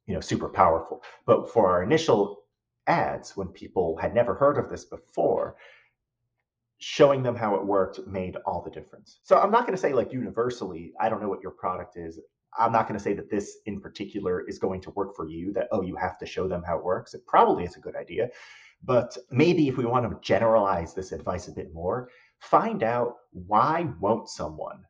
you 0.05 0.13
know 0.13 0.19
super 0.19 0.47
powerful. 0.47 1.01
But 1.25 1.51
for 1.51 1.71
our 1.71 1.81
initial 1.81 2.42
ads, 2.87 3.35
when 3.37 3.47
people 3.49 3.97
had 3.97 4.13
never 4.13 4.33
heard 4.33 4.57
of 4.57 4.69
this 4.69 4.85
before, 4.85 5.55
showing 6.79 7.23
them 7.23 7.35
how 7.35 7.55
it 7.55 7.65
worked 7.65 8.05
made 8.07 8.35
all 8.45 8.61
the 8.61 8.69
difference. 8.69 9.19
So 9.23 9.37
I'm 9.37 9.51
not 9.51 9.61
going 9.61 9.75
to 9.75 9.81
say 9.81 9.93
like 9.93 10.11
universally, 10.11 10.93
I 10.99 11.07
don't 11.09 11.21
know 11.21 11.29
what 11.29 11.41
your 11.41 11.51
product 11.51 11.95
is. 11.97 12.19
I'm 12.59 12.71
not 12.71 12.87
going 12.87 12.97
to 12.97 13.03
say 13.03 13.13
that 13.13 13.31
this 13.31 13.57
in 13.65 13.79
particular 13.79 14.47
is 14.47 14.59
going 14.59 14.81
to 14.81 14.91
work 14.91 15.15
for 15.15 15.27
you, 15.27 15.53
that, 15.53 15.69
oh, 15.71 15.81
you 15.81 15.95
have 15.95 16.17
to 16.19 16.25
show 16.25 16.47
them 16.47 16.61
how 16.61 16.77
it 16.77 16.83
works. 16.83 17.13
It 17.13 17.25
probably 17.25 17.63
is 17.63 17.77
a 17.77 17.79
good 17.79 17.95
idea. 17.95 18.29
But 18.83 19.17
maybe 19.31 19.67
if 19.69 19.77
we 19.77 19.85
want 19.85 20.09
to 20.09 20.19
generalize 20.21 20.93
this 20.93 21.13
advice 21.13 21.47
a 21.47 21.53
bit 21.53 21.73
more, 21.73 22.09
find 22.39 22.83
out 22.83 23.15
why 23.31 23.87
won't 23.99 24.27
someone 24.27 24.83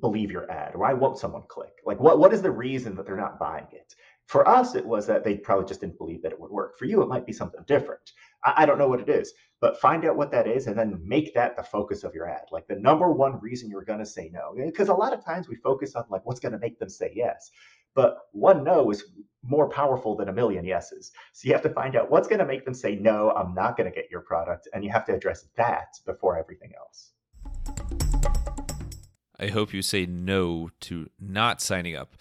believe 0.00 0.32
your 0.32 0.50
ad? 0.50 0.74
Why 0.74 0.94
won't 0.94 1.18
someone 1.18 1.44
click? 1.48 1.74
Like 1.86 2.00
what, 2.00 2.18
what 2.18 2.32
is 2.32 2.42
the 2.42 2.50
reason 2.50 2.96
that 2.96 3.06
they're 3.06 3.16
not 3.16 3.38
buying 3.38 3.68
it? 3.70 3.94
For 4.26 4.48
us, 4.48 4.74
it 4.74 4.86
was 4.86 5.06
that 5.06 5.22
they 5.22 5.36
probably 5.36 5.66
just 5.66 5.80
didn't 5.80 5.98
believe 5.98 6.22
that 6.22 6.32
it 6.32 6.40
would 6.40 6.50
work. 6.50 6.78
For 6.78 6.86
you, 6.86 7.02
it 7.02 7.08
might 7.08 7.26
be 7.26 7.32
something 7.32 7.62
different. 7.66 8.12
I, 8.44 8.54
I 8.58 8.66
don't 8.66 8.78
know 8.78 8.88
what 8.88 9.00
it 9.00 9.08
is, 9.08 9.32
but 9.60 9.80
find 9.80 10.04
out 10.04 10.16
what 10.16 10.30
that 10.30 10.46
is 10.46 10.66
and 10.66 10.78
then 10.78 11.00
make 11.04 11.34
that 11.34 11.56
the 11.56 11.62
focus 11.62 12.04
of 12.04 12.14
your 12.14 12.28
ad. 12.28 12.46
Like 12.50 12.66
the 12.66 12.76
number 12.76 13.12
one 13.12 13.38
reason 13.40 13.68
you're 13.68 13.84
going 13.84 13.98
to 13.98 14.06
say 14.06 14.30
no. 14.32 14.54
Eh, 14.58 14.66
because 14.66 14.88
a 14.88 14.94
lot 14.94 15.12
of 15.12 15.24
times 15.24 15.48
we 15.48 15.56
focus 15.56 15.94
on 15.94 16.04
like 16.10 16.24
what's 16.24 16.40
going 16.40 16.52
to 16.52 16.58
make 16.58 16.78
them 16.78 16.88
say 16.88 17.12
yes. 17.14 17.50
But 17.94 18.18
one 18.32 18.64
no 18.64 18.90
is 18.90 19.04
more 19.42 19.68
powerful 19.68 20.16
than 20.16 20.28
a 20.28 20.32
million 20.32 20.64
yeses. 20.64 21.12
So 21.32 21.46
you 21.46 21.52
have 21.52 21.62
to 21.62 21.70
find 21.70 21.94
out 21.94 22.10
what's 22.10 22.26
going 22.26 22.40
to 22.40 22.46
make 22.46 22.64
them 22.64 22.74
say 22.74 22.96
no, 22.96 23.30
I'm 23.30 23.54
not 23.54 23.76
going 23.76 23.90
to 23.90 23.94
get 23.94 24.10
your 24.10 24.22
product. 24.22 24.68
And 24.72 24.82
you 24.82 24.90
have 24.90 25.04
to 25.06 25.14
address 25.14 25.46
that 25.56 25.88
before 26.06 26.38
everything 26.38 26.72
else. 26.76 27.10
I 29.38 29.48
hope 29.48 29.74
you 29.74 29.82
say 29.82 30.06
no 30.06 30.70
to 30.80 31.10
not 31.20 31.60
signing 31.60 31.96
up 31.96 32.14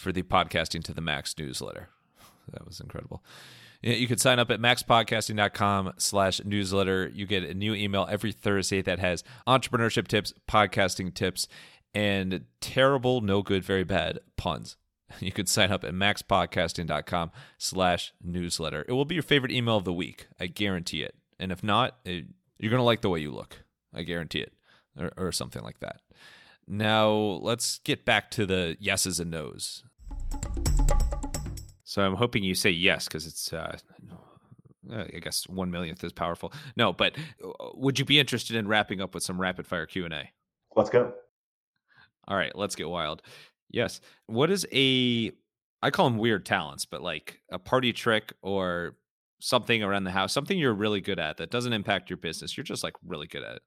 for 0.00 0.12
the 0.12 0.22
Podcasting 0.22 0.82
to 0.84 0.94
the 0.94 1.00
Max 1.00 1.34
newsletter. 1.38 1.90
That 2.52 2.66
was 2.66 2.80
incredible. 2.80 3.22
You 3.82 4.06
can 4.06 4.18
sign 4.18 4.38
up 4.38 4.50
at 4.50 4.60
maxpodcasting.com 4.60 5.94
slash 5.96 6.42
newsletter. 6.44 7.10
You 7.14 7.26
get 7.26 7.44
a 7.44 7.54
new 7.54 7.74
email 7.74 8.06
every 8.10 8.32
Thursday 8.32 8.82
that 8.82 8.98
has 8.98 9.24
entrepreneurship 9.46 10.06
tips, 10.08 10.34
podcasting 10.48 11.14
tips, 11.14 11.48
and 11.94 12.44
terrible, 12.60 13.20
no 13.20 13.42
good, 13.42 13.64
very 13.64 13.84
bad 13.84 14.18
puns. 14.36 14.76
You 15.18 15.32
can 15.32 15.46
sign 15.46 15.72
up 15.72 15.82
at 15.82 15.92
maxpodcasting.com 15.92 17.32
slash 17.58 18.12
newsletter. 18.22 18.84
It 18.86 18.92
will 18.92 19.04
be 19.04 19.16
your 19.16 19.24
favorite 19.24 19.50
email 19.50 19.76
of 19.76 19.82
the 19.82 19.92
week. 19.92 20.28
I 20.38 20.46
guarantee 20.46 21.02
it. 21.02 21.16
And 21.36 21.50
if 21.50 21.64
not, 21.64 21.96
it, 22.04 22.26
you're 22.60 22.70
going 22.70 22.78
to 22.78 22.84
like 22.84 23.00
the 23.00 23.10
way 23.10 23.18
you 23.18 23.32
look. 23.32 23.64
I 23.92 24.04
guarantee 24.04 24.38
it. 24.38 24.52
Or, 24.96 25.10
or 25.16 25.32
something 25.32 25.64
like 25.64 25.80
that. 25.80 26.00
Now, 26.68 27.10
let's 27.10 27.80
get 27.80 28.04
back 28.04 28.30
to 28.32 28.46
the 28.46 28.76
yeses 28.78 29.18
and 29.18 29.32
nos. 29.32 29.82
So 31.90 32.02
I'm 32.02 32.14
hoping 32.14 32.44
you 32.44 32.54
say 32.54 32.70
yes 32.70 33.06
because 33.06 33.26
it's, 33.26 33.52
uh, 33.52 33.76
I 34.92 35.18
guess 35.18 35.48
one 35.48 35.72
millionth 35.72 36.04
is 36.04 36.12
powerful. 36.12 36.52
No, 36.76 36.92
but 36.92 37.16
uh, 37.44 37.70
would 37.74 37.98
you 37.98 38.04
be 38.04 38.20
interested 38.20 38.54
in 38.54 38.68
wrapping 38.68 39.00
up 39.00 39.12
with 39.12 39.24
some 39.24 39.40
rapid 39.40 39.66
fire 39.66 39.86
Q 39.86 40.04
and 40.04 40.14
A? 40.14 40.30
Let's 40.76 40.88
go. 40.88 41.12
All 42.28 42.36
right, 42.36 42.54
let's 42.54 42.76
get 42.76 42.88
wild. 42.88 43.22
Yes. 43.70 44.00
What 44.26 44.52
is 44.52 44.64
a? 44.72 45.32
I 45.82 45.90
call 45.90 46.08
them 46.08 46.18
weird 46.18 46.46
talents, 46.46 46.84
but 46.84 47.02
like 47.02 47.40
a 47.50 47.58
party 47.58 47.92
trick 47.92 48.34
or 48.40 48.94
something 49.40 49.82
around 49.82 50.04
the 50.04 50.12
house, 50.12 50.32
something 50.32 50.56
you're 50.56 50.72
really 50.72 51.00
good 51.00 51.18
at 51.18 51.38
that 51.38 51.50
doesn't 51.50 51.72
impact 51.72 52.08
your 52.08 52.18
business. 52.18 52.56
You're 52.56 52.62
just 52.62 52.84
like 52.84 52.94
really 53.04 53.26
good 53.26 53.42
at 53.42 53.56
it. 53.56 53.62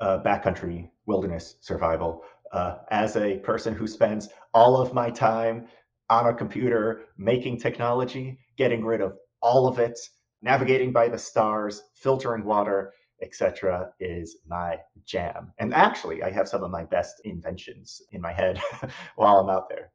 Uh, 0.00 0.22
backcountry 0.22 0.88
wilderness 1.04 1.56
survival. 1.60 2.22
Uh, 2.52 2.78
as 2.90 3.16
a 3.16 3.36
person 3.40 3.74
who 3.74 3.86
spends 3.86 4.30
all 4.54 4.80
of 4.80 4.94
my 4.94 5.10
time 5.10 5.66
on 6.10 6.26
a 6.26 6.34
computer 6.34 7.06
making 7.18 7.58
technology, 7.58 8.38
getting 8.56 8.84
rid 8.84 9.00
of 9.00 9.16
all 9.42 9.66
of 9.66 9.78
it, 9.78 9.98
navigating 10.42 10.92
by 10.92 11.08
the 11.08 11.18
stars, 11.18 11.82
filtering 11.94 12.44
water, 12.44 12.92
etc., 13.22 13.90
is 13.98 14.38
my 14.46 14.76
jam. 15.04 15.52
And 15.58 15.72
actually, 15.74 16.22
I 16.22 16.30
have 16.30 16.48
some 16.48 16.62
of 16.62 16.70
my 16.70 16.84
best 16.84 17.20
inventions 17.24 18.02
in 18.12 18.20
my 18.20 18.32
head 18.32 18.60
while 19.16 19.38
I'm 19.38 19.50
out 19.50 19.68
there. 19.68 19.92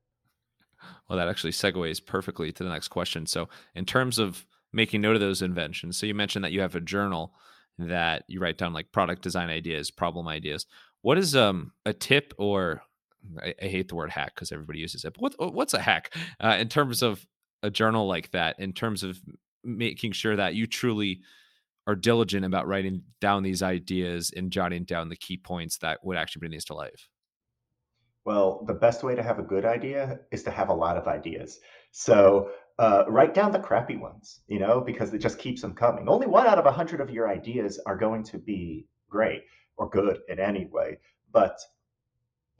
Well, 1.08 1.18
that 1.18 1.28
actually 1.28 1.52
segues 1.52 2.04
perfectly 2.04 2.52
to 2.52 2.64
the 2.64 2.70
next 2.70 2.88
question. 2.88 3.26
So, 3.26 3.50
in 3.76 3.86
terms 3.86 4.18
of 4.18 4.46
making 4.74 5.02
note 5.02 5.16
of 5.16 5.22
those 5.22 5.42
inventions, 5.42 5.98
so 5.98 6.06
you 6.06 6.16
mentioned 6.16 6.44
that 6.44 6.52
you 6.52 6.62
have 6.62 6.76
a 6.76 6.82
journal 6.82 7.34
that 7.78 8.24
you 8.28 8.40
write 8.40 8.58
down 8.58 8.74
like 8.74 8.92
product 8.92 9.22
design 9.22 9.50
ideas, 9.50 9.92
problem 9.92 10.28
ideas. 10.28 10.66
What 11.02 11.18
is 11.18 11.36
um 11.36 11.72
a 11.86 11.94
tip 11.94 12.34
or 12.38 12.84
I, 13.42 13.54
I 13.62 13.66
hate 13.66 13.88
the 13.88 13.96
word 13.96 14.12
hack 14.12 14.36
because 14.36 14.52
everybody 14.52 14.80
uses 14.80 15.06
it. 15.06 15.14
But 15.14 15.34
what 15.38 15.54
what's 15.54 15.74
a 15.74 15.82
hack 15.82 16.14
uh, 16.40 16.58
in 16.60 16.70
terms 16.70 17.02
of 17.02 17.26
a 17.64 17.70
journal 17.70 18.08
like 18.08 18.32
that? 18.32 18.60
In 18.60 18.74
terms 18.74 19.04
of 19.04 19.20
making 19.64 20.14
sure 20.14 20.36
that 20.36 20.56
you 20.56 20.68
truly 20.68 21.22
are 21.88 21.96
diligent 21.96 22.46
about 22.46 22.68
writing 22.68 23.04
down 23.20 23.44
these 23.44 23.64
ideas 23.64 24.32
and 24.36 24.52
jotting 24.52 24.84
down 24.84 25.10
the 25.10 25.16
key 25.16 25.38
points 25.38 25.78
that 25.80 26.04
would 26.04 26.18
actually 26.18 26.40
bring 26.40 26.52
these 26.52 26.66
to 26.66 26.74
life? 26.74 27.10
Well, 28.24 28.64
the 28.68 28.74
best 28.74 29.04
way 29.04 29.16
to 29.16 29.24
have 29.24 29.40
a 29.40 29.44
good 29.44 29.66
idea 29.66 30.20
is 30.32 30.44
to 30.44 30.52
have 30.52 30.70
a 30.70 30.74
lot 30.74 30.96
of 30.96 31.08
ideas. 31.08 31.60
So 31.92 32.52
uh, 32.78 33.04
write 33.08 33.34
down 33.34 33.52
the 33.52 33.60
crappy 33.60 33.98
ones, 33.98 34.42
you 34.48 34.60
know, 34.60 34.80
because 34.80 35.14
it 35.14 35.20
just 35.20 35.40
keeps 35.40 35.62
them 35.62 35.74
coming. 35.74 36.08
Only 36.08 36.28
one 36.28 36.46
out 36.46 36.60
of 36.60 36.68
a 36.68 36.72
hundred 36.72 37.02
of 37.02 37.10
your 37.10 37.30
ideas 37.30 37.80
are 37.86 37.98
going 37.98 38.24
to 38.26 38.38
be 38.38 38.86
great 39.10 39.44
or 39.78 39.90
good 39.90 40.20
in 40.30 40.40
any 40.40 40.68
way. 40.68 41.00
But 41.32 41.60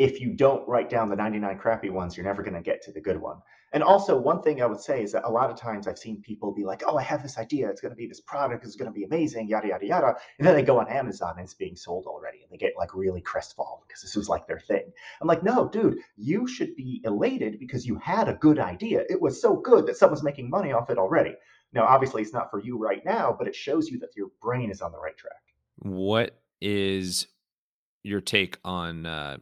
if 0.02 0.20
you 0.20 0.34
don't 0.34 0.68
write 0.68 0.90
down 0.90 1.10
the 1.10 1.16
99 1.16 1.60
crappy 1.60 1.92
ones, 1.92 2.18
you're 2.18 2.26
never 2.26 2.42
going 2.42 2.56
to 2.56 2.62
get 2.62 2.82
to 2.84 2.92
the 2.92 3.00
good 3.00 3.22
one. 3.22 3.38
And 3.72 3.84
also, 3.84 4.18
one 4.18 4.42
thing 4.42 4.62
I 4.62 4.66
would 4.66 4.82
say 4.82 5.04
is 5.04 5.12
that 5.12 5.26
a 5.26 5.30
lot 5.30 5.52
of 5.52 5.56
times 5.56 5.88
I've 5.88 5.98
seen 5.98 6.22
people 6.22 6.52
be 6.52 6.66
like, 6.66 6.82
oh, 6.86 6.98
I 6.98 7.04
have 7.04 7.22
this 7.22 7.38
idea. 7.38 7.70
It's 7.70 7.82
going 7.82 7.92
to 7.92 7.96
be 7.96 8.08
this 8.08 8.20
product. 8.20 8.66
It's 8.66 8.76
going 8.76 8.92
to 8.92 9.00
be 9.00 9.04
amazing, 9.04 9.48
yada, 9.48 9.68
yada, 9.68 9.86
yada. 9.86 10.16
And 10.40 10.48
then 10.48 10.56
they 10.56 10.64
go 10.64 10.80
on 10.80 10.90
Amazon 10.90 11.36
and 11.38 11.46
it's 11.46 11.54
being 11.54 11.76
sold 11.76 12.06
already. 12.06 12.42
And 12.42 12.52
they 12.52 12.58
get 12.58 12.74
like 12.78 12.96
really 12.96 13.22
crestfallen 13.22 13.82
because 13.88 14.02
this 14.02 14.16
was 14.16 14.28
like 14.28 14.48
their 14.48 14.60
thing. 14.60 14.92
I'm 15.22 15.28
like, 15.28 15.44
no, 15.44 15.70
dude, 15.70 16.00
you 16.18 16.48
should 16.48 16.76
be 16.76 17.02
elated 17.06 17.60
because 17.60 17.86
you 17.86 17.96
had 17.98 18.28
a 18.28 18.34
good 18.34 18.60
idea. 18.60 19.04
It 19.08 19.22
was 19.22 19.40
so 19.40 19.56
good 19.56 19.86
that 19.86 19.98
someone's 19.98 20.24
making 20.24 20.50
money 20.50 20.74
off 20.74 20.90
it 20.90 20.98
already. 20.98 21.36
Now, 21.74 21.86
obviously, 21.86 22.24
it's 22.24 22.34
not 22.34 22.50
for 22.50 22.60
you 22.60 22.78
right 22.78 23.06
now, 23.06 23.34
but 23.38 23.48
it 23.48 23.56
shows 23.56 23.88
you 23.88 24.00
that 24.00 24.16
your 24.18 24.32
brain 24.42 24.72
is 24.72 24.82
on 24.82 24.92
the 24.92 25.00
right 25.00 25.16
track. 25.16 25.42
What 25.78 26.42
is 26.60 27.28
your 28.04 28.22
take 28.22 28.58
on 28.66 29.06
uh, 29.06 29.38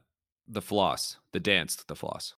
the 0.49 0.61
floss, 0.61 1.17
the 1.31 1.39
dance, 1.39 1.75
the 1.75 1.95
floss? 1.95 2.33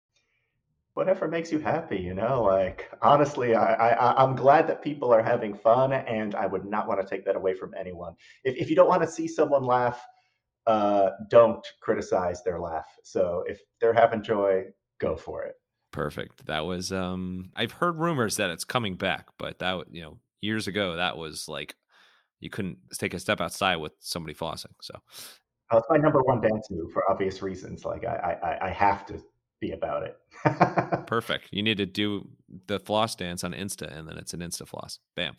whatever 0.93 1.27
makes 1.27 1.51
you 1.51 1.59
happy 1.59 1.97
you 1.97 2.13
know 2.13 2.43
like 2.43 2.89
honestly 3.01 3.55
I, 3.55 3.73
I 3.73 4.23
i'm 4.23 4.35
glad 4.35 4.67
that 4.67 4.81
people 4.81 5.13
are 5.13 5.23
having 5.23 5.53
fun 5.53 5.93
and 5.93 6.35
i 6.35 6.45
would 6.45 6.65
not 6.65 6.87
want 6.87 6.99
to 6.99 7.07
take 7.07 7.25
that 7.25 7.35
away 7.35 7.53
from 7.53 7.73
anyone. 7.79 8.15
If, 8.43 8.55
if 8.57 8.69
you 8.69 8.75
don't 8.75 8.89
want 8.89 9.01
to 9.01 9.07
see 9.07 9.27
someone 9.27 9.63
laugh 9.63 10.05
uh 10.67 11.11
don't 11.29 11.65
criticize 11.81 12.43
their 12.43 12.59
laugh. 12.59 12.85
So 13.03 13.43
if 13.47 13.59
they're 13.79 13.93
having 13.93 14.21
joy 14.21 14.65
go 14.99 15.15
for 15.15 15.43
it. 15.43 15.55
Perfect. 15.91 16.45
That 16.45 16.65
was 16.65 16.91
um 16.91 17.51
i've 17.55 17.71
heard 17.71 17.97
rumors 17.97 18.37
that 18.37 18.49
it's 18.49 18.65
coming 18.65 18.95
back 18.95 19.27
but 19.37 19.59
that 19.59 19.85
you 19.91 20.01
know 20.01 20.17
years 20.41 20.67
ago 20.67 20.97
that 20.97 21.17
was 21.17 21.47
like 21.47 21.75
you 22.41 22.49
couldn't 22.49 22.79
take 22.97 23.13
a 23.13 23.19
step 23.19 23.39
outside 23.39 23.77
with 23.77 23.93
somebody 23.99 24.33
flossing 24.33 24.73
so 24.81 24.99
oh, 25.71 25.77
it's 25.77 25.87
my 25.89 25.97
number 25.97 26.21
one 26.23 26.41
dance 26.41 26.69
move 26.69 26.91
for 26.91 27.09
obvious 27.09 27.41
reasons 27.41 27.85
like 27.85 28.05
i 28.05 28.37
i, 28.43 28.67
I 28.67 28.69
have 28.69 29.05
to 29.05 29.21
be 29.61 29.71
about 29.71 30.03
it. 30.03 30.17
Perfect. 31.07 31.47
You 31.51 31.63
need 31.63 31.77
to 31.77 31.85
do 31.85 32.27
the 32.67 32.79
floss 32.79 33.15
dance 33.15 33.43
on 33.43 33.53
Insta, 33.53 33.95
and 33.95 34.07
then 34.07 34.17
it's 34.17 34.33
an 34.33 34.41
Insta 34.41 34.67
floss. 34.67 34.99
Bam. 35.15 35.35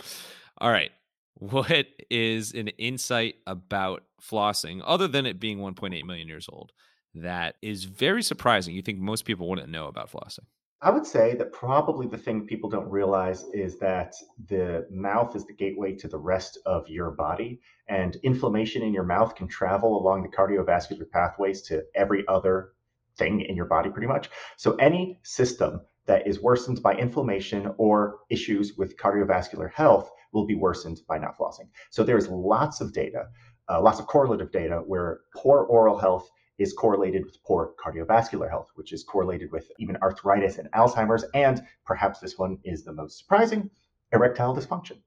All 0.59 0.71
right. 0.71 0.93
What 1.35 1.87
is 2.09 2.53
an 2.53 2.69
insight 2.69 3.35
about 3.47 4.05
flossing, 4.23 4.81
other 4.85 5.09
than 5.09 5.27
it 5.27 5.41
being 5.41 5.59
1.8 5.59 6.05
million 6.05 6.29
years 6.29 6.47
old, 6.51 6.73
that 7.15 7.57
is 7.61 7.85
very 7.85 8.23
surprising? 8.23 8.75
You 8.75 8.83
think 8.83 8.99
most 8.99 9.25
people 9.25 9.49
wouldn't 9.49 9.69
know 9.69 9.89
about 9.89 10.11
flossing? 10.11 10.47
I 10.85 10.91
would 10.91 11.07
say 11.07 11.37
that 11.37 11.53
probably 11.53 12.09
the 12.09 12.19
thing 12.19 12.45
people 12.45 12.69
don't 12.69 12.91
realize 12.91 13.45
is 13.55 13.79
that 13.79 14.17
the 14.49 14.85
mouth 14.91 15.37
is 15.37 15.47
the 15.47 15.53
gateway 15.53 15.95
to 15.95 16.09
the 16.09 16.19
rest 16.19 16.59
of 16.67 16.89
your 16.89 17.13
body, 17.13 17.61
and 17.89 18.17
inflammation 18.25 18.83
in 18.83 18.93
your 18.93 19.05
mouth 19.05 19.37
can 19.37 19.47
travel 19.47 19.97
along 19.97 20.25
the 20.25 20.37
cardiovascular 20.37 21.09
pathways 21.09 21.63
to 21.63 21.85
every 21.95 22.27
other 22.27 22.73
thing 23.17 23.43
in 23.43 23.55
your 23.55 23.67
body, 23.67 23.91
pretty 23.91 24.09
much. 24.09 24.29
So, 24.57 24.75
any 24.75 25.21
system 25.23 25.83
that 26.07 26.27
is 26.27 26.43
worsened 26.43 26.83
by 26.83 26.95
inflammation 26.95 27.73
or 27.79 28.19
issues 28.29 28.77
with 28.77 28.97
cardiovascular 28.97 29.71
health 29.73 30.11
will 30.33 30.47
be 30.47 30.57
worsened 30.57 31.03
by 31.07 31.17
not 31.17 31.39
flossing. 31.39 31.69
So, 31.91 32.03
there's 32.03 32.29
lots 32.29 32.81
of 32.81 32.93
data, 32.93 33.27
uh, 33.69 33.81
lots 33.81 34.01
of 34.01 34.09
correlative 34.09 34.51
data 34.51 34.83
where 34.85 35.21
poor 35.33 35.61
oral 35.63 35.99
health 35.99 36.29
is 36.59 36.73
correlated 36.73 37.25
with 37.25 37.43
poor 37.45 37.73
cardiovascular 37.83 38.49
health, 38.49 38.71
which 38.75 38.93
is 38.93 39.05
correlated 39.05 39.51
with 39.51 39.71
even 39.79 39.97
arthritis 40.03 40.59
and 40.59 40.71
Alzheimer's. 40.73 41.25
And 41.35 41.63
perhaps 41.85 42.21
this 42.21 42.39
one 42.39 42.59
is 42.65 42.85
the 42.85 42.93
most 42.93 43.19
surprising 43.19 43.71
erectile 44.13 44.55
dysfunction. 44.55 44.99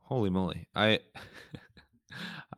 Holy 0.00 0.30
moly. 0.30 0.68
I. 0.74 1.00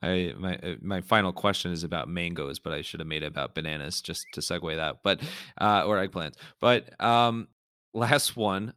I 0.02 0.34
my 0.38 0.56
uh, 0.56 0.74
my 0.82 1.00
final 1.00 1.32
question 1.32 1.72
is 1.72 1.82
about 1.82 2.06
mangoes, 2.06 2.58
but 2.58 2.74
I 2.74 2.82
should 2.82 3.00
have 3.00 3.06
made 3.06 3.22
it 3.22 3.28
about 3.28 3.54
bananas 3.54 4.02
just 4.02 4.26
to 4.34 4.42
segue 4.42 4.76
that. 4.76 4.96
But 5.02 5.22
uh, 5.58 5.84
or 5.86 5.96
eggplants. 5.96 6.34
But 6.60 7.00
um, 7.02 7.48
last 7.94 8.36
one. 8.36 8.74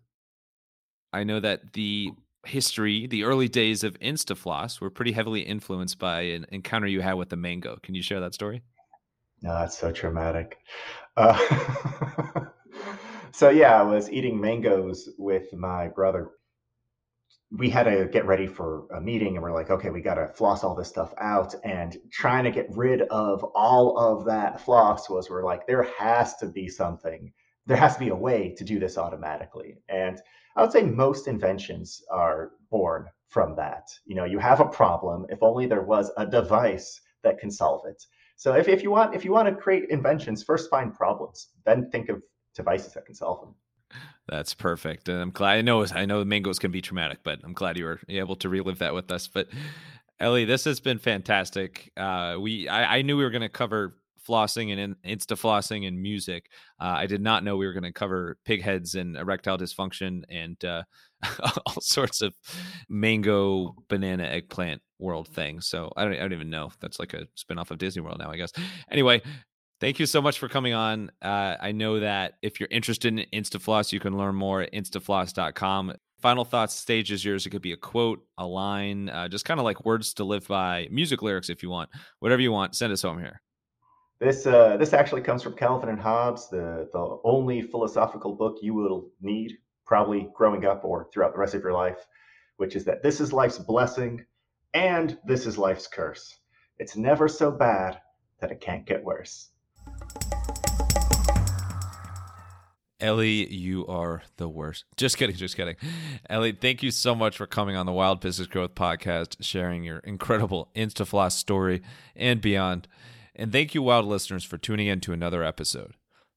I 1.12 1.24
know 1.24 1.40
that 1.40 1.74
the 1.74 2.12
history, 2.46 3.08
the 3.08 3.24
early 3.24 3.48
days 3.48 3.84
of 3.84 4.00
Instafloss 4.00 4.80
were 4.80 4.90
pretty 4.90 5.12
heavily 5.12 5.42
influenced 5.42 6.00
by 6.00 6.22
an 6.22 6.46
encounter 6.52 6.88
you 6.88 7.02
had 7.02 7.14
with 7.14 7.30
the 7.30 7.36
mango. 7.36 7.78
Can 7.82 7.96
you 7.96 8.02
share 8.02 8.20
that 8.20 8.34
story? 8.34 8.62
No, 9.42 9.54
that's 9.54 9.78
so 9.78 9.92
traumatic. 9.92 10.58
Uh, 11.16 11.38
so 13.32 13.50
yeah, 13.50 13.80
I 13.80 13.84
was 13.84 14.10
eating 14.12 14.40
mangoes 14.40 15.10
with 15.18 15.54
my 15.54 15.88
brother. 15.88 16.32
We 17.52 17.70
had 17.70 17.84
to 17.84 18.06
get 18.06 18.26
ready 18.26 18.46
for 18.48 18.86
a 18.94 19.02
meeting, 19.02 19.36
and 19.36 19.42
we're 19.42 19.54
like, 19.54 19.72
okay, 19.72 19.90
we 19.90 20.02
got 20.02 20.16
to 20.16 20.28
floss 20.28 20.64
all 20.64 20.76
this 20.76 20.90
stuff 20.90 21.14
out. 21.18 21.56
And 21.64 21.98
trying 22.12 22.44
to 22.44 22.52
get 22.52 22.68
rid 22.70 23.02
of 23.04 23.44
all 23.56 23.98
of 23.98 24.26
that 24.26 24.62
floss 24.62 25.10
was, 25.10 25.30
we're 25.30 25.46
like, 25.46 25.66
there 25.66 25.84
has 25.98 26.36
to 26.38 26.48
be 26.48 26.68
something. 26.68 27.32
There 27.66 27.78
has 27.78 27.94
to 27.96 28.00
be 28.00 28.10
a 28.10 28.16
way 28.16 28.54
to 28.58 28.64
do 28.64 28.78
this 28.78 28.98
automatically. 28.98 29.78
And 29.90 30.22
I 30.56 30.62
would 30.62 30.72
say 30.72 30.84
most 30.84 31.28
inventions 31.28 32.04
are 32.12 32.52
born 32.70 33.08
from 33.30 33.56
that. 33.56 33.88
You 34.06 34.16
know, 34.16 34.26
you 34.26 34.40
have 34.40 34.60
a 34.60 34.66
problem. 34.66 35.26
If 35.30 35.42
only 35.42 35.66
there 35.66 35.84
was 35.84 36.12
a 36.18 36.26
device 36.26 37.00
that 37.24 37.40
can 37.40 37.52
solve 37.52 37.86
it. 37.86 38.04
So 38.40 38.54
if, 38.54 38.70
if 38.70 38.84
you 38.84 38.90
want 38.90 39.14
if 39.14 39.26
you 39.26 39.34
want 39.34 39.50
to 39.50 39.54
create 39.54 39.90
inventions, 39.90 40.44
first 40.44 40.70
find 40.70 40.94
problems, 40.94 41.50
then 41.66 41.90
think 41.92 42.08
of 42.08 42.24
devices 42.56 42.94
that 42.94 43.06
can 43.06 43.14
solve 43.14 43.42
them. 43.42 43.54
That's 44.30 44.54
perfect, 44.54 45.10
and 45.10 45.22
I'm 45.22 45.32
glad. 45.32 45.58
I 45.58 45.62
know 45.62 45.86
I 45.94 46.06
know 46.06 46.20
the 46.20 46.26
mangoes 46.26 46.58
can 46.58 46.72
be 46.72 46.82
traumatic, 46.82 47.20
but 47.22 47.40
I'm 47.44 47.52
glad 47.52 47.78
you 47.78 47.84
were 47.84 48.00
able 48.08 48.38
to 48.38 48.48
relive 48.48 48.80
that 48.80 48.94
with 48.94 49.12
us. 49.12 49.28
But 49.28 49.50
Eli, 50.24 50.46
this 50.46 50.64
has 50.64 50.80
been 50.80 51.00
fantastic. 51.00 51.92
Uh, 51.98 52.38
we 52.40 52.70
I, 52.70 53.00
I 53.00 53.02
knew 53.02 53.18
we 53.18 53.26
were 53.26 53.30
going 53.30 53.42
to 53.42 53.50
cover 53.50 53.98
flossing 54.30 54.78
and 54.78 54.96
insta 55.04 55.36
flossing 55.36 55.88
and 55.88 56.00
music. 56.00 56.50
Uh, 56.80 56.96
I 56.98 57.08
did 57.08 57.22
not 57.22 57.44
know 57.44 57.58
we 57.58 57.66
were 57.66 57.74
going 57.74 57.84
to 57.84 57.92
cover 57.92 58.38
pig 58.46 58.62
heads 58.62 58.96
and 58.96 59.18
erectile 59.18 59.58
dysfunction 59.58 60.24
and 60.30 60.64
uh, 60.64 60.84
all 61.66 61.82
sorts 61.82 62.22
of 62.22 62.36
mango, 62.88 63.76
banana, 63.88 64.24
eggplant 64.24 64.82
world 65.00 65.28
things. 65.30 65.68
So 65.68 65.92
I 65.98 66.04
don't, 66.06 66.14
I 66.14 66.20
don't 66.20 66.34
even 66.34 66.50
know. 66.50 66.72
That's 66.80 67.00
like 67.00 67.14
a 67.14 67.28
spinoff 67.38 67.72
of 67.72 67.80
Disney 67.80 68.02
World 68.02 68.20
now, 68.20 68.30
I 68.30 68.38
guess. 68.38 68.52
Anyway, 68.92 69.22
thank 69.80 70.00
you 70.00 70.06
so 70.06 70.22
much 70.22 70.38
for 70.38 70.48
coming 70.48 70.74
on. 70.74 71.12
Uh, 71.22 71.56
I 71.60 71.72
know 71.72 72.00
that 72.02 72.34
if 72.42 72.60
you're 72.60 72.70
interested 72.70 73.18
in 73.18 73.26
InstaFloss, 73.34 73.92
you 73.92 74.00
can 74.00 74.18
learn 74.18 74.36
more 74.36 74.62
at 74.62 74.74
instafloss.com. 74.74 75.94
Final 76.22 76.44
thoughts, 76.44 76.76
stage 76.76 77.12
is 77.14 77.24
yours. 77.24 77.46
It 77.46 77.50
could 77.52 77.62
be 77.62 77.72
a 77.72 77.78
quote, 77.78 78.20
a 78.38 78.46
line, 78.46 79.08
uh, 79.08 79.30
just 79.30 79.46
kind 79.46 79.60
of 79.60 79.64
like 79.64 79.86
words 79.86 80.14
to 80.16 80.26
live 80.26 80.48
by, 80.48 80.88
music 80.92 81.22
lyrics 81.22 81.50
if 81.50 81.64
you 81.64 81.70
want, 81.70 81.90
whatever 82.20 82.42
you 82.42 82.52
want. 82.52 82.76
Send 82.76 82.92
us 82.92 83.02
home 83.02 83.20
here. 83.20 83.42
This 84.20 84.46
uh, 84.46 84.76
this 84.76 84.92
actually 84.92 85.22
comes 85.22 85.42
from 85.42 85.54
Calvin 85.54 85.88
and 85.88 86.00
Hobbes, 86.00 86.50
the 86.50 86.90
the 86.92 87.20
only 87.24 87.62
philosophical 87.62 88.36
book 88.36 88.58
you 88.62 88.74
will 88.74 89.10
need 89.22 89.58
probably 89.86 90.30
growing 90.36 90.66
up 90.66 90.84
or 90.84 91.08
throughout 91.12 91.32
the 91.32 91.40
rest 91.40 91.56
of 91.56 91.64
your 91.64 91.72
life, 91.72 92.06
which 92.58 92.76
is 92.76 92.84
that 92.84 93.02
this 93.02 93.22
is 93.22 93.32
life's 93.32 93.58
blessing 93.58 94.26
and 94.74 95.18
this 95.26 95.46
is 95.46 95.58
life's 95.58 95.88
curse. 95.88 96.38
It's 96.80 96.98
never 96.98 97.30
so 97.30 97.50
bad 97.50 98.02
that 98.42 98.52
it 98.52 98.60
can't 98.60 98.86
get 98.86 99.04
worse. 99.04 99.50
Eli, 103.02 103.48
you 103.50 103.88
are 103.88 104.22
the 104.36 104.50
worst. 104.50 104.84
Just 104.98 105.18
kidding, 105.18 105.38
just 105.38 105.56
kidding. 105.56 105.78
Eli, 106.30 106.52
thank 106.52 106.84
you 106.84 106.92
so 106.92 107.16
much 107.16 107.38
for 107.38 107.48
coming 107.48 107.78
on 107.78 107.86
the 107.86 107.94
Wild 107.94 108.20
Business 108.20 108.50
Growth 108.50 108.76
Podcast, 108.76 109.38
sharing 109.40 109.86
your 109.86 110.00
incredible 110.00 110.70
InstaFloss 110.76 111.32
story 111.32 111.82
and 112.18 112.42
beyond. 112.42 112.90
And 113.40 113.54
thank 113.54 113.74
you, 113.74 113.82
Wild 113.82 114.06
listeners, 114.06 114.44
for 114.44 114.58
tuning 114.58 114.88
in 114.88 115.00
to 115.00 115.14
another 115.14 115.46
episode. 115.46 115.94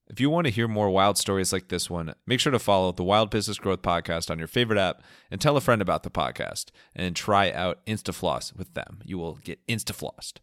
If 0.08 0.20
you 0.20 0.30
want 0.30 0.46
to 0.46 0.52
hear 0.52 0.68
more 0.68 0.88
wild 0.88 1.18
stories 1.18 1.52
like 1.52 1.66
this 1.66 1.90
one, 1.90 2.14
make 2.28 2.38
sure 2.38 2.52
to 2.52 2.60
follow 2.60 2.92
the 2.92 3.02
Wild 3.02 3.28
Business 3.28 3.58
Growth 3.58 3.82
Podcast 3.82 4.30
on 4.30 4.38
your 4.38 4.46
favorite 4.46 4.78
app 4.78 5.02
and 5.28 5.40
tell 5.40 5.56
a 5.56 5.60
friend 5.60 5.82
about 5.82 6.04
the 6.04 6.12
podcast 6.12 6.66
and 6.94 7.16
try 7.16 7.50
out 7.50 7.84
InstaFloss 7.86 8.56
with 8.56 8.74
them. 8.74 9.00
You 9.04 9.18
will 9.18 9.34
get 9.34 9.66
InstaFlossed. 9.66 10.34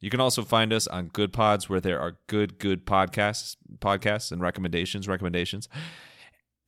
You 0.00 0.10
can 0.10 0.20
also 0.20 0.44
find 0.44 0.72
us 0.72 0.86
on 0.86 1.10
Goodpods 1.10 1.68
where 1.68 1.80
there 1.80 1.98
are 1.98 2.18
good, 2.28 2.60
good 2.60 2.86
podcasts, 2.86 3.56
podcasts 3.80 4.30
and 4.30 4.40
recommendations, 4.40 5.08
recommendations. 5.08 5.68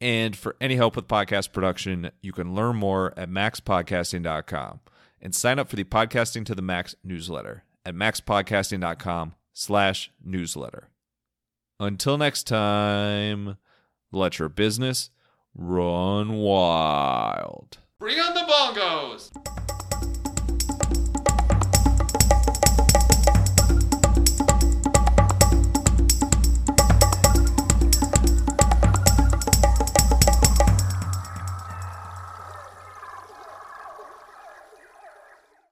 And 0.01 0.37
for 0.37 0.57
any 0.61 0.75
help 0.75 0.97
with 0.97 1.07
podcast 1.07 1.53
production, 1.53 2.11
you 2.23 2.33
can 2.33 2.57
learn 2.57 2.75
more 2.75 3.15
at 3.17 3.31
maxpodcasting.com 3.31 4.81
and 5.23 5.33
sign 5.33 5.61
up 5.61 5.69
for 5.69 5.77
the 5.77 5.85
Podcasting 5.85 6.45
to 6.47 6.57
the 6.57 6.63
Max 6.63 6.97
newsletter 7.05 7.63
at 7.87 7.95
maxpodcasting.com 7.95 9.34
slash 9.53 10.11
newsletter. 10.22 10.89
Until 11.78 12.18
next 12.18 12.47
time, 12.47 13.59
let 14.11 14.39
your 14.39 14.49
business 14.49 15.11
run 15.55 16.32
wild. 16.32 17.78
Bring 18.01 18.18
on 18.18 18.34
the 18.34 18.41
bongos! 18.41 19.30